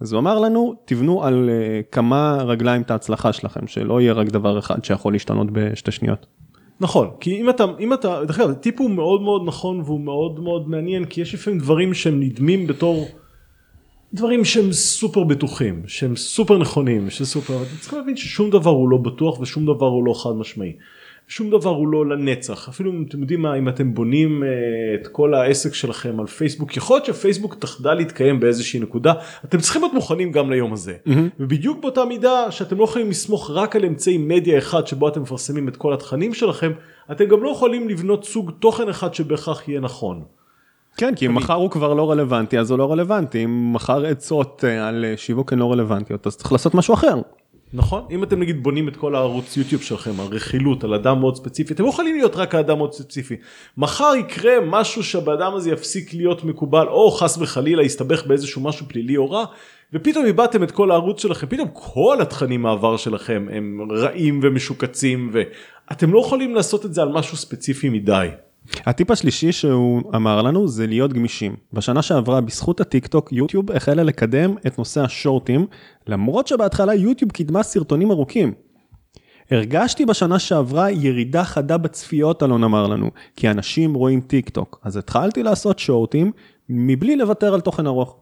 אז 0.02 0.12
הוא 0.12 0.18
אמר 0.18 0.38
לנו, 0.38 0.74
תבנו 0.84 1.24
על 1.24 1.50
אה, 1.50 1.92
כמה 1.92 2.42
רגליים 2.42 2.82
את 2.82 2.90
ההצלחה 2.90 3.32
שלכם, 3.32 3.66
שלא 3.66 4.00
יהיה 4.00 4.12
רק 4.12 4.28
דבר 4.28 4.58
אחד 4.58 4.84
שיכול 4.84 5.12
להשתנות 5.12 5.50
בשתי 5.50 5.90
שניות. 5.90 6.26
נכון, 6.80 7.10
כי 7.20 7.40
אם 7.40 7.50
אתה, 7.50 7.64
אם 7.80 7.92
אתה, 7.92 8.24
דרך 8.24 8.40
אגב, 8.40 8.50
הטיפ 8.50 8.80
הוא 8.80 8.90
מאוד 8.90 9.22
מאוד 9.22 9.42
נכון 9.46 9.80
והוא 9.80 10.00
מאוד 10.00 10.40
מאוד 10.40 10.68
מעניין, 10.68 11.04
כי 11.04 11.20
יש 11.20 11.34
לפעמים 11.34 11.58
דברים 11.60 11.94
שהם 11.94 12.20
נדמים 12.20 12.66
בתור 12.66 13.08
דברים 14.14 14.44
שהם 14.44 14.72
סופר 14.72 15.24
בטוחים, 15.24 15.82
שהם 15.86 16.16
סופר 16.16 16.58
נכונים, 16.58 17.10
שסופר, 17.10 17.62
אתם 17.62 17.76
צריכים 17.80 17.98
להבין 17.98 18.16
ששום 18.16 18.50
דבר 18.50 18.70
הוא 18.70 18.88
לא 18.88 18.96
בטוח 18.96 19.40
ושום 19.40 19.64
דבר 19.64 19.86
הוא 19.86 20.04
לא 20.04 20.14
חד 20.22 20.30
משמעי. 20.30 20.72
שום 21.28 21.50
דבר 21.50 21.70
הוא 21.70 21.88
לא 21.88 22.06
לנצח 22.06 22.68
אפילו 22.68 22.92
אם 22.92 23.04
אתם 23.08 23.20
יודעים 23.20 23.42
מה 23.42 23.54
אם 23.54 23.68
אתם 23.68 23.94
בונים 23.94 24.42
uh, 24.42 24.46
את 25.00 25.06
כל 25.06 25.34
העסק 25.34 25.74
שלכם 25.74 26.20
על 26.20 26.26
פייסבוק 26.26 26.76
יכול 26.76 26.96
להיות 26.96 27.04
שפייסבוק 27.04 27.54
תחדל 27.54 27.94
להתקיים 27.94 28.40
באיזושהי 28.40 28.80
נקודה 28.80 29.12
אתם 29.44 29.58
צריכים 29.58 29.82
להיות 29.82 29.94
מוכנים 29.94 30.32
גם 30.32 30.50
ליום 30.50 30.72
הזה 30.72 30.94
mm-hmm. 31.06 31.10
ובדיוק 31.40 31.82
באותה 31.82 32.04
מידה 32.04 32.50
שאתם 32.50 32.78
לא 32.78 32.84
יכולים 32.84 33.10
לסמוך 33.10 33.50
רק 33.50 33.76
על 33.76 33.84
אמצעי 33.84 34.18
מדיה 34.18 34.58
אחד 34.58 34.86
שבו 34.86 35.08
אתם 35.08 35.22
מפרסמים 35.22 35.68
את 35.68 35.76
כל 35.76 35.94
התכנים 35.94 36.34
שלכם 36.34 36.72
אתם 37.12 37.24
גם 37.24 37.42
לא 37.42 37.48
יכולים 37.48 37.88
לבנות 37.88 38.24
סוג 38.24 38.50
תוכן 38.58 38.88
אחד 38.88 39.14
שבהכרח 39.14 39.68
יהיה 39.68 39.80
נכון. 39.80 40.22
כן, 40.96 41.14
כי 41.14 41.26
אם 41.26 41.34
מחר 41.34 41.54
הוא 41.54 41.70
כבר 41.70 41.94
לא 41.94 42.10
רלוונטי, 42.10 42.58
אז 42.58 42.70
הוא 42.70 42.78
לא 42.78 42.92
רלוונטי. 42.92 43.44
אם 43.44 43.72
מחר 43.72 44.06
עצות 44.06 44.64
אה, 44.64 44.88
על 44.88 45.04
אה, 45.04 45.16
שיווק 45.16 45.52
הן 45.52 45.58
לא 45.58 45.72
רלוונטיות, 45.72 46.26
אז 46.26 46.36
צריך 46.36 46.52
לעשות 46.52 46.74
משהו 46.74 46.94
אחר. 46.94 47.20
נכון. 47.74 48.04
אם 48.10 48.22
אתם 48.22 48.40
נגיד 48.40 48.62
בונים 48.62 48.88
את 48.88 48.96
כל 48.96 49.14
הערוץ 49.14 49.56
יוטיוב 49.56 49.82
שלכם 49.82 50.20
על 50.20 50.26
רכילות 50.26 50.84
על 50.84 50.94
אדם 50.94 51.20
מאוד 51.20 51.36
ספציפי 51.36 51.74
אתם 51.74 51.86
יכולים 51.86 52.16
להיות 52.16 52.36
רק 52.36 52.54
האדם 52.54 52.78
מאוד 52.78 52.92
ספציפי. 52.92 53.36
מחר 53.76 54.12
יקרה 54.18 54.52
משהו 54.66 55.02
שהבאדם 55.02 55.54
הזה 55.54 55.70
יפסיק 55.70 56.14
להיות 56.14 56.44
מקובל 56.44 56.88
או 56.88 57.10
חס 57.10 57.38
וחלילה 57.38 57.82
יסתבך 57.82 58.26
באיזשהו 58.26 58.62
משהו 58.62 58.86
פלילי 58.88 59.16
או 59.16 59.30
רע 59.30 59.44
ופתאום 59.92 60.24
איבדתם 60.26 60.62
את 60.62 60.70
כל 60.70 60.90
הערוץ 60.90 61.22
שלכם. 61.22 61.46
פתאום 61.46 61.68
כל 61.72 62.18
התכנים 62.20 62.62
מהעבר 62.62 62.96
שלכם 62.96 63.46
הם 63.52 63.88
רעים 63.90 64.40
ומשוקצים 64.42 65.30
ואתם 65.32 66.12
לא 66.12 66.20
יכולים 66.20 66.54
לעשות 66.54 66.86
את 66.86 66.94
זה 66.94 67.02
על 67.02 67.08
משהו 67.08 67.36
ספציפי 67.36 67.88
מדי. 67.88 68.28
הטיפ 68.86 69.10
השלישי 69.10 69.52
שהוא 69.52 70.02
אמר 70.16 70.42
לנו 70.42 70.68
זה 70.68 70.86
להיות 70.86 71.12
גמישים. 71.12 71.56
בשנה 71.72 72.02
שעברה 72.02 72.40
בזכות 72.40 72.80
הטיק 72.80 73.06
טוק 73.06 73.32
יוטיוב 73.32 73.72
החלה 73.72 74.02
לקדם 74.02 74.54
את 74.66 74.78
נושא 74.78 75.00
השורטים 75.00 75.66
למרות 76.06 76.46
שבהתחלה 76.46 76.94
יוטיוב 76.94 77.32
קידמה 77.32 77.62
סרטונים 77.62 78.10
ארוכים. 78.10 78.52
הרגשתי 79.50 80.06
בשנה 80.06 80.38
שעברה 80.38 80.90
ירידה 80.90 81.44
חדה 81.44 81.78
בצפיות 81.78 82.42
אלון 82.42 82.64
אמר 82.64 82.86
לנו 82.86 83.10
כי 83.36 83.50
אנשים 83.50 83.94
רואים 83.94 84.20
טיק 84.20 84.48
טוק 84.48 84.80
אז 84.82 84.96
התחלתי 84.96 85.42
לעשות 85.42 85.78
שורטים 85.78 86.32
מבלי 86.68 87.16
לוותר 87.16 87.54
על 87.54 87.60
תוכן 87.60 87.86
ארוך. 87.86 88.21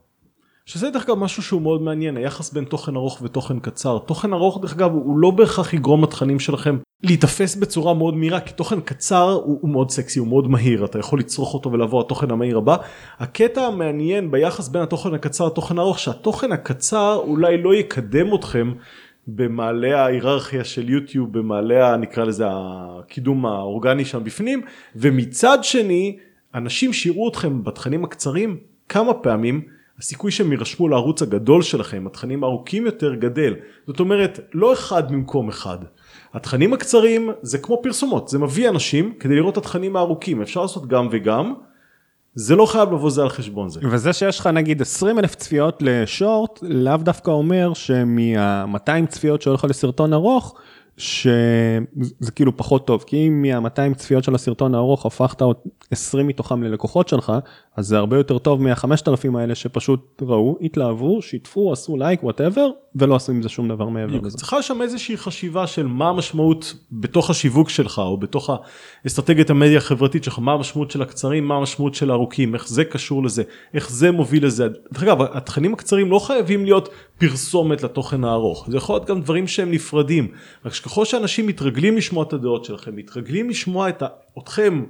שזה 0.71 0.91
דרך 0.91 1.05
אגב 1.05 1.19
משהו 1.19 1.43
שהוא 1.43 1.63
מאוד 1.63 1.83
מעניין 1.83 2.17
היחס 2.17 2.53
בין 2.53 2.65
תוכן 2.65 2.97
ארוך 2.97 3.23
ותוכן 3.23 3.59
קצר 3.59 3.99
תוכן 3.99 4.33
ארוך 4.33 4.59
דרך 4.63 4.73
אגב 4.73 4.93
הוא 4.93 5.19
לא 5.19 5.31
בהכרח 5.31 5.75
יגרום 5.75 6.03
לתכנים 6.05 6.41
שלכם 6.41 6.79
להיתפס 7.03 7.57
בצורה 7.57 7.95
מאוד 7.95 8.17
מהירה 8.17 8.41
כי 8.41 8.53
תוכן 8.53 8.81
קצר 8.81 9.41
הוא, 9.45 9.59
הוא 9.61 9.71
מאוד 9.71 9.91
סקסי 9.91 10.19
הוא 10.19 10.29
מאוד 10.29 10.49
מהיר 10.51 10.85
אתה 10.85 10.99
יכול 10.99 11.19
לצרוך 11.19 11.55
אותו 11.55 11.73
ולבוא 11.73 12.01
התוכן 12.01 12.31
המהיר 12.31 12.59
הבא. 12.59 12.77
הקטע 13.19 13.63
המעניין 13.63 14.31
ביחס 14.31 14.69
בין 14.69 14.83
התוכן 14.83 15.15
הקצר 15.15 15.47
לתוכן 15.47 15.79
הארוך 15.79 15.99
שהתוכן 15.99 16.53
הקצר 16.53 17.21
אולי 17.25 17.63
לא 17.63 17.75
יקדם 17.75 18.35
אתכם 18.35 18.73
במעלה 19.27 20.05
ההיררכיה 20.05 20.65
של 20.65 20.89
יוטיוב 20.89 21.39
במעלה 21.39 21.97
נקרא 21.97 22.25
לזה 22.25 22.45
הקידום 22.49 23.47
האורגני 23.47 24.05
שם 24.05 24.25
בפנים 24.25 24.63
ומצד 24.97 25.59
שני 25.63 26.19
אנשים 26.55 26.93
שיראו 26.93 27.29
אתכם 27.29 27.65
בתכנים 27.65 28.05
הקצרים 28.05 28.57
כמה 28.89 29.15
פעמים. 29.15 29.80
הסיכוי 30.01 30.31
שהם 30.31 30.53
יירשמו 30.53 30.89
לערוץ 30.89 31.23
הגדול 31.23 31.63
שלכם, 31.63 32.07
התכנים 32.07 32.45
הארוכים 32.45 32.87
יותר 32.87 33.15
גדל. 33.15 33.55
זאת 33.87 34.01
אומרת, 34.01 34.41
לא 34.55 34.73
אחד 34.73 35.13
במקום 35.13 35.49
אחד. 35.49 35.79
התכנים 36.35 36.73
הקצרים 36.73 37.31
זה 37.43 37.59
כמו 37.59 37.81
פרסומות, 37.83 38.29
זה 38.29 38.39
מביא 38.39 38.69
אנשים 38.69 39.15
כדי 39.21 39.37
לראות 39.37 39.53
את 39.53 39.59
התכנים 39.59 39.97
הארוכים, 39.97 40.43
אפשר 40.43 40.63
לעשות 40.63 40.87
גם 40.87 41.09
וגם. 41.11 41.55
זה 42.35 42.57
לא 42.57 42.67
חייב 42.67 42.93
לבוא 42.93 43.11
זה 43.11 43.23
על 43.23 43.29
חשבון 43.29 43.69
זה. 43.69 43.81
וזה 43.91 44.13
שיש 44.13 44.39
לך 44.41 44.47
נגיד 44.47 44.81
20 44.81 45.19
אלף 45.19 45.35
צפיות 45.35 45.83
ל 45.83 45.94
short, 45.94 46.59
לאו 46.63 46.97
דווקא 46.97 47.31
אומר 47.31 47.75
שמה-200 47.75 49.07
צפיות 49.09 49.43
שהולך 49.43 49.65
לסרטון 49.65 50.13
ארוך, 50.13 50.55
שזה 51.01 52.31
כאילו 52.35 52.57
פחות 52.57 52.87
טוב 52.87 53.05
כי 53.07 53.29
אם 53.29 53.43
מה-200 53.43 53.95
צפיות 53.97 54.25
של 54.25 54.35
הסרטון 54.35 54.75
הארוך 54.75 55.07
הפכת 55.07 55.41
עוד 55.41 55.57
20 55.91 56.27
מתוכם 56.27 56.63
ללקוחות 56.63 57.09
שלך 57.09 57.33
אז 57.77 57.87
זה 57.87 57.99
הרבה 57.99 58.17
יותר 58.17 58.39
טוב 58.39 58.63
מה-5000 58.63 59.39
האלה 59.39 59.55
שפשוט 59.55 60.23
ראו 60.23 60.59
התלהבו 60.61 61.23
שיתפו 61.23 61.73
עשו 61.73 61.97
לייק 61.97 62.23
whatever 62.23 62.71
ולא 62.95 63.17
עשו 63.17 63.33
עם 63.33 63.43
זה 63.43 63.49
שום 63.49 63.69
דבר 63.69 63.89
מעבר 63.89 64.21
לזה. 64.23 64.39
צריכה 64.39 64.63
שם 64.63 64.83
איזושהי 64.83 65.17
חשיבה 65.17 65.67
של 65.67 65.87
מה 65.87 66.09
המשמעות 66.09 66.75
בתוך 66.93 67.31
השיווק 67.31 67.69
שלך 67.69 67.99
או 67.99 68.17
בתוך 68.17 68.51
האסטרטגיית 69.05 69.51
המדיה 69.51 69.79
החברתית 69.79 70.25
שלך 70.25 70.39
מה 70.39 70.53
המשמעות 70.53 70.91
של 70.91 71.03
הקצרים 71.03 71.49
מה 71.49 71.55
המשמעות 71.55 71.95
של 71.95 72.11
הארוכים 72.11 72.55
איך 72.55 72.69
זה 72.69 72.85
קשור 72.85 73.25
לזה 73.25 73.43
איך 73.75 73.91
זה 73.91 74.11
מוביל 74.11 74.47
לזה. 74.47 74.69
דרך 74.93 75.03
אגב 75.03 75.23
התכנים 75.23 75.73
הקצרים 75.73 76.11
לא 76.11 76.19
חייבים 76.19 76.65
להיות 76.65 76.89
פרסומת 77.19 77.83
לתוכן 77.83 78.25
הארוך 78.25 78.67
זה 78.71 78.77
יכול 78.77 78.95
להיות 78.95 79.09
גם 79.09 79.21
דברים 79.21 79.47
שהם 79.47 79.71
נפרדים 79.71 80.29
רק 80.65 80.75
שככל 80.75 81.05
שאנשים 81.05 81.47
מתרגלים 81.47 81.97
לשמוע 81.97 82.25
את 82.25 82.33
הדעות 82.33 82.65
שלכם 82.65 82.97
מתרגלים 82.97 83.51
לשמוע 83.51 83.89
את 83.89 84.03
אתכם 84.39 84.85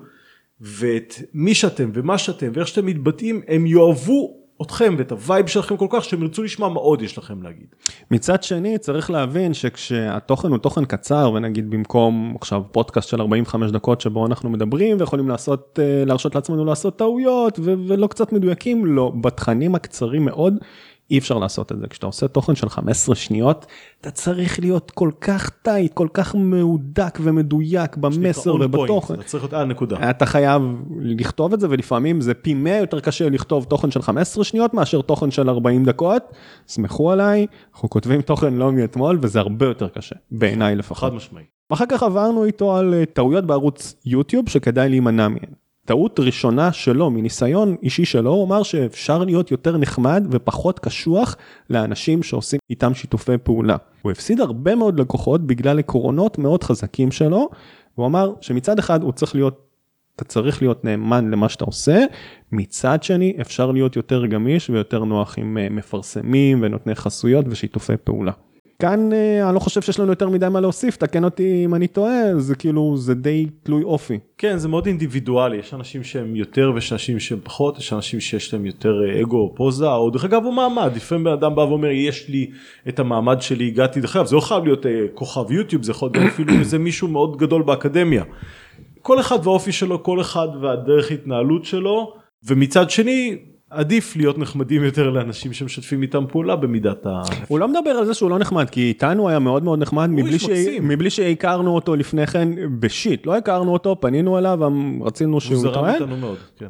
ואת 0.61 1.15
מי 1.35 1.55
שאתם 1.55 1.91
ומה 1.95 2.19
שאתם 2.19 2.51
ואיך 2.55 2.69
שאתם 2.69 2.87
מתבטאים 2.87 3.41
הם 3.49 3.67
יאהבו 3.67 4.41
אתכם 4.63 4.95
ואת 4.99 5.13
ה 5.13 5.19
vibe 5.19 5.47
שלכם 5.47 5.77
כל 5.77 5.87
כך 5.91 6.05
שהם 6.05 6.23
ירצו 6.23 6.43
לשמוע 6.43 6.69
מה 6.69 6.81
עוד 6.81 7.03
יש 7.03 7.19
לכם 7.19 7.43
להגיד. 7.43 7.67
מצד 8.11 8.43
שני 8.43 8.79
צריך 8.79 9.11
להבין 9.11 9.55
שכשהתוכן 9.55 10.49
הוא 10.49 10.59
תוכן 10.59 10.85
קצר 10.85 11.33
ונגיד 11.35 11.71
במקום 11.71 12.37
עכשיו 12.41 12.63
פודקאסט 12.73 13.09
של 13.09 13.21
45 13.21 13.71
דקות 13.71 14.01
שבו 14.01 14.27
אנחנו 14.27 14.51
מדברים 14.51 14.97
ויכולים 15.01 15.29
לעשות 15.29 15.79
אה, 15.83 16.05
להרשות 16.05 16.35
לעצמנו 16.35 16.65
לעשות 16.65 16.99
טעויות 16.99 17.59
ולא 17.63 18.07
קצת 18.07 18.33
מדויקים 18.33 18.87
לא 18.87 19.13
בתכנים 19.21 19.75
הקצרים 19.75 20.25
מאוד 20.25 20.55
אי 21.11 21.19
אפשר 21.19 21.39
לעשות 21.39 21.73
את 21.73 21.79
זה 21.79 21.87
כשאתה 21.89 22.07
עושה 22.07 22.29
תוכן 22.29 22.55
של 22.55 22.69
15 22.69 23.15
שניות 23.15 23.67
אתה 24.01 24.11
צריך 24.11 24.61
להיות 24.61 24.91
כל 24.91 25.11
כך 25.21 25.51
טייט 25.51 25.95
כל 25.95 26.09
כך 26.13 26.35
מהודק 26.35 27.19
ומדויק 27.23 27.97
במסר 27.97 28.55
ובתוכן. 28.55 29.15
אתה 29.15 29.23
צריך 29.23 29.45
להיות 29.45 29.55
על 29.55 29.65
נקודה. 29.65 30.11
אתה 30.11 30.27
חייב 30.27 30.63
לכתוב 31.01 31.53
את 31.53 31.61
זה 31.61 31.67
ולפעמים 31.71 32.21
זה 32.21 32.35
פי 32.35 32.55
100 32.55 32.77
יותר 32.77 33.01
קשה 33.01 33.29
לכתוב 33.29 33.65
תוכן 33.65 33.91
של 33.91 34.03
15 34.03 34.45
שניות 34.45 34.75
מאשר 34.75 35.03
תוכן 35.03 35.31
של 35.31 35.51
40 35.51 35.85
דקות. 35.85 36.23
סמכו 36.69 37.13
עליי 37.13 37.47
אנחנו 37.75 37.91
כותבים 37.91 38.23
תוכן 38.23 38.55
לא 38.55 38.73
מאתמול 38.73 39.19
וזה 39.23 39.41
הרבה 39.41 39.67
יותר 39.67 39.89
קשה 39.89 40.17
בעיניי 40.31 40.77
לפחות. 40.77 41.11
חד 41.11 41.17
משמעי. 41.17 41.45
אחר 41.73 41.85
כך 41.89 42.03
עברנו 42.03 42.45
איתו 42.45 42.77
על 42.77 42.95
אה, 42.95 43.07
טעויות 43.07 43.47
בערוץ 43.47 43.95
יוטיוב 44.05 44.49
שכדאי 44.49 44.89
להימנע 44.89 45.29
מהן. 45.29 45.53
טעות 45.91 46.21
ראשונה 46.21 46.73
שלו 46.73 47.11
מניסיון 47.11 47.77
אישי 47.83 48.05
שלו 48.05 48.31
הוא 48.31 48.47
אמר 48.47 48.63
שאפשר 48.63 49.25
להיות 49.25 49.51
יותר 49.51 49.77
נחמד 49.77 50.27
ופחות 50.31 50.79
קשוח 50.79 51.37
לאנשים 51.71 52.23
שעושים 52.23 52.59
איתם 52.71 52.95
שיתופי 52.95 53.39
פעולה. 53.43 53.77
הוא 54.03 54.13
הפסיד 54.13 54.41
הרבה 54.41 54.75
מאוד 54.75 55.01
לקוחות 55.01 55.47
בגלל 55.47 55.79
עקרונות 55.79 56.39
מאוד 56.39 56.65
חזקים 56.65 57.11
שלו. 57.11 57.49
הוא 57.95 58.07
אמר 58.07 58.33
שמצד 58.41 58.79
אחד 58.79 59.03
הוא 59.03 59.13
צריך 59.13 59.35
להיות 59.35 59.67
אתה 60.17 60.25
צריך 60.25 60.63
להיות 60.63 60.85
נאמן 60.85 61.31
למה 61.31 61.49
שאתה 61.49 61.65
עושה 61.65 62.05
מצד 62.53 63.03
שני 63.03 63.37
אפשר 63.41 63.71
להיות 63.71 63.97
יותר 63.97 64.27
גמיש 64.27 64.71
ויותר 64.71 65.05
נוח 65.05 65.39
עם 65.39 65.59
אה, 65.59 65.69
מפרסמים 65.71 66.59
ונותני 66.63 66.95
חסויות 66.95 67.45
ושיתופי 67.49 67.97
פעולה. 68.05 68.33
כאן 68.81 69.13
אה, 69.13 69.47
אני 69.47 69.55
לא 69.55 69.61
חושב 69.61 69.81
שיש 69.81 70.01
לנו 70.01 70.13
יותר 70.13 70.29
מדי 70.29 70.49
מה 70.49 70.61
להוסיף, 70.61 70.97
תקן 70.97 71.25
אותי 71.25 71.63
אם 71.65 71.75
אני 71.75 71.87
טועה, 71.87 72.39
זה 72.39 72.55
כאילו, 72.55 72.97
זה 72.97 73.15
די 73.15 73.47
תלוי 73.63 73.83
אופי. 73.83 74.19
כן, 74.39 74.59
זה 74.59 74.69
מאוד 74.69 74.87
אינדיבידואלי, 74.87 75.57
יש 75.57 75.75
אנשים 75.75 76.05
שהם 76.05 76.37
יותר 76.37 76.73
ויש 76.75 76.93
אנשים 76.93 77.21
שהם 77.21 77.39
פחות, 77.43 77.79
יש 77.79 77.93
אנשים 77.93 78.21
שיש 78.21 78.55
להם 78.55 78.67
יותר 78.67 78.93
אה, 79.09 79.21
אגו 79.21 79.37
או 79.37 79.55
פוזה, 79.55 79.93
או 79.93 80.11
דרך 80.11 80.25
אגב 80.25 80.45
הוא 80.45 80.55
מעמד, 80.55 80.93
לפעמים 80.97 81.25
בן 81.25 81.33
אדם 81.33 81.55
בא 81.55 81.61
ואומר, 81.61 81.91
יש 81.91 82.29
לי 82.29 82.51
את 82.89 82.99
המעמד 82.99 83.43
שלי, 83.43 83.67
הגעתי, 83.67 84.01
דרך 84.01 84.17
אגב, 84.17 84.27
זה 84.27 84.37
לא 84.37 84.41
חייב 84.41 84.65
להיות 84.65 84.87
אה, 84.87 84.91
כוכב 85.15 85.51
יוטיוב, 85.51 85.83
זה 85.83 85.93
יכול 85.93 86.11
להיות 86.15 86.33
אפילו 86.33 86.55
איזה 86.55 86.79
מישהו 86.79 87.09
מאוד 87.09 87.37
גדול 87.37 87.63
באקדמיה. 87.63 88.25
כל 89.03 89.21
אחד 89.21 89.47
והאופי 89.47 89.73
שלו, 89.73 90.03
כל 90.03 90.21
אחד 90.21 90.49
והדרך 90.63 91.11
התנהלות 91.11 91.65
שלו, 91.65 92.13
ומצד 92.45 92.91
שני, 92.91 93.37
עדיף 93.71 94.17
להיות 94.17 94.39
נחמדים 94.39 94.85
יותר 94.85 95.11
לאנשים 95.11 95.53
שמשתפים 95.53 96.03
איתם 96.03 96.25
פעולה 96.29 96.57
במידת 96.57 97.07
ה... 97.07 97.23
הוא 97.49 97.59
לא 97.59 97.69
מדבר 97.69 97.91
על 97.91 98.07
זה 98.07 98.15
שהוא 98.15 98.31
לא 98.31 98.39
נחמד 98.39 98.71
כי 98.71 98.89
איתנו 98.89 99.29
היה 99.29 99.39
מאוד 99.39 99.65
מאוד 99.65 99.79
נחמד 99.79 100.11
מבלי, 100.11 100.39
ש... 100.39 100.49
מבלי 100.83 101.11
שהכרנו 101.11 101.75
אותו 101.75 101.97
לפני 101.97 102.27
כן 102.27 102.49
בשיט 102.81 103.27
לא 103.27 103.37
הכרנו 103.37 103.73
אותו 103.73 103.97
פנינו 104.01 104.39
אליו 104.39 104.59
רצינו 105.01 105.41
שהוא 105.41 105.67
יתראה. 105.69 105.99
כן. 106.57 106.67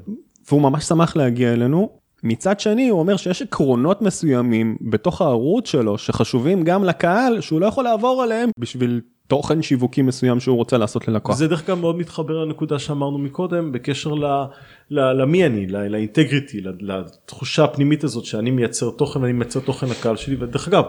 והוא 0.48 0.62
ממש 0.62 0.84
שמח 0.84 1.16
להגיע 1.16 1.52
אלינו. 1.52 1.90
מצד 2.24 2.60
שני 2.60 2.88
הוא 2.88 3.00
אומר 3.00 3.16
שיש 3.16 3.42
עקרונות 3.42 4.02
מסוימים 4.02 4.76
בתוך 4.80 5.20
הערוץ 5.20 5.68
שלו 5.68 5.98
שחשובים 5.98 6.62
גם 6.62 6.84
לקהל 6.84 7.40
שהוא 7.40 7.60
לא 7.60 7.66
יכול 7.66 7.84
לעבור 7.84 8.22
עליהם 8.22 8.50
בשביל 8.58 9.00
תוכן 9.30 9.62
שיווקי 9.62 10.02
מסוים 10.02 10.40
שהוא 10.40 10.56
רוצה 10.56 10.78
לעשות 10.78 11.08
ללקוח. 11.08 11.36
זה 11.36 11.48
דרך 11.48 11.66
כלל 11.66 11.74
מאוד 11.74 11.96
מתחבר 11.96 12.44
לנקודה 12.44 12.78
שאמרנו 12.78 13.18
מקודם 13.18 13.72
בקשר 13.72 14.14
למי 14.90 15.46
אני, 15.46 15.66
לאינטגריטי, 15.66 16.60
לתחושה 16.80 17.64
הפנימית 17.64 18.04
הזאת 18.04 18.24
שאני 18.24 18.50
מייצר 18.50 18.90
תוכן, 18.90 19.24
אני 19.24 19.32
מייצר 19.32 19.60
תוכן 19.60 19.86
לקהל 19.88 20.16
שלי 20.16 20.36
ודרך 20.40 20.68
אגב 20.68 20.84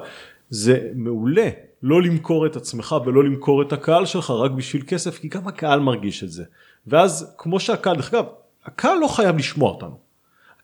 זה 0.49 0.89
מעולה 0.95 1.49
לא 1.83 2.01
למכור 2.01 2.45
את 2.45 2.55
עצמך 2.55 2.95
ולא 3.05 3.23
למכור 3.23 3.61
את 3.61 3.73
הקהל 3.73 4.05
שלך 4.05 4.31
רק 4.31 4.51
בשביל 4.51 4.83
כסף 4.87 5.19
כי 5.19 5.27
גם 5.27 5.47
הקהל 5.47 5.79
מרגיש 5.79 6.23
את 6.23 6.31
זה. 6.31 6.43
ואז 6.87 7.35
כמו 7.37 7.59
שהקהל, 7.59 7.95
דרך 7.95 8.13
אגב, 8.13 8.25
הקהל 8.65 8.99
לא 8.99 9.07
חייב 9.07 9.37
לשמוע 9.37 9.71
אותנו. 9.71 9.97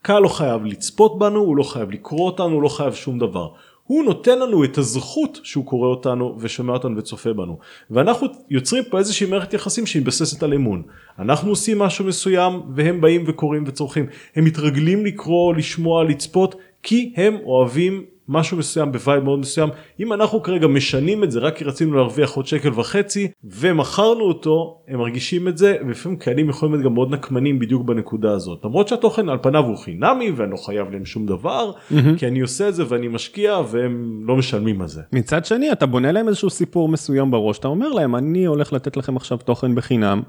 הקהל 0.02 0.24
לא 0.24 0.28
חייב 0.28 0.66
לצפות 0.66 1.20
בנו, 1.20 1.40
הוא 1.40 1.58
לא 1.58 1.64
חייב 1.64 1.92
לקרוא 1.92 2.26
אותנו, 2.26 2.50
הוא 2.50 2.62
לא 2.62 2.70
חייב 2.70 2.94
שום 2.94 3.20
דבר. 3.20 3.50
הוא 3.88 4.04
נותן 4.04 4.40
לנו 4.40 4.64
את 4.64 4.78
הזכות 4.78 5.40
שהוא 5.44 5.66
קורא 5.66 5.88
אותנו 5.88 6.36
ושומע 6.40 6.74
אותנו 6.74 6.98
וצופה 6.98 7.34
בנו. 7.34 7.58
ואנחנו 7.92 8.28
יוצרים 8.50 8.84
פה 8.90 9.00
איזושהי 9.00 9.30
מערכת 9.30 9.54
יחסים 9.54 9.86
שהיא 9.86 10.02
מבססת 10.02 10.44
על 10.44 10.54
אמון. 10.54 10.84
אנחנו 11.20 11.50
עושים 11.50 11.80
משהו 11.80 12.06
מסוים 12.06 12.62
והם 12.76 13.02
באים 13.02 13.24
וקוראים 13.28 13.64
וצורכים. 13.68 14.06
הם 14.36 14.46
מתרגלים 14.46 15.06
לקרוא 15.06 15.54
לשמוע 15.54 16.04
לצפות 16.04 16.56
כי 16.84 17.14
הם 17.18 17.38
אוהבים 17.44 18.06
משהו 18.30 18.58
מסוים 18.58 18.92
ב 18.92 18.98
vibe 18.98 19.24
מאוד 19.24 19.40
מסוים. 19.40 19.70
אם 20.00 20.14
אנחנו 20.14 20.44
כרגע 20.44 20.68
משנים 20.68 21.24
את 21.24 21.32
זה 21.32 21.40
רק 21.40 21.58
כי 21.58 21.64
רצינו 21.64 21.96
להרוויח 21.96 22.32
עוד 22.32 22.48
שקל 22.48 22.70
וחצי 22.76 23.28
ומכרנו 23.44 24.22
אותו 24.22 24.82
הם 24.88 25.00
מרגישים 25.00 25.48
את 25.48 25.58
זה 25.58 25.76
ולפעמים 25.88 26.18
קהלים 26.18 26.50
יכולים 26.50 26.74
להיות 26.74 26.86
גם 26.86 26.94
מאוד 26.94 27.14
נקמנים 27.14 27.60
בדיוק 27.60 27.86
בנקודה 27.86 28.32
הזאת. 28.32 28.66
למרות 28.66 28.88
שהתוכן 28.88 29.30
על 29.30 29.38
פניו 29.42 29.64
הוא 29.64 29.78
חינמי 29.78 30.32
ואני 30.36 30.52
לא 30.52 30.58
חייב 30.58 30.92
להם 30.92 31.06
שום 31.06 31.26
דבר 31.26 31.72
כי 32.18 32.28
אני 32.28 32.40
עושה 32.40 32.70
את 32.70 32.76
זה 32.76 32.84
ואני 32.88 33.08
משקיע 33.08 33.62
והם 33.72 34.22
לא 34.28 34.36
משלמים 34.36 34.82
על 34.82 34.88
זה. 34.88 35.02
מצד 35.14 35.46
שני 35.46 35.72
אתה 35.72 35.86
בונה 35.86 36.12
להם 36.12 36.28
איזשהו 36.28 36.50
סיפור 36.50 36.90
מסוים 36.90 37.32
בראש 37.32 37.60
אתה 37.60 37.68
אומר 37.68 37.90
להם 37.90 38.16
אני 38.16 38.46
הולך 38.46 38.74
לתת 38.74 38.98
לכם 38.98 39.18
עכשיו 39.18 39.38
תוכן 39.38 39.76
בחינם 39.76 40.22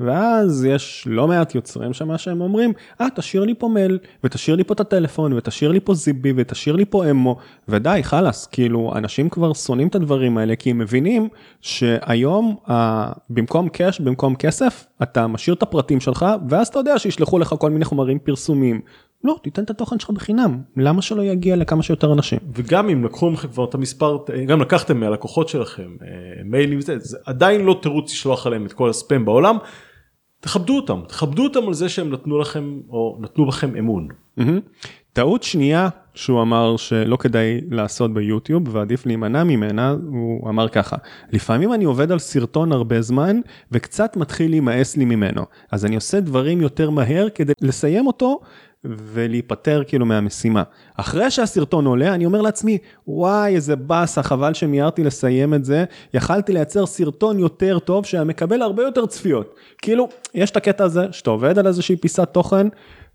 ואז 0.00 0.64
יש 0.64 1.04
לא 1.06 1.28
מעט 1.28 1.54
יוצרים 1.54 1.92
שמה 1.92 2.18
שהם 2.18 2.40
אומרים 2.40 2.72
אה 3.00 3.06
תשאיר 3.14 3.44
לי 3.44 3.54
פה 3.58 3.68
מייל 3.68 3.98
ותשאיר 4.24 4.56
לי 4.56 4.64
פה 4.64 4.74
את 4.74 4.80
הטלפון 4.80 5.32
ותשאיר 5.32 5.72
לי 5.72 5.80
פה 5.80 5.94
זיבי 5.94 6.32
ותשאיר 6.36 6.76
לי 6.76 6.84
פה 6.84 7.10
אמו 7.10 7.36
ודי 7.68 8.00
חלאס 8.02 8.46
כאילו 8.46 8.92
אנשים 8.96 9.28
כבר 9.28 9.52
שונאים 9.52 9.88
את 9.88 9.94
הדברים 9.94 10.38
האלה 10.38 10.56
כי 10.56 10.70
הם 10.70 10.78
מבינים 10.78 11.28
שהיום 11.60 12.56
אה, 12.68 13.12
במקום 13.30 13.68
קאש 13.68 14.00
במקום 14.00 14.34
כסף 14.36 14.86
אתה 15.02 15.26
משאיר 15.26 15.56
את 15.56 15.62
הפרטים 15.62 16.00
שלך 16.00 16.26
ואז 16.48 16.68
אתה 16.68 16.78
יודע 16.78 16.98
שישלחו 16.98 17.38
לך 17.38 17.54
כל 17.58 17.70
מיני 17.70 17.84
חומרים 17.84 18.18
פרסומיים. 18.18 18.80
לא 19.24 19.36
תיתן 19.42 19.62
את 19.64 19.70
התוכן 19.70 19.98
שלך 19.98 20.10
בחינם 20.10 20.58
למה 20.76 21.02
שלא 21.02 21.22
יגיע 21.22 21.56
לכמה 21.56 21.82
שיותר 21.82 22.12
אנשים 22.12 22.38
וגם 22.54 22.88
אם 22.88 23.04
לקחו 23.04 23.30
מכם 23.30 23.48
כבר 23.48 23.64
את 23.64 23.74
המספר 23.74 24.18
גם 24.46 24.60
לקחתם 24.60 25.00
מהלקוחות 25.00 25.48
שלכם 25.48 25.96
אה, 26.02 26.42
מיילים 26.44 26.80
זה, 26.80 26.98
זה 26.98 27.18
עדיין 27.26 27.60
לא 27.60 27.78
תירוץ 27.82 28.12
לשלוח 28.12 28.46
עליהם 28.46 28.66
את 28.66 28.72
כל 28.72 28.90
הספאם 28.90 29.24
בעולם. 29.24 29.56
תכבדו 30.40 30.76
אותם 30.76 31.00
תכבדו 31.08 31.44
אותם 31.44 31.68
על 31.68 31.74
זה 31.74 31.88
שהם 31.88 32.12
נתנו 32.12 32.38
לכם 32.38 32.80
או 32.88 33.18
נתנו 33.20 33.46
בכם 33.46 33.76
אמון. 33.76 34.08
טעות 35.14 35.42
שנייה 35.42 35.88
שהוא 36.14 36.42
אמר 36.42 36.76
שלא 36.76 37.16
כדאי 37.16 37.60
לעשות 37.70 38.14
ביוטיוב 38.14 38.74
ועדיף 38.74 39.06
להימנע 39.06 39.44
ממנה 39.44 39.96
הוא 40.06 40.48
אמר 40.48 40.68
ככה 40.68 40.96
לפעמים 41.32 41.74
אני 41.74 41.84
עובד 41.84 42.12
על 42.12 42.18
סרטון 42.18 42.72
הרבה 42.72 43.02
זמן 43.02 43.40
וקצת 43.72 44.16
מתחיל 44.16 44.50
להימאס 44.50 44.96
לי 44.96 45.04
ממנו 45.04 45.42
אז 45.72 45.84
אני 45.84 45.94
עושה 45.94 46.20
דברים 46.20 46.60
יותר 46.60 46.90
מהר 46.90 47.28
כדי 47.34 47.52
לסיים 47.60 48.06
אותו 48.06 48.40
ולהיפטר 48.84 49.82
כאילו 49.86 50.06
מהמשימה. 50.06 50.62
אחרי 50.96 51.30
שהסרטון 51.30 51.86
עולה 51.86 52.14
אני 52.14 52.26
אומר 52.26 52.42
לעצמי 52.42 52.78
וואי 53.08 53.54
איזה 53.54 53.76
באסה 53.76 54.22
חבל 54.22 54.54
שמיהרתי 54.54 55.04
לסיים 55.04 55.54
את 55.54 55.64
זה 55.64 55.84
יכלתי 56.14 56.52
לייצר 56.52 56.86
סרטון 56.86 57.38
יותר 57.38 57.78
טוב 57.78 58.06
שהיה 58.06 58.24
מקבל 58.24 58.62
הרבה 58.62 58.82
יותר 58.82 59.06
צפיות 59.06 59.54
כאילו 59.78 60.08
יש 60.34 60.50
את 60.50 60.56
הקטע 60.56 60.84
הזה 60.84 61.06
שאתה 61.10 61.30
עובד 61.30 61.58
על 61.58 61.66
איזושהי 61.66 61.96
פיסת 61.96 62.28
תוכן 62.32 62.66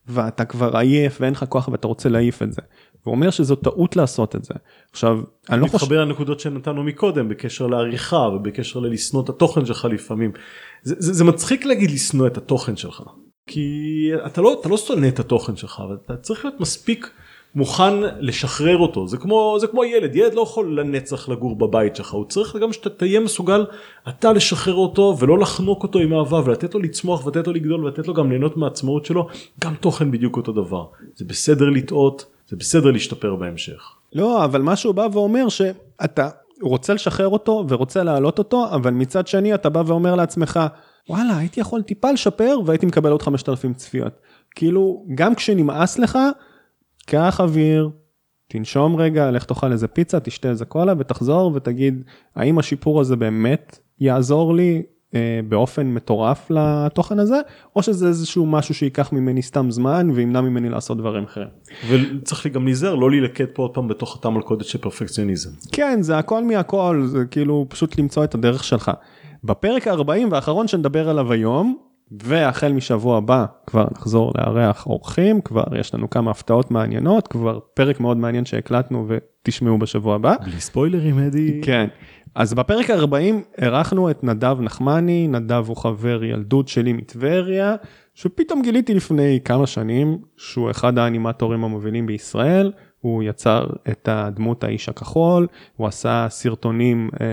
ואתה 0.09 0.45
כבר 0.45 0.77
עייף 0.77 1.17
ואין 1.21 1.33
לך 1.33 1.45
כוח 1.49 1.67
ואתה 1.67 1.87
רוצה 1.87 2.09
להעיף 2.09 2.43
את 2.43 2.53
זה. 2.53 2.61
הוא 3.03 3.15
אומר 3.15 3.29
שזו 3.29 3.55
טעות 3.55 3.95
לעשות 3.95 4.35
את 4.35 4.43
זה. 4.43 4.53
עכשיו 4.91 5.19
אני 5.49 5.61
לא 5.61 5.65
חושב... 5.65 5.77
מתחבר 5.77 6.05
לנקודות 6.05 6.39
שנתנו 6.39 6.83
מקודם 6.83 7.29
בקשר 7.29 7.67
לעריכה 7.67 8.17
ובקשר 8.17 8.79
ללשנוא 8.79 9.23
את 9.23 9.29
התוכן 9.29 9.65
שלך 9.65 9.85
לפעמים. 9.85 10.31
זה, 10.83 10.95
זה, 10.97 11.13
זה 11.13 11.23
מצחיק 11.23 11.65
להגיד 11.65 11.91
לשנוא 11.91 12.27
את 12.27 12.37
התוכן 12.37 12.75
שלך. 12.75 13.03
כי 13.47 14.09
אתה 14.25 14.41
לא, 14.41 14.57
אתה 14.61 14.69
לא 14.69 14.77
שונא 14.77 15.07
את 15.07 15.19
התוכן 15.19 15.55
שלך, 15.55 15.81
אבל 15.87 15.97
אתה 16.05 16.17
צריך 16.17 16.45
להיות 16.45 16.59
מספיק 16.59 17.11
מוכן 17.55 17.93
לשחרר 18.19 18.77
אותו. 18.77 19.07
זה 19.07 19.17
כמו, 19.17 19.57
זה 19.59 19.67
כמו 19.67 19.85
ילד, 19.85 20.15
ילד 20.15 20.33
לא 20.33 20.41
יכול 20.41 20.79
לנצח 20.79 21.29
לגור 21.29 21.55
בבית 21.55 21.95
שלך, 21.95 22.13
הוא 22.13 22.25
צריך 22.25 22.55
גם 22.55 22.73
שאתה 22.73 22.89
תהיה 22.89 23.19
מסוגל 23.19 23.65
אתה 24.09 24.33
לשחרר 24.33 24.73
אותו 24.73 25.15
ולא 25.19 25.39
לחנוק 25.39 25.83
אותו 25.83 25.99
עם 25.99 26.13
אהבה 26.13 26.41
ולתת 26.45 26.73
לו 26.73 26.79
לצמוח 26.79 27.25
ולתת 27.25 27.47
לו 27.47 27.53
לגדול 27.53 27.85
ולתת 27.85 28.07
לו 28.07 28.13
גם 28.13 28.29
ליהנות 28.29 28.57
מהעצמאות 28.57 29.05
שלו, 29.05 29.27
גם 29.59 29.75
תוכן 29.75 30.11
בדיוק 30.11 30.37
אותו 30.37 30.51
דבר. 30.51 30.85
זה 31.15 31.25
בסדר 31.25 31.69
לטעות, 31.69 32.25
זה 32.47 32.55
בסדר 32.55 32.91
להשתפר 32.91 33.35
בהמשך. 33.35 33.93
לא, 34.13 34.45
אבל 34.45 34.61
מה 34.61 34.75
שהוא 34.75 34.95
בא 34.95 35.07
ואומר 35.13 35.49
שאתה 35.49 36.29
רוצה 36.61 36.93
לשחרר 36.93 37.27
אותו 37.27 37.65
ורוצה 37.69 38.03
להעלות 38.03 38.37
אותו, 38.37 38.65
אבל 38.71 38.91
מצד 38.91 39.27
שני 39.27 39.53
אתה 39.53 39.69
בא 39.69 39.83
ואומר 39.85 40.15
לעצמך, 40.15 40.59
וואלה 41.09 41.37
הייתי 41.37 41.59
יכול 41.59 41.81
טיפה 41.81 42.11
לשפר 42.11 42.57
והייתי 42.65 42.85
מקבל 42.85 43.11
עוד 43.11 43.21
5,000 43.21 43.73
צפיות. 43.73 44.13
כאילו 44.55 45.05
גם 45.15 45.35
כשנמאס 45.35 45.99
לך, 45.99 46.19
קח 47.09 47.41
אוויר, 47.41 47.89
תנשום 48.47 48.95
רגע, 48.95 49.31
לך 49.31 49.43
תאכל 49.43 49.71
איזה 49.71 49.87
פיצה, 49.87 50.19
תשתה 50.19 50.49
איזה 50.49 50.65
קולה 50.65 50.93
ותחזור 50.97 51.51
ותגיד 51.55 52.03
האם 52.35 52.59
השיפור 52.59 53.01
הזה 53.01 53.15
באמת 53.15 53.79
יעזור 53.99 54.55
לי 54.55 54.83
אה, 55.15 55.39
באופן 55.49 55.87
מטורף 55.87 56.51
לתוכן 56.51 57.19
הזה, 57.19 57.39
או 57.75 57.83
שזה 57.83 58.07
איזשהו 58.07 58.45
משהו 58.45 58.73
שייקח 58.73 59.13
ממני 59.13 59.41
סתם 59.41 59.71
זמן 59.71 60.09
וימנע 60.13 60.41
ממני 60.41 60.69
לעשות 60.69 60.97
דברים 60.97 61.23
אחרים. 61.23 61.47
וצריך 61.89 62.45
לי 62.45 62.51
גם 62.51 62.65
להיזהר 62.65 62.95
לא 62.95 63.09
להילקט 63.09 63.49
פה 63.53 63.61
עוד 63.61 63.73
פעם 63.73 63.87
בתוך 63.87 64.15
אותה 64.15 64.29
מלכודת 64.29 64.65
של 64.65 64.77
פרפקציוניזם. 64.77 65.49
כן 65.71 66.01
זה 66.01 66.17
הכל 66.17 66.43
מהכל 66.43 67.03
זה 67.05 67.25
כאילו 67.31 67.65
פשוט 67.69 67.99
למצוא 67.99 68.23
את 68.23 68.35
הדרך 68.35 68.63
שלך. 68.63 68.91
בפרק 69.43 69.87
ה-40 69.87 70.31
והאחרון 70.31 70.67
שנדבר 70.67 71.09
עליו 71.09 71.31
היום, 71.31 71.88
והחל 72.11 72.71
משבוע 72.73 73.17
הבא 73.17 73.45
כבר 73.67 73.87
נחזור 73.91 74.31
לארח 74.37 74.85
אורחים, 74.85 75.41
כבר 75.41 75.63
יש 75.79 75.93
לנו 75.93 76.09
כמה 76.09 76.31
הפתעות 76.31 76.71
מעניינות, 76.71 77.27
כבר 77.27 77.59
פרק 77.73 77.99
מאוד 77.99 78.17
מעניין 78.17 78.45
שהקלטנו 78.45 79.07
ותשמעו 79.07 79.77
בשבוע 79.77 80.15
הבא. 80.15 80.35
בלי 80.45 80.61
ספוילרים 80.61 81.19
אדי. 81.19 81.61
כן. 81.63 81.87
אז 82.35 82.53
בפרק 82.53 82.89
ה-40 82.89 83.15
אירחנו 83.57 84.11
את 84.11 84.23
נדב 84.23 84.57
נחמני, 84.61 85.27
נדב 85.27 85.63
הוא 85.67 85.77
חבר 85.77 86.23
ילדות 86.23 86.67
שלי 86.67 86.93
מטבריה, 86.93 87.75
שפתאום 88.13 88.61
גיליתי 88.61 88.93
לפני 88.93 89.39
כמה 89.45 89.67
שנים 89.67 90.17
שהוא 90.37 90.71
אחד 90.71 90.97
האנימטורים 90.97 91.63
המובילים 91.63 92.05
בישראל. 92.05 92.71
הוא 93.01 93.23
יצר 93.23 93.67
את 93.89 94.07
הדמות 94.11 94.63
האיש 94.63 94.89
הכחול, 94.89 95.47
הוא 95.75 95.87
עשה 95.87 96.27
סרטונים 96.29 97.09
אה, 97.21 97.25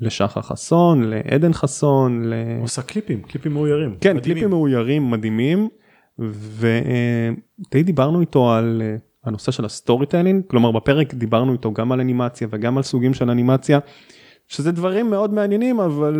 לשחר 0.00 0.40
חסון, 0.40 1.02
לעדן 1.04 1.52
חסון. 1.52 2.24
ל... 2.24 2.34
הוא 2.58 2.64
עשה 2.64 2.82
קליפים, 2.82 3.22
קליפים 3.22 3.52
מאוירים. 3.52 3.96
כן, 4.00 4.16
מדהימים. 4.16 4.22
קליפים 4.22 4.50
מאוירים 4.50 5.10
מדהימים, 5.10 5.68
ודי 6.18 7.82
דיברנו 7.82 8.20
איתו 8.20 8.52
על 8.52 8.82
אה, 8.84 8.96
הנושא 9.24 9.52
של 9.52 9.64
ה 9.64 10.06
storytelling, 10.06 10.42
כלומר 10.46 10.72
בפרק 10.72 11.14
דיברנו 11.14 11.52
איתו 11.52 11.72
גם 11.72 11.92
על 11.92 12.00
אנימציה 12.00 12.48
וגם 12.50 12.76
על 12.76 12.82
סוגים 12.82 13.14
של 13.14 13.30
אנימציה. 13.30 13.78
שזה 14.50 14.72
דברים 14.72 15.10
מאוד 15.10 15.32
מעניינים 15.34 15.80
אבל 15.80 16.14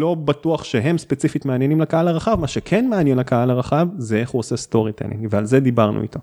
לא 0.00 0.14
בטוח 0.14 0.64
שהם 0.64 0.98
ספציפית 0.98 1.44
מעניינים 1.44 1.80
לקהל 1.80 2.08
הרחב 2.08 2.40
מה 2.40 2.46
שכן 2.46 2.88
מעניין 2.88 3.18
לקהל 3.18 3.50
הרחב 3.50 3.88
זה 3.98 4.18
איך 4.18 4.30
הוא 4.30 4.38
עושה 4.38 4.56
storytelling 4.56 5.26
ועל 5.30 5.44
זה 5.44 5.60
דיברנו 5.60 6.02
איתו. 6.02 6.20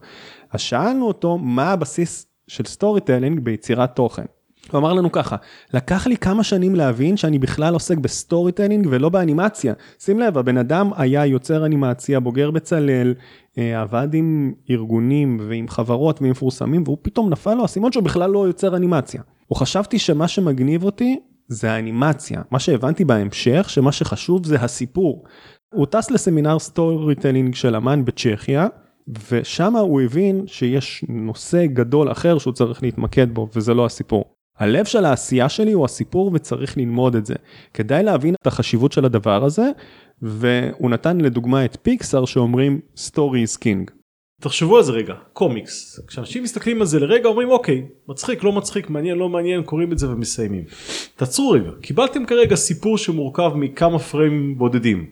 אז 0.52 0.62
שאלנו 0.62 1.08
אותו 1.08 1.38
מה 1.38 1.72
הבסיס 1.72 2.28
של 2.48 2.66
storytelling 2.66 3.40
ביצירת 3.40 3.96
תוכן. 3.96 4.24
הוא 4.72 4.80
אמר 4.80 4.94
לנו 4.94 5.12
ככה, 5.12 5.36
לקח 5.74 6.08
לי 6.08 6.18
כמה 6.18 6.44
שנים 6.44 6.76
להבין 6.76 7.18
שאני 7.18 7.40
בכלל 7.40 7.74
עוסק 7.74 7.98
ב 7.98 8.52
storytelling 8.52 8.88
ולא 8.90 9.10
באנימציה. 9.10 9.74
שים 10.00 10.20
לב, 10.20 10.38
הבן 10.38 10.58
אדם 10.58 10.92
היה 10.96 11.26
יוצר 11.26 11.66
אנימציה, 11.66 12.20
בוגר 12.20 12.52
בצלאל, 12.52 13.14
אה, 13.58 13.82
עבד 13.82 14.08
עם 14.14 14.54
ארגונים 14.70 15.40
ועם 15.50 15.68
חברות 15.68 16.22
ועם 16.22 16.32
מפורסמים, 16.32 16.84
והוא 16.86 16.98
פתאום 17.02 17.30
נפל 17.30 17.54
לו 17.54 17.62
האסימון 17.62 17.92
שהוא 17.92 18.04
בכלל 18.04 18.30
לא 18.30 18.48
יוצר 18.48 18.76
אנימציה. 18.76 19.22
הוא 19.48 19.58
חשבתי 19.58 20.00
שמה 20.00 20.28
שמגניב 20.28 20.84
אותי 20.84 21.20
זה 21.54 21.72
האנימציה. 21.72 22.42
מה 22.52 22.60
שהבנתי 22.60 23.06
בהמשך, 23.06 23.70
שמה 23.70 23.92
שחשוב 23.92 24.46
זה 24.46 24.56
הסיפור. 24.56 25.24
הוא 25.74 25.86
טס 25.86 26.12
לסמינר 26.12 26.60
storytelling 26.60 27.56
של 27.56 27.76
אמן 27.76 28.06
בצ'כיה, 28.06 28.68
ושם 29.32 29.76
הוא 29.76 30.02
הבין 30.02 30.48
שיש 30.48 31.06
נושא 31.10 31.66
גדול 31.66 32.12
אחר 32.12 32.38
שהוא 32.38 32.54
צריך 32.54 32.84
להתמקד 32.84 33.34
בו, 33.34 33.48
וזה 33.56 33.74
לא 33.74 33.86
הסיפור. 33.86 34.34
הלב 34.58 34.86
של 34.86 35.06
העשייה 35.06 35.50
שלי 35.50 35.72
הוא 35.72 35.86
הסיפור 35.86 36.32
וצריך 36.34 36.78
ללמוד 36.78 37.16
את 37.16 37.26
זה. 37.26 37.36
כדאי 37.74 38.04
להבין 38.04 38.36
את 38.42 38.48
החשיבות 38.48 38.92
של 38.92 39.06
הדבר 39.06 39.44
הזה, 39.44 39.70
והוא 40.22 40.90
נתן 40.90 41.22
לדוגמה 41.22 41.66
את 41.66 41.78
פיקסאר 41.82 42.26
שאומרים 42.26 42.80
story 42.96 43.48
is 43.48 43.58
king. 43.58 44.03
תחשבו 44.44 44.78
על 44.78 44.84
זה 44.84 44.92
רגע, 44.92 45.14
קומיקס, 45.34 46.00
כשאנשים 46.08 46.44
מסתכלים 46.44 46.82
על 46.82 46.88
זה 46.88 47.00
לרגע 47.00 47.30
אומרים 47.30 47.50
אוקיי, 47.50 47.86
מצחיק, 48.08 48.44
לא 48.44 48.52
מצחיק, 48.52 48.90
מעניין, 48.90 49.18
לא 49.18 49.30
מעניין, 49.30 49.64
קוראים 49.64 49.92
את 49.92 50.00
זה 50.00 50.10
ומסיימים. 50.10 50.64
תעצרו 51.16 51.50
רגע, 51.50 51.70
קיבלתם 51.82 52.26
כרגע 52.26 52.56
סיפור 52.56 52.98
שמורכב 52.98 53.52
מכמה 53.56 54.00
פריים 54.00 54.58
בודדים. 54.58 55.06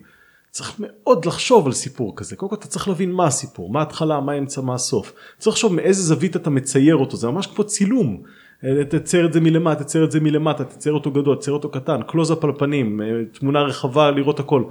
צריך 0.50 0.74
מאוד 0.78 1.24
לחשוב 1.24 1.66
על 1.66 1.72
סיפור 1.72 2.12
כזה, 2.16 2.36
קודם 2.36 2.50
כל 2.50 2.56
אתה 2.56 2.66
צריך 2.66 2.88
להבין 2.88 3.12
מה 3.12 3.26
הסיפור, 3.26 3.72
מה 3.72 3.78
ההתחלה, 3.78 4.20
מה 4.20 4.32
האמצע, 4.32 4.60
מה 4.60 4.74
הסוף. 4.74 5.12
צריך 5.38 5.54
לחשוב 5.54 5.74
מאיזה 5.74 6.02
זווית 6.02 6.36
אתה 6.36 6.50
מצייר 6.50 6.96
אותו, 6.96 7.16
זה 7.16 7.28
ממש 7.28 7.46
כמו 7.46 7.64
צילום. 7.64 8.22
תצייר 8.88 9.26
את 9.26 9.32
זה 9.32 9.40
מלמטה, 9.40 9.84
תצייר 9.84 10.04
את 10.04 10.10
זה 10.10 10.20
מלמטה, 10.20 10.64
תצייר 10.64 10.94
אותו 10.94 11.10
גדול, 11.10 11.36
תצייר 11.36 11.54
אותו 11.54 11.70
קטן, 11.70 12.00
קלוזאפ 12.02 12.44
על 12.44 12.52
פנים, 12.58 13.00
תמונה 13.32 13.62
רחבה 13.62 14.10
לראות 14.10 14.40
הכל. 14.40 14.64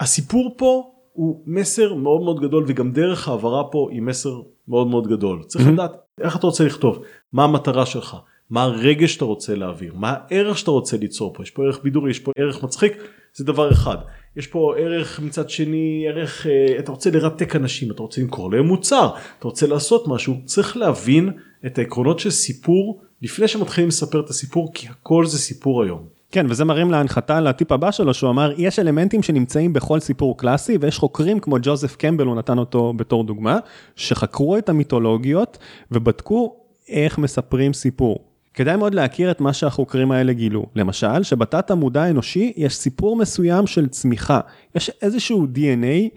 הסיפור 0.00 0.54
פה 0.58 0.91
הוא 1.12 1.42
מסר 1.46 1.94
מאוד 1.94 2.20
מאוד 2.22 2.40
גדול 2.40 2.64
וגם 2.68 2.92
דרך 2.92 3.28
העברה 3.28 3.64
פה 3.64 3.88
היא 3.90 4.02
מסר 4.02 4.40
מאוד 4.68 4.86
מאוד 4.86 5.06
גדול. 5.06 5.42
צריך 5.42 5.68
לדעת 5.68 5.92
איך 6.20 6.36
אתה 6.36 6.46
רוצה 6.46 6.64
לכתוב, 6.64 7.02
מה 7.32 7.44
המטרה 7.44 7.86
שלך, 7.86 8.16
מה 8.50 8.62
הרגש 8.62 9.14
שאתה 9.14 9.24
רוצה 9.24 9.54
להעביר, 9.54 9.94
מה 9.94 10.14
הערך 10.18 10.58
שאתה 10.58 10.70
רוצה 10.70 10.96
ליצור 10.96 11.34
פה, 11.34 11.42
יש 11.42 11.50
פה 11.50 11.64
ערך 11.64 11.80
בידורי, 11.82 12.10
יש 12.10 12.18
פה 12.18 12.32
ערך 12.38 12.64
מצחיק, 12.64 12.92
זה 13.34 13.44
דבר 13.44 13.72
אחד. 13.72 13.96
יש 14.36 14.46
פה 14.46 14.74
ערך 14.78 15.20
מצד 15.20 15.50
שני 15.50 16.04
ערך 16.08 16.46
אה, 16.46 16.78
אתה 16.78 16.92
רוצה 16.92 17.10
לרתק 17.10 17.56
אנשים 17.56 17.90
אתה 17.90 18.02
רוצה 18.02 18.20
למכור 18.20 18.50
להם 18.52 18.66
מוצר 18.66 19.10
אתה 19.38 19.48
רוצה 19.48 19.66
לעשות 19.66 20.08
משהו 20.08 20.36
צריך 20.44 20.76
להבין 20.76 21.30
את 21.66 21.78
העקרונות 21.78 22.18
של 22.18 22.30
סיפור 22.30 23.02
לפני 23.22 23.48
שמתחילים 23.48 23.88
לספר 23.88 24.20
את 24.20 24.30
הסיפור 24.30 24.70
כי 24.74 24.88
הכל 24.88 25.26
זה 25.26 25.38
סיפור 25.38 25.82
היום. 25.82 26.06
כן, 26.32 26.46
וזה 26.48 26.64
מרים 26.64 26.90
להנחתה 26.90 27.40
לטיפ 27.40 27.72
הבא 27.72 27.90
שלו, 27.90 28.14
שהוא 28.14 28.30
אמר, 28.30 28.52
יש 28.56 28.78
אלמנטים 28.78 29.22
שנמצאים 29.22 29.72
בכל 29.72 30.00
סיפור 30.00 30.38
קלאסי, 30.38 30.78
ויש 30.80 30.98
חוקרים 30.98 31.40
כמו 31.40 31.56
ג'וזף 31.62 31.96
קמבל, 31.96 32.26
הוא 32.26 32.36
נתן 32.36 32.58
אותו 32.58 32.92
בתור 32.96 33.24
דוגמה, 33.24 33.58
שחקרו 33.96 34.58
את 34.58 34.68
המיתולוגיות 34.68 35.58
ובדקו 35.90 36.56
איך 36.88 37.18
מספרים 37.18 37.72
סיפור. 37.72 38.18
כדאי 38.54 38.76
מאוד 38.76 38.94
להכיר 38.94 39.30
את 39.30 39.40
מה 39.40 39.52
שהחוקרים 39.52 40.12
האלה 40.12 40.32
גילו. 40.32 40.66
למשל, 40.76 41.22
שבתת 41.22 41.70
המודע 41.70 42.02
האנושי 42.02 42.52
יש 42.56 42.76
סיפור 42.76 43.16
מסוים 43.16 43.66
של 43.66 43.88
צמיחה. 43.88 44.40
יש 44.74 44.90
איזשהו 45.02 45.46
DNA 45.54 46.16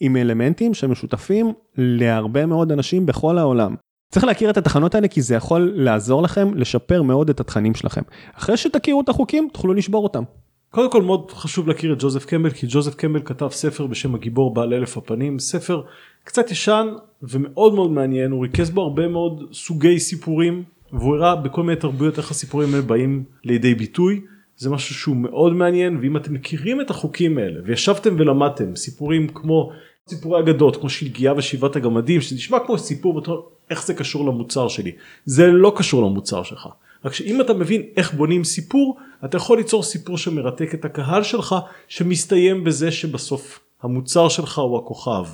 עם 0.00 0.16
אלמנטים 0.16 0.74
שמשותפים 0.74 1.52
להרבה 1.76 2.46
מאוד 2.46 2.72
אנשים 2.72 3.06
בכל 3.06 3.38
העולם. 3.38 3.74
צריך 4.08 4.24
להכיר 4.26 4.50
את 4.50 4.56
התחנות 4.56 4.94
האלה 4.94 5.08
כי 5.08 5.22
זה 5.22 5.34
יכול 5.34 5.72
לעזור 5.74 6.22
לכם 6.22 6.54
לשפר 6.54 7.02
מאוד 7.02 7.30
את 7.30 7.40
התכנים 7.40 7.74
שלכם. 7.74 8.02
אחרי 8.34 8.56
שתכירו 8.56 9.00
את 9.00 9.08
החוקים 9.08 9.48
תוכלו 9.52 9.74
לשבור 9.74 10.04
אותם. 10.04 10.22
קודם 10.70 10.90
כל 10.90 11.02
מאוד 11.02 11.30
חשוב 11.30 11.68
להכיר 11.68 11.92
את 11.92 11.98
ג'וזף 12.00 12.24
קמבל 12.24 12.50
כי 12.50 12.66
ג'וזף 12.70 12.94
קמבל 12.94 13.20
כתב 13.24 13.48
ספר 13.50 13.86
בשם 13.86 14.14
הגיבור 14.14 14.54
בעל 14.54 14.74
אלף 14.74 14.96
הפנים 14.96 15.38
ספר 15.38 15.82
קצת 16.24 16.50
ישן 16.50 16.86
ומאוד 17.22 17.74
מאוד 17.74 17.90
מעניין 17.90 18.30
הוא 18.30 18.42
ריכז 18.42 18.70
בו 18.70 18.82
הרבה 18.82 19.08
מאוד 19.08 19.44
סוגי 19.52 20.00
סיפורים 20.00 20.62
והוא 20.92 21.16
הראה 21.16 21.36
בכל 21.36 21.62
מיני 21.62 21.80
תרבויות 21.80 22.18
איך 22.18 22.30
הסיפורים 22.30 22.74
האלה 22.74 22.82
באים 22.82 23.24
לידי 23.44 23.74
ביטוי 23.74 24.20
זה 24.56 24.70
משהו 24.70 24.94
שהוא 24.94 25.16
מאוד 25.16 25.52
מעניין 25.52 25.98
ואם 26.02 26.16
אתם 26.16 26.34
מכירים 26.34 26.80
את 26.80 26.90
החוקים 26.90 27.38
האלה 27.38 27.60
וישבתם 27.64 28.14
ולמדתם 28.18 28.76
סיפורים 28.76 29.28
כמו 29.28 29.72
סיפורי 30.08 30.40
אגדות 30.40 30.76
כמו 30.76 30.88
שלגיה 30.88 31.34
ושבעת 31.36 31.76
הגמדים 31.76 32.20
שזה 32.20 32.34
נשמע 32.34 32.58
כמו 32.66 32.78
סיפור 32.78 33.22
איך 33.70 33.86
זה 33.86 33.94
קשור 33.94 34.26
למוצר 34.26 34.68
שלי 34.68 34.92
זה 35.24 35.46
לא 35.46 35.72
קשור 35.76 36.02
למוצר 36.02 36.42
שלך 36.42 36.68
רק 37.04 37.14
שאם 37.14 37.40
אתה 37.40 37.54
מבין 37.54 37.82
איך 37.96 38.14
בונים 38.14 38.44
סיפור 38.44 38.98
אתה 39.24 39.36
יכול 39.36 39.58
ליצור 39.58 39.82
סיפור 39.82 40.18
שמרתק 40.18 40.74
את 40.74 40.84
הקהל 40.84 41.22
שלך 41.22 41.54
שמסתיים 41.88 42.64
בזה 42.64 42.90
שבסוף 42.90 43.60
המוצר 43.82 44.28
שלך 44.28 44.58
הוא 44.58 44.78
הכוכב 44.78 45.24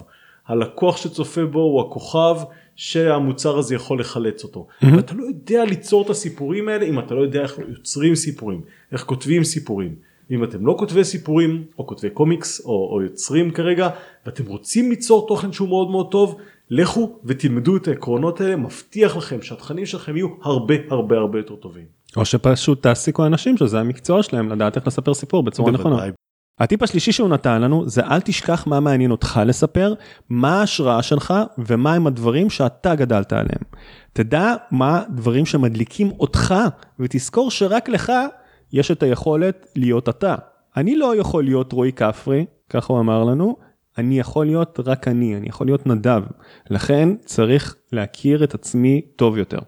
הלקוח 0.47 0.97
שצופה 0.97 1.45
בו 1.45 1.61
הוא 1.61 1.81
הכוכב 1.81 2.37
שהמוצר 2.77 3.59
הזה 3.59 3.75
יכול 3.75 4.01
לחלץ 4.01 4.45
אותו. 4.45 4.67
Mm-hmm. 4.67 4.87
ואתה 4.97 5.15
לא 5.15 5.25
יודע 5.25 5.65
ליצור 5.65 6.03
את 6.03 6.11
הסיפורים 6.11 6.69
האלה 6.69 6.85
אם 6.85 6.99
אתה 6.99 7.15
לא 7.15 7.21
יודע 7.21 7.43
איך 7.43 7.59
יוצרים 7.69 8.15
סיפורים, 8.15 8.61
איך 8.93 9.05
כותבים 9.05 9.45
סיפורים. 9.45 9.95
אם 10.33 10.45
אתם 10.45 10.67
לא 10.67 10.75
כותבי 10.79 11.05
סיפורים 11.05 11.65
או 11.79 11.87
כותבי 11.87 12.11
קומיקס 12.11 12.61
או, 12.65 12.91
או 12.93 13.03
יוצרים 13.03 13.51
כרגע 13.51 13.89
ואתם 14.27 14.47
רוצים 14.47 14.91
ליצור 14.91 15.29
תוכן 15.29 15.53
שהוא 15.53 15.69
מאוד 15.69 15.91
מאוד 15.91 16.11
טוב 16.11 16.37
לכו 16.71 17.19
ותלמדו 17.25 17.77
את 17.77 17.89
העקרונות 17.89 18.41
האלה 18.41 18.57
מבטיח 18.57 19.17
לכם 19.17 19.43
שהתכנים 19.43 19.87
שלכם 19.87 20.17
יהיו 20.17 20.29
הרבה 20.43 20.75
הרבה 20.91 21.17
הרבה 21.17 21.39
יותר 21.39 21.57
טובים. 21.57 21.85
או 22.17 22.25
שפשוט 22.25 22.83
תעסיקו 22.83 23.27
אנשים 23.27 23.57
שזה 23.57 23.81
המקצוע 23.81 24.23
שלהם 24.23 24.53
לדעת 24.53 24.77
איך 24.77 24.87
לספר 24.87 25.15
סיפור 25.15 25.43
בצורה 25.43 25.73
נכונה. 25.73 25.97
הטיפ 26.61 26.83
השלישי 26.83 27.13
שהוא 27.13 27.29
נתן 27.29 27.63
לנו 27.63 27.89
זה 27.89 28.07
אל 28.07 28.21
תשכח 28.21 28.67
מה 28.67 28.81
מעניין 28.81 29.11
אותך 29.11 29.41
לספר, 29.47 29.95
מה 30.29 30.61
ההשראה 30.61 31.03
שלך 31.03 31.35
ומה 31.59 31.95
הם 31.95 32.07
הדברים 32.07 32.51
שאתה 32.51 32.95
גדלת 32.95 33.33
עליהם. 33.33 33.63
תדע 34.13 34.55
מה 34.71 35.03
דברים 35.11 35.47
שמדליקים 35.47 36.11
אותך 36.21 36.55
ותזכור 37.01 37.51
שרק 37.51 37.89
לך 37.89 38.13
יש 38.73 38.91
את 38.91 39.03
היכולת 39.03 39.67
להיות 39.77 40.09
אתה. 40.09 40.35
אני 40.77 40.97
לא 40.97 41.17
יכול 41.17 41.45
להיות 41.45 41.73
רועי 41.73 41.93
כפרי, 41.93 42.45
ככה 42.71 42.93
הוא 42.93 43.01
אמר 43.01 43.25
לנו, 43.25 43.57
אני 43.99 44.19
יכול 44.19 44.47
להיות 44.47 44.81
רק 44.85 45.09
אני, 45.09 45.37
אני 45.37 45.49
יכול 45.49 45.67
להיות 45.67 45.87
נדב. 45.87 46.23
לכן 46.71 47.09
צריך 47.25 47.77
להכיר 47.93 48.45
את 48.45 48.55
עצמי 48.55 49.01
טוב 49.17 49.39
יותר. 49.39 49.59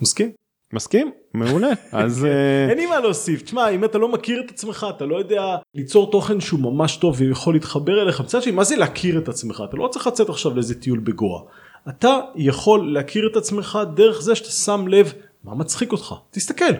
מסכים? 0.00 0.30
מסכים? 0.72 1.10
מעולה. 1.34 1.68
אז... 1.92 2.24
אה, 2.24 2.68
אין 2.68 2.78
לי 2.78 2.86
מה 2.86 3.00
להוסיף. 3.00 3.42
תשמע, 3.42 3.68
אם 3.68 3.84
אתה 3.84 3.98
לא 3.98 4.12
מכיר 4.12 4.42
את 4.46 4.50
עצמך, 4.50 4.86
אתה 4.96 5.06
לא 5.06 5.16
יודע 5.16 5.56
ליצור 5.74 6.10
תוכן 6.10 6.40
שהוא 6.40 6.60
ממש 6.60 6.96
טוב 6.96 7.14
ויכול 7.18 7.54
להתחבר 7.54 8.02
אליך. 8.02 8.20
מצד 8.20 8.42
שני, 8.42 8.52
מה 8.52 8.64
זה 8.64 8.76
להכיר 8.76 9.18
את 9.18 9.28
עצמך? 9.28 9.62
אתה 9.68 9.76
לא 9.76 9.88
צריך 9.88 10.06
לצאת 10.06 10.28
עכשיו 10.28 10.54
לאיזה 10.54 10.80
טיול 10.80 10.98
בגואה. 10.98 11.42
אתה 11.88 12.20
יכול 12.36 12.92
להכיר 12.92 13.28
את 13.32 13.36
עצמך 13.36 13.78
דרך 13.94 14.22
זה 14.22 14.34
שאתה 14.34 14.50
שם 14.50 14.88
לב 14.88 15.12
מה 15.44 15.54
מצחיק 15.54 15.92
אותך. 15.92 16.14
תסתכל, 16.30 16.72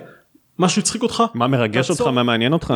משהו 0.60 0.82
הצחיק 0.82 1.02
אותך. 1.02 1.22
מה 1.34 1.46
מרגש 1.46 1.90
אותך, 1.90 2.06
מה 2.06 2.22
מעניין 2.22 2.52
אותך? 2.52 2.74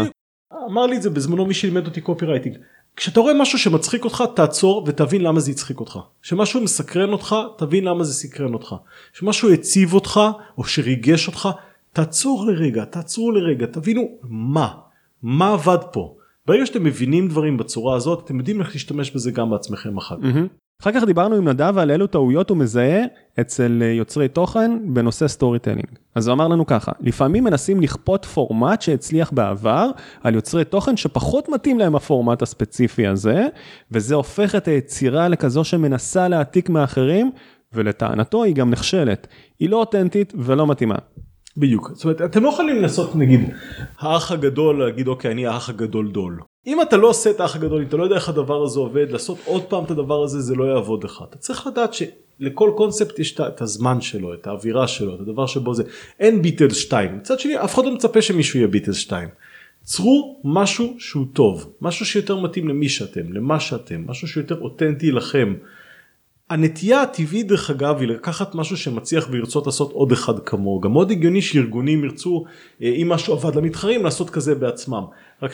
אמר 0.70 0.86
לי 0.86 0.96
את 0.96 1.02
זה 1.02 1.10
בזמנו 1.10 1.46
מי 1.46 1.54
שלימד 1.54 1.86
אותי 1.86 2.00
קופי 2.00 2.26
רייטינג. 2.26 2.56
כשאתה 2.96 3.20
רואה 3.20 3.34
משהו 3.34 3.58
שמצחיק 3.58 4.04
אותך 4.04 4.24
תעצור 4.34 4.84
ותבין 4.86 5.22
למה 5.22 5.40
זה 5.40 5.50
הצחיק 5.50 5.80
אותך. 5.80 5.98
כשמשהו 6.22 6.60
מסקרן 6.60 7.12
אותך 7.12 7.36
תבין 7.58 7.84
למה 7.84 8.04
זה 8.04 8.14
סקרן 8.14 8.54
אותך. 8.54 8.74
כשמשהו 9.12 9.52
העציב 9.52 9.94
אותך 9.94 10.20
או 10.58 10.64
שריגש 10.64 11.26
אותך 11.26 11.48
תעצור 11.92 12.46
לרגע 12.46 12.84
תעצרו 12.84 13.32
לרגע 13.32 13.66
תבינו 13.66 14.08
מה 14.22 14.74
מה 15.22 15.52
עבד 15.52 15.78
פה. 15.92 16.16
ברגע 16.46 16.66
שאתם 16.66 16.84
מבינים 16.84 17.28
דברים 17.28 17.56
בצורה 17.56 17.96
הזאת 17.96 18.24
אתם 18.24 18.38
יודעים 18.38 18.60
איך 18.60 18.72
להשתמש 18.72 19.10
בזה 19.10 19.30
גם 19.30 19.50
בעצמכם 19.50 19.96
אחר 19.96 20.16
כך. 20.16 20.22
Mm-hmm. 20.22 20.63
אחר 20.82 20.92
כך 20.92 21.04
דיברנו 21.04 21.36
עם 21.36 21.48
נדב 21.48 21.78
על 21.78 21.90
אילו 21.90 22.06
טעויות 22.06 22.50
הוא 22.50 22.58
מזהה 22.58 23.02
אצל 23.40 23.82
אה, 23.82 23.86
יוצרי 23.86 24.28
תוכן 24.28 24.94
בנושא 24.94 25.28
storytelling. 25.28 25.86
אז 26.14 26.28
הוא 26.28 26.34
אמר 26.34 26.48
לנו 26.48 26.66
ככה, 26.66 26.92
לפעמים 27.00 27.44
מנסים 27.44 27.80
לכפות 27.80 28.24
פורמט 28.24 28.82
שהצליח 28.82 29.30
בעבר 29.30 29.90
על 30.22 30.34
יוצרי 30.34 30.64
תוכן 30.64 30.96
שפחות 30.96 31.48
מתאים 31.48 31.78
להם 31.78 31.94
הפורמט 31.94 32.42
הספציפי 32.42 33.06
הזה, 33.06 33.46
וזה 33.92 34.14
הופך 34.14 34.54
את 34.54 34.68
היצירה 34.68 35.28
לכזו 35.28 35.64
שמנסה 35.64 36.28
להעתיק 36.28 36.68
מאחרים, 36.68 37.30
ולטענתו 37.72 38.44
היא 38.44 38.54
גם 38.54 38.70
נכשלת. 38.70 39.26
היא 39.60 39.70
לא 39.70 39.76
אותנטית 39.76 40.32
ולא 40.36 40.66
מתאימה. 40.66 40.96
בדיוק 41.56 41.90
זאת 41.94 42.04
אומרת 42.04 42.22
אתם 42.22 42.42
לא 42.42 42.48
יכולים 42.48 42.82
לעשות 42.82 43.16
נגיד 43.16 43.40
האח 43.98 44.32
הגדול 44.32 44.84
להגיד 44.84 45.08
אוקיי 45.08 45.32
אני 45.32 45.46
האח 45.46 45.68
הגדול 45.68 46.10
דול 46.10 46.40
אם 46.66 46.82
אתה 46.82 46.96
לא 46.96 47.08
עושה 47.08 47.30
את 47.30 47.40
האח 47.40 47.56
הגדול 47.56 47.80
אם 47.80 47.86
אתה 47.86 47.96
לא 47.96 48.02
יודע 48.02 48.16
איך 48.16 48.28
הדבר 48.28 48.62
הזה 48.62 48.80
עובד 48.80 49.10
לעשות 49.10 49.38
עוד 49.44 49.62
פעם 49.62 49.84
את 49.84 49.90
הדבר 49.90 50.22
הזה 50.22 50.40
זה 50.40 50.54
לא 50.54 50.64
יעבוד 50.64 51.04
לך. 51.04 51.24
אתה 51.30 51.38
צריך 51.38 51.66
לדעת 51.66 51.94
שלכל 51.94 52.70
קונספט 52.76 53.18
יש 53.18 53.40
את 53.40 53.62
הזמן 53.62 54.00
שלו 54.00 54.34
את 54.34 54.46
האווירה 54.46 54.88
שלו 54.88 55.14
את 55.14 55.20
הדבר 55.20 55.46
שבו 55.46 55.74
זה. 55.74 55.82
אין 56.20 56.42
ביטלס 56.42 56.76
2 56.76 57.16
מצד 57.16 57.40
שני 57.40 57.64
אף 57.64 57.74
אחד 57.74 57.84
לא 57.84 57.94
מצפה 57.94 58.22
שמישהו 58.22 58.58
יהיה 58.58 58.68
ביטלס 58.68 58.96
2. 58.96 59.28
צרו 59.82 60.40
משהו 60.44 60.94
שהוא 60.98 61.26
טוב 61.32 61.72
משהו 61.80 62.06
שיותר 62.06 62.36
מתאים 62.36 62.68
למי 62.68 62.88
שאתם 62.88 63.32
למה 63.32 63.60
שאתם 63.60 64.04
משהו 64.06 64.28
שיותר 64.28 64.60
אותנטי 64.60 65.10
לכם. 65.12 65.54
הנטייה 66.50 67.02
הטבעית 67.02 67.48
דרך 67.48 67.70
אגב 67.70 68.00
היא 68.00 68.08
לקחת 68.08 68.54
משהו 68.54 68.76
שמצליח 68.76 69.28
ולרצות 69.30 69.66
לעשות 69.66 69.92
עוד 69.92 70.12
אחד 70.12 70.38
כמוהו. 70.38 70.80
גם 70.80 70.92
מאוד 70.92 71.10
הגיוני 71.10 71.42
שארגונים 71.42 72.04
ירצו 72.04 72.44
אה, 72.82 72.88
אם 72.88 73.08
משהו 73.08 73.34
עבד 73.34 73.56
למתחרים 73.56 74.04
לעשות 74.04 74.30
כזה 74.30 74.54
בעצמם. 74.54 75.04
רק 75.42 75.52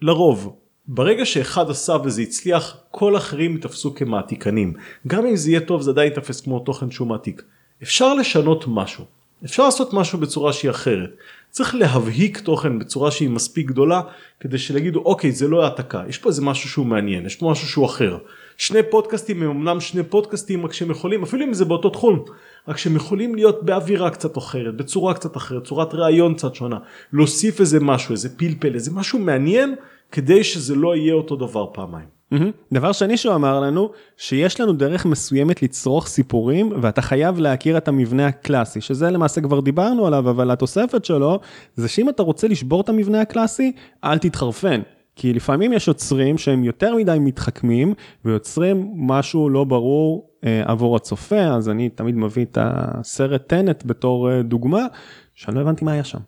שלרוב 0.00 0.56
ברגע 0.86 1.24
שאחד 1.24 1.70
עשה 1.70 1.96
וזה 2.04 2.22
הצליח 2.22 2.76
כל 2.90 3.14
האחרים 3.14 3.56
יתפסו 3.56 3.94
כמעתיקנים. 3.94 4.74
גם 5.06 5.26
אם 5.26 5.36
זה 5.36 5.50
יהיה 5.50 5.60
טוב 5.60 5.82
זה 5.82 5.90
עדיין 5.90 6.12
יתפס 6.12 6.40
כמו 6.40 6.60
תוכן 6.60 6.90
שהוא 6.90 7.08
מעתיק. 7.08 7.42
אפשר 7.82 8.14
לשנות 8.14 8.64
משהו. 8.68 9.04
אפשר 9.44 9.64
לעשות 9.64 9.94
משהו 9.94 10.18
בצורה 10.18 10.52
שהיא 10.52 10.70
אחרת. 10.70 11.10
צריך 11.50 11.74
להבהיק 11.74 12.40
תוכן 12.40 12.78
בצורה 12.78 13.10
שהיא 13.10 13.30
מספיק 13.30 13.66
גדולה 13.66 14.00
כדי 14.40 14.58
שלהגידו 14.58 15.00
אוקיי 15.00 15.32
זה 15.32 15.48
לא 15.48 15.64
העתקה. 15.64 16.02
יש 16.08 16.18
פה 16.18 16.28
איזה 16.28 16.42
משהו 16.42 16.68
שהוא 16.68 16.86
מעניין 16.86 17.26
יש 17.26 17.36
פה 17.36 17.50
משהו 17.50 17.68
שהוא 17.68 17.86
אחר. 17.86 18.18
שני 18.56 18.82
פודקאסטים 18.90 19.42
הם 19.42 19.50
אמנם 19.50 19.80
שני 19.80 20.02
פודקאסטים 20.02 20.64
רק 20.64 20.72
שהם 20.72 20.90
יכולים 20.90 21.22
אפילו 21.22 21.44
אם 21.44 21.54
זה 21.54 21.64
באותו 21.64 21.90
תחום 21.90 22.24
רק 22.68 22.76
שהם 22.76 22.96
יכולים 22.96 23.34
להיות 23.34 23.62
באווירה 23.62 24.10
קצת 24.10 24.38
אחרת 24.38 24.76
בצורה 24.76 25.14
קצת 25.14 25.36
אחרת 25.36 25.64
צורת 25.64 25.94
ראיון 25.94 26.34
קצת 26.34 26.54
שונה 26.54 26.78
להוסיף 27.12 27.60
איזה 27.60 27.80
משהו 27.80 28.12
איזה 28.12 28.28
פלפל 28.36 28.74
איזה 28.74 28.90
משהו 28.94 29.18
מעניין 29.18 29.74
כדי 30.12 30.44
שזה 30.44 30.74
לא 30.74 30.96
יהיה 30.96 31.14
אותו 31.14 31.36
דבר 31.36 31.66
פעמיים. 31.72 32.18
Mm-hmm. 32.34 32.52
דבר 32.72 32.92
שני 32.92 33.16
שהוא 33.16 33.34
אמר 33.34 33.60
לנו 33.60 33.90
שיש 34.16 34.60
לנו 34.60 34.72
דרך 34.72 35.06
מסוימת 35.06 35.62
לצרוך 35.62 36.06
סיפורים 36.06 36.72
ואתה 36.82 37.02
חייב 37.02 37.38
להכיר 37.38 37.76
את 37.76 37.88
המבנה 37.88 38.26
הקלאסי 38.26 38.80
שזה 38.80 39.10
למעשה 39.10 39.40
כבר 39.40 39.60
דיברנו 39.60 40.06
עליו 40.06 40.30
אבל 40.30 40.50
התוספת 40.50 41.04
שלו 41.04 41.40
זה 41.76 41.88
שאם 41.88 42.08
אתה 42.08 42.22
רוצה 42.22 42.48
לשבור 42.48 42.80
את 42.80 42.88
המבנה 42.88 43.20
הקלאסי 43.20 43.72
אל 44.04 44.18
תתחרפן 44.18 44.80
כי 45.20 45.32
לפעמים 45.32 45.72
יש 45.72 45.88
יוצרים 45.88 46.38
שהם 46.38 46.64
יותר 46.64 46.94
מדי 46.94 47.16
מתחכמים 47.20 47.94
ויוצרים 48.24 48.92
משהו 48.96 49.48
לא 49.50 49.64
ברור 49.64 50.30
אה, 50.44 50.62
עבור 50.64 50.96
הצופה, 50.96 51.40
אז 51.40 51.68
אני 51.68 51.88
תמיד 51.88 52.16
מביא 52.16 52.44
את 52.44 52.58
הסרט 52.60 53.48
טנט 53.48 53.82
בתור 53.86 54.30
אה, 54.30 54.42
דוגמה, 54.42 54.86
שאני 55.34 55.56
לא 55.56 55.60
הבנתי 55.60 55.84
מה 55.84 55.92
היה 55.92 56.04
שם. 56.04 56.18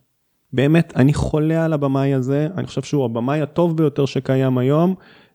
באמת, 0.53 0.93
אני 0.97 1.14
חולה 1.14 1.64
על 1.64 1.72
הבמאי 1.72 2.14
הזה, 2.14 2.49
אני 2.57 2.66
חושב 2.66 2.82
שהוא 2.82 3.05
הבמאי 3.05 3.41
הטוב 3.41 3.76
ביותר 3.76 4.07
שקיים 4.07 4.59
היום, 4.59 4.95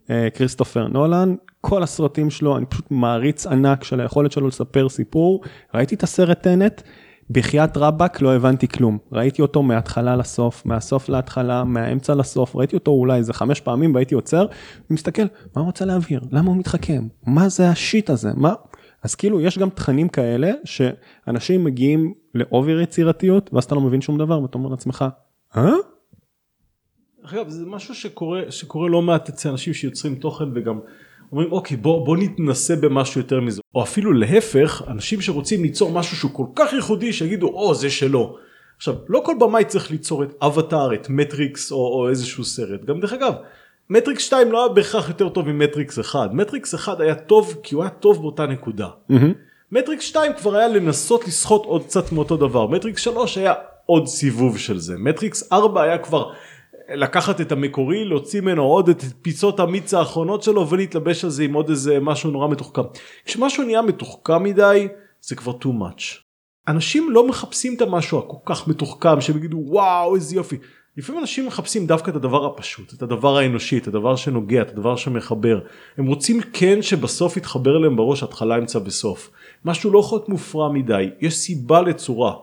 אה, 0.10 0.28
כריסטופר 0.34 0.88
נולן, 0.88 1.36
כל 1.62 1.84
הסרטים 1.84 2.30
שלו, 2.30 2.58
אני 2.58 2.66
פשוט 2.66 2.91
מעריץ 2.91 3.47
ענק 3.47 3.84
של 3.84 4.01
היכולת 4.01 4.32
שלו 4.32 4.47
לספר 4.47 4.89
סיפור, 4.89 5.41
ראיתי 5.74 5.95
את 5.95 6.03
הסרט 6.03 6.41
טנט, 6.41 6.82
בחייאת 7.30 7.78
רבאק 7.78 8.21
לא 8.21 8.36
הבנתי 8.36 8.67
כלום. 8.67 8.97
ראיתי 9.11 9.41
אותו 9.41 9.63
מההתחלה 9.63 10.15
לסוף, 10.15 10.65
מהסוף 10.65 11.09
להתחלה, 11.09 11.63
מהאמצע 11.63 12.15
לסוף, 12.15 12.55
ראיתי 12.55 12.76
אותו 12.76 12.91
אולי 12.91 13.17
איזה 13.17 13.34
חמש 13.34 13.61
פעמים 13.61 13.95
והייתי 13.95 14.15
עוצר, 14.15 14.45
ומסתכל, 14.89 15.21
מה 15.21 15.61
הוא 15.61 15.65
רוצה 15.65 15.86
להעביר? 15.86 16.21
למה 16.32 16.47
הוא 16.47 16.57
מתחכם? 16.57 17.07
מה 17.28 17.49
זה 17.49 17.69
השיט 17.69 18.09
הזה? 18.09 18.32
מה? 18.36 18.53
אז 19.03 19.15
כאילו 19.15 19.41
יש 19.41 19.57
גם 19.57 19.69
תכנים 19.69 20.09
כאלה 20.09 20.51
שאנשים 20.63 21.63
מגיעים 21.63 22.13
לאובר 22.36 22.80
יצירתיות 22.80 23.49
ואז 23.53 23.63
אתה 23.63 23.76
לא 23.76 23.82
מבין 23.82 24.01
שום 24.01 24.17
דבר 24.17 24.41
ואתה 24.41 24.57
אומר 24.57 24.69
לעצמך, 24.69 25.05
אה? 25.57 25.71
אגב 27.34 27.49
זה 27.49 27.65
משהו 27.65 27.95
שקורה 27.95 28.41
שקורה 28.49 28.89
לא 28.89 29.01
מעט 29.01 29.30
אצל 29.30 29.49
אנשים 29.49 29.73
שיוצרים 29.73 30.15
תוכן 30.15 30.45
וגם 30.55 30.80
אומרים 31.32 31.51
אוקיי 31.51 31.78
בוא 31.78 32.05
בוא 32.05 32.17
נתנסה 32.17 32.76
במשהו 32.76 33.21
יותר 33.21 33.41
מזה. 33.41 33.61
או 33.76 33.84
אפילו 33.84 34.13
להפך 34.13 34.82
אנשים 34.88 35.21
שרוצים 35.21 35.63
ליצור 35.63 35.91
משהו 35.91 36.17
שהוא 36.17 36.32
כל 36.34 36.45
כך 36.55 36.73
ייחודי 36.73 37.13
שיגידו 37.13 37.47
או 37.47 37.76
זה 37.76 37.89
שלו. 37.89 38.38
עכשיו 38.78 38.95
לא 39.09 39.21
כל 39.26 39.36
במאי 39.39 39.65
צריך 39.65 39.91
ליצור 39.91 40.23
את 40.23 40.34
אבטאר 40.41 40.93
את 40.93 41.09
מטריקס 41.09 41.71
או, 41.71 41.78
או 41.78 42.09
איזשהו 42.09 42.43
סרט. 42.43 42.86
גם 42.86 42.99
דרך 42.99 43.13
אגב 43.13 43.34
מטריקס 43.89 44.23
2 44.23 44.51
לא 44.51 44.65
היה 44.65 44.73
בהכרח 44.73 45.07
יותר 45.07 45.30
טוב 45.30 45.47
ממטריקס 45.47 45.99
1 45.99 46.30
מטריקס 46.34 46.76
1 46.76 46.99
היה 46.99 47.15
טוב 47.15 47.55
כי 47.63 47.76
הוא 47.76 47.84
היה 47.84 47.89
טוב 47.89 48.21
באותה 48.21 48.45
נקודה. 48.45 48.88
מטריקס 49.71 50.03
2 50.03 50.32
כבר 50.34 50.55
היה 50.55 50.67
לנסות 50.67 51.28
לסחוט 51.28 51.65
עוד 51.65 51.84
קצת 51.84 52.11
מאותו 52.11 52.38
דבר. 52.38 52.67
מטריקס 52.67 53.01
3 53.01 53.38
היה 53.38 53.53
עוד 53.86 54.07
סיבוב 54.07 54.57
של 54.57 54.80
זה. 54.80 54.97
מטריקס 54.97 55.53
4 55.53 55.82
היה 55.82 55.97
כבר 55.97 56.32
לקחת 56.93 57.41
את 57.41 57.51
המקורי 57.51 58.05
להוציא 58.05 58.41
ממנו 58.41 58.63
עוד 58.63 58.89
את 58.89 59.03
פיסות 59.21 59.59
המיץ 59.59 59.93
האחרונות 59.93 60.43
שלו 60.43 60.69
ולהתלבש 60.69 61.23
על 61.23 61.29
זה 61.29 61.43
עם 61.43 61.53
עוד 61.53 61.69
איזה 61.69 61.99
משהו 61.99 62.31
נורא 62.31 62.47
מתוחכם. 62.47 62.81
כשמשהו 63.25 63.63
נהיה 63.63 63.81
מתוחכם 63.81 64.43
מדי 64.43 64.88
זה 65.21 65.36
כבר 65.36 65.51
too 65.51 65.65
much. 65.65 66.25
אנשים 66.67 67.11
לא 67.11 67.27
מחפשים 67.27 67.75
את 67.75 67.81
המשהו 67.81 68.19
הכל 68.19 68.38
כך 68.45 68.67
מתוחכם 68.67 69.21
שהם 69.21 69.38
יגידו 69.38 69.57
וואו 69.65 70.15
איזה 70.15 70.36
יופי. 70.36 70.57
לפעמים 70.97 71.21
אנשים 71.21 71.47
מחפשים 71.47 71.88
דווקא 71.88 72.11
את 72.11 72.15
הדבר 72.15 72.45
הפשוט 72.45 72.93
את 72.93 73.01
הדבר 73.01 73.38
האנושי 73.38 73.77
את 73.77 73.88
הדבר 73.88 74.15
שנוגע 74.15 74.61
את 74.61 74.69
הדבר 74.69 74.95
שמחבר 74.95 75.59
הם 75.97 76.05
רוצים 76.05 76.41
כן 76.53 76.81
שבסוף 76.81 77.38
יתחבר 77.38 77.77
להם 77.77 77.95
בראש 77.95 78.23
התחלה 78.23 78.57
אמצע 78.57 78.79
בסוף 78.79 79.29
משהו 79.65 79.91
לא 79.91 79.99
יכול 79.99 80.17
להיות 80.17 80.29
מופרע 80.29 80.71
מדי 80.71 81.09
יש 81.21 81.36
סיבה 81.36 81.81
לצורה 81.81 82.33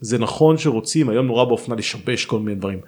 זה 0.00 0.18
נכון 0.18 0.58
שרוצים 0.58 1.08
היום 1.08 1.26
נורא 1.26 1.44
באופנה 1.44 1.74
לשבש 1.74 2.24
כל 2.24 2.38
מיני 2.38 2.54
דברים 2.54 2.80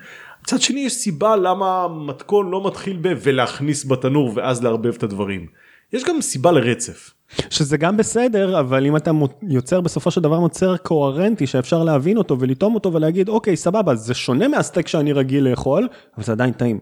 מצד 0.44 0.60
שני 0.60 0.80
יש 0.80 0.92
סיבה 0.92 1.36
למה 1.36 1.88
מתכון 1.88 2.50
לא 2.50 2.66
מתחיל 2.66 2.98
ב 3.00 3.14
ולהכניס 3.22 3.84
בתנור 3.84 4.32
ואז 4.34 4.64
לערבב 4.64 4.94
את 4.94 5.02
הדברים. 5.02 5.46
יש 5.92 6.04
גם 6.04 6.20
סיבה 6.20 6.52
לרצף. 6.52 7.10
שזה 7.50 7.76
גם 7.76 7.96
בסדר, 7.96 8.60
אבל 8.60 8.86
אם 8.86 8.96
אתה 8.96 9.10
יוצר 9.42 9.80
בסופו 9.80 10.10
של 10.10 10.20
דבר 10.20 10.40
מוצר 10.40 10.76
קוהרנטי 10.76 11.46
שאפשר 11.46 11.84
להבין 11.84 12.16
אותו 12.16 12.40
ולטעום 12.40 12.74
אותו 12.74 12.92
ולהגיד, 12.92 13.28
אוקיי, 13.28 13.56
סבבה, 13.56 13.94
זה 13.94 14.14
שונה 14.14 14.48
מהסטייק 14.48 14.88
שאני 14.88 15.12
רגיל 15.12 15.48
לאכול, 15.48 15.88
אבל 16.16 16.24
זה 16.24 16.32
עדיין 16.32 16.52
טעים. 16.52 16.78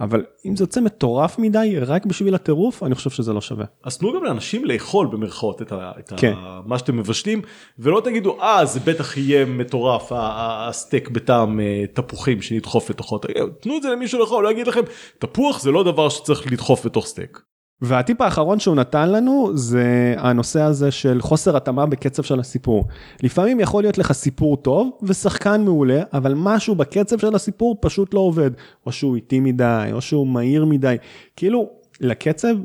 אבל 0.00 0.24
אם 0.46 0.56
זה 0.56 0.62
יוצא 0.62 0.80
מטורף 0.80 1.38
מדי, 1.38 1.78
רק 1.80 2.06
בשביל 2.06 2.34
הטירוף, 2.34 2.82
אני 2.82 2.94
חושב 2.94 3.10
שזה 3.10 3.32
לא 3.32 3.40
שווה. 3.40 3.64
אז 3.84 3.98
תנו 3.98 4.12
גם 4.12 4.24
לאנשים 4.24 4.64
לאכול 4.64 5.06
במרכאות 5.06 5.62
את, 5.62 5.72
ה, 5.72 5.92
את 5.98 6.12
כן. 6.16 6.32
ה, 6.36 6.60
מה 6.66 6.78
שאתם 6.78 6.96
מבשלים, 6.96 7.42
ולא 7.78 8.00
תגידו, 8.04 8.40
אה, 8.42 8.64
זה 8.64 8.80
בטח 8.80 9.16
יהיה 9.16 9.44
מטורף, 9.44 10.12
הסטייק 10.14 11.08
בטעם 11.08 11.60
אה, 11.60 11.84
תפוחים 11.92 12.42
שנדחוף 12.42 12.90
לתוכו. 12.90 13.18
תנו 13.60 13.76
את 13.76 13.82
זה 13.82 13.90
למישהו 13.90 14.20
לאכול, 14.20 14.44
לא 14.44 14.50
יגיד 14.50 14.66
לכם, 14.66 14.82
תפוח 15.18 15.60
זה 15.60 15.70
לא 15.70 15.84
דבר 15.84 16.08
שצריך 16.08 16.52
לדחוף 16.52 16.86
בתוך 16.86 17.06
סטייק. 17.06 17.40
והטיפ 17.82 18.20
האחרון 18.20 18.60
שהוא 18.60 18.76
נתן 18.76 19.10
לנו 19.10 19.50
זה 19.54 20.14
הנושא 20.18 20.60
הזה 20.60 20.90
של 20.90 21.20
חוסר 21.20 21.56
התאמה 21.56 21.86
בקצב 21.86 22.22
של 22.22 22.40
הסיפור. 22.40 22.84
לפעמים 23.22 23.60
יכול 23.60 23.82
להיות 23.82 23.98
לך 23.98 24.12
סיפור 24.12 24.56
טוב 24.56 24.90
ושחקן 25.02 25.64
מעולה, 25.64 26.02
אבל 26.12 26.34
משהו 26.36 26.74
בקצב 26.74 27.18
של 27.18 27.34
הסיפור 27.34 27.76
פשוט 27.80 28.14
לא 28.14 28.20
עובד. 28.20 28.50
או 28.86 28.92
שהוא 28.92 29.16
איטי 29.16 29.40
מדי, 29.40 29.88
או 29.92 30.00
שהוא 30.00 30.26
מהיר 30.26 30.64
מדי. 30.64 30.96
כאילו, 31.36 31.70
לקצב 32.00 32.56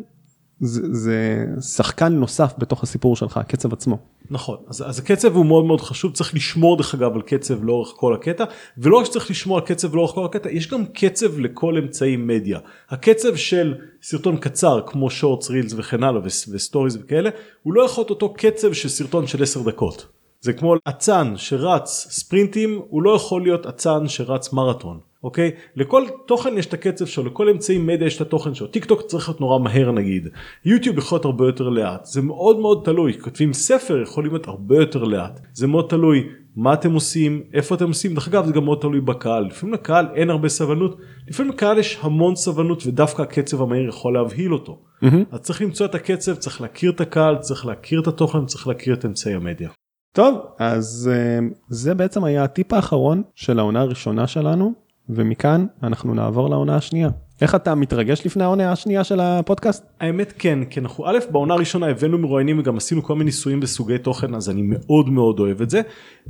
זה, 0.59 0.81
זה 0.93 1.45
שחקן 1.61 2.13
נוסף 2.13 2.53
בתוך 2.57 2.83
הסיפור 2.83 3.15
שלך, 3.15 3.37
הקצב 3.37 3.73
עצמו. 3.73 3.97
נכון, 4.31 4.57
אז, 4.67 4.83
אז 4.89 4.99
הקצב 4.99 5.35
הוא 5.35 5.45
מאוד 5.45 5.65
מאוד 5.65 5.81
חשוב, 5.81 6.13
צריך 6.13 6.35
לשמור 6.35 6.77
דרך 6.77 6.93
אגב 6.93 7.15
על 7.15 7.21
קצב 7.21 7.63
לאורך 7.63 7.93
כל 7.95 8.13
הקטע, 8.13 8.43
ולא 8.77 8.97
רק 8.97 9.05
שצריך 9.05 9.31
לשמור 9.31 9.57
על 9.57 9.65
קצב 9.65 9.95
לאורך 9.95 10.11
כל 10.11 10.25
הקטע, 10.25 10.51
יש 10.51 10.67
גם 10.67 10.85
קצב 10.85 11.39
לכל 11.39 11.77
אמצעי 11.77 12.17
מדיה. 12.17 12.59
הקצב 12.89 13.35
של 13.35 13.73
סרטון 14.01 14.37
קצר 14.37 14.81
כמו 14.85 15.09
shorts, 15.09 15.49
reels 15.49 15.73
וכן 15.77 16.03
הלאה 16.03 16.21
ו 16.25 16.34
stories 16.34 16.97
וכאלה, 17.01 17.29
הוא 17.63 17.73
לא 17.73 17.81
יכול 17.83 18.01
להיות 18.01 18.09
אותו 18.09 18.33
קצב 18.33 18.73
של 18.73 18.89
סרטון 18.89 19.27
של 19.27 19.43
10 19.43 19.63
דקות. 19.63 20.07
זה 20.41 20.53
כמו 20.53 20.75
אצן 20.89 21.33
שרץ 21.37 22.07
ספרינטים, 22.09 22.81
הוא 22.89 23.01
לא 23.01 23.15
יכול 23.15 23.41
להיות 23.41 23.65
אצן 23.65 24.07
שרץ 24.07 24.53
מרתון. 24.53 25.10
אוקיי? 25.23 25.51
לכל 25.75 26.03
תוכן 26.25 26.57
יש 26.57 26.65
את 26.65 26.73
הקצב 26.73 27.05
שלו, 27.05 27.25
לכל 27.25 27.49
אמצעי 27.49 27.77
מדיה 27.77 28.07
יש 28.07 28.15
את 28.15 28.21
התוכן 28.21 28.53
שלו. 28.53 28.67
טיק 28.67 28.85
טוק 28.85 29.01
צריך 29.01 29.29
להיות 29.29 29.41
נורא 29.41 29.59
מהר 29.59 29.91
נגיד, 29.91 30.27
יוטיוב 30.65 30.97
יכול 30.97 31.15
להיות 31.15 31.25
הרבה 31.25 31.45
יותר 31.45 31.69
לאט, 31.69 32.05
זה 32.05 32.21
מאוד 32.21 32.59
מאוד 32.59 32.81
תלוי, 32.85 33.19
כותבים 33.21 33.53
ספר 33.53 34.01
יכולים 34.01 34.31
להיות 34.31 34.47
הרבה 34.47 34.75
יותר 34.75 35.03
לאט, 35.03 35.39
זה 35.53 35.67
מאוד 35.67 35.85
תלוי 35.89 36.23
מה 36.55 36.73
אתם 36.73 36.93
עושים, 36.93 37.43
איפה 37.53 37.75
אתם 37.75 37.87
עושים, 37.87 38.13
דרך 38.13 38.27
אגב 38.27 38.45
זה 38.45 38.53
גם 38.53 38.65
מאוד 38.65 38.77
תלוי 38.81 39.01
בקהל, 39.01 39.45
לפעמים 39.45 39.73
לקהל 39.73 40.07
אין 40.15 40.29
הרבה 40.29 40.49
סבלנות, 40.49 40.97
לפעמים 41.27 41.51
לקהל 41.51 41.79
יש 41.79 41.99
המון 42.01 42.35
סבלנות 42.35 42.87
ודווקא 42.87 43.21
הקצב 43.21 43.61
המהיר 43.61 43.89
יכול 43.89 44.13
להבהיל 44.13 44.53
אותו. 44.53 44.79
Mm-hmm. 45.03 45.15
אז 45.31 45.39
צריך 45.39 45.61
למצוא 45.61 45.85
את 45.85 45.95
הקצב, 45.95 46.35
צריך 46.35 46.61
להכיר 46.61 46.91
את 46.91 47.01
הקהל, 47.01 47.37
צריך 47.37 47.65
להכיר 47.65 48.01
את 48.01 48.07
התוכן, 48.07 48.45
צריך 48.45 48.67
להכיר 48.67 48.93
את 48.93 49.05
אמצעי 49.05 49.33
המדיה. 49.33 49.69
טוב, 50.15 50.35
אז 50.59 51.09
אה, 51.13 51.39
זה 51.69 51.93
בעצם 51.95 52.23
היה 52.23 52.43
הטיפ 52.43 52.73
האחרון 52.73 53.23
של 53.35 53.59
העונה 53.59 53.81
הראשונה 53.81 54.27
שלנו. 54.27 54.73
ומכאן 55.15 55.65
אנחנו 55.83 56.13
נעבור 56.13 56.49
לעונה 56.49 56.75
השנייה. 56.75 57.09
איך 57.41 57.55
אתה 57.55 57.75
מתרגש 57.75 58.25
לפני 58.25 58.43
העונה 58.43 58.71
השנייה 58.71 59.03
של 59.03 59.19
הפודקאסט? 59.19 59.85
האמת 59.99 60.33
כן, 60.37 60.59
כי 60.69 60.79
אנחנו 60.79 61.07
א' 61.07 61.17
בעונה 61.31 61.53
הראשונה 61.53 61.87
הבאנו 61.87 62.17
מרואיינים 62.17 62.59
וגם 62.59 62.77
עשינו 62.77 63.03
כל 63.03 63.13
מיני 63.13 63.25
ניסויים 63.25 63.59
בסוגי 63.59 63.97
תוכן 63.97 64.35
אז 64.35 64.49
אני 64.49 64.61
מאוד 64.61 65.09
מאוד 65.09 65.39
אוהב 65.39 65.61
את 65.61 65.69
זה. 65.69 65.81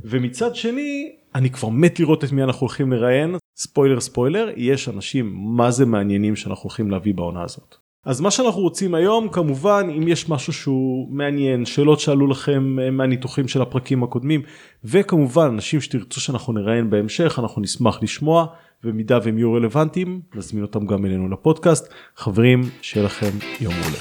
ומצד 0.04 0.54
שני 0.54 1.12
אני 1.34 1.50
כבר 1.50 1.68
מת 1.68 2.00
לראות 2.00 2.24
את 2.24 2.32
מי 2.32 2.42
אנחנו 2.42 2.60
הולכים 2.60 2.92
לראיין. 2.92 3.36
ספוילר 3.56 4.00
ספוילר 4.00 4.50
יש 4.56 4.88
אנשים 4.88 5.32
מה 5.34 5.70
זה 5.70 5.86
מעניינים 5.86 6.36
שאנחנו 6.36 6.62
הולכים 6.62 6.90
להביא 6.90 7.14
בעונה 7.14 7.42
הזאת. 7.42 7.76
אז 8.04 8.20
מה 8.20 8.30
שאנחנו 8.30 8.60
רוצים 8.60 8.94
היום 8.94 9.28
כמובן 9.28 9.88
אם 9.96 10.08
יש 10.08 10.28
משהו 10.28 10.52
שהוא 10.52 11.08
מעניין 11.10 11.64
שאלות 11.64 12.00
שעלו 12.00 12.26
לכם 12.26 12.78
אה, 12.78 12.90
מהניתוחים 12.90 13.48
של 13.48 13.62
הפרקים 13.62 14.02
הקודמים 14.02 14.42
וכמובן 14.84 15.46
אנשים 15.46 15.80
שתרצו 15.80 16.20
שאנחנו 16.20 16.52
נראיין 16.52 16.90
בהמשך 16.90 17.38
אנחנו 17.38 17.62
נשמח 17.62 18.02
לשמוע 18.02 18.46
במידה 18.84 19.18
והם 19.24 19.38
יהיו 19.38 19.52
רלוונטיים 19.52 20.20
נזמין 20.34 20.62
אותם 20.62 20.86
גם 20.86 21.06
אלינו 21.06 21.28
לפודקאסט 21.28 21.88
חברים 22.16 22.60
שיהיה 22.82 23.06
לכם 23.06 23.30
יום 23.60 23.74
מעולה. 23.74 23.98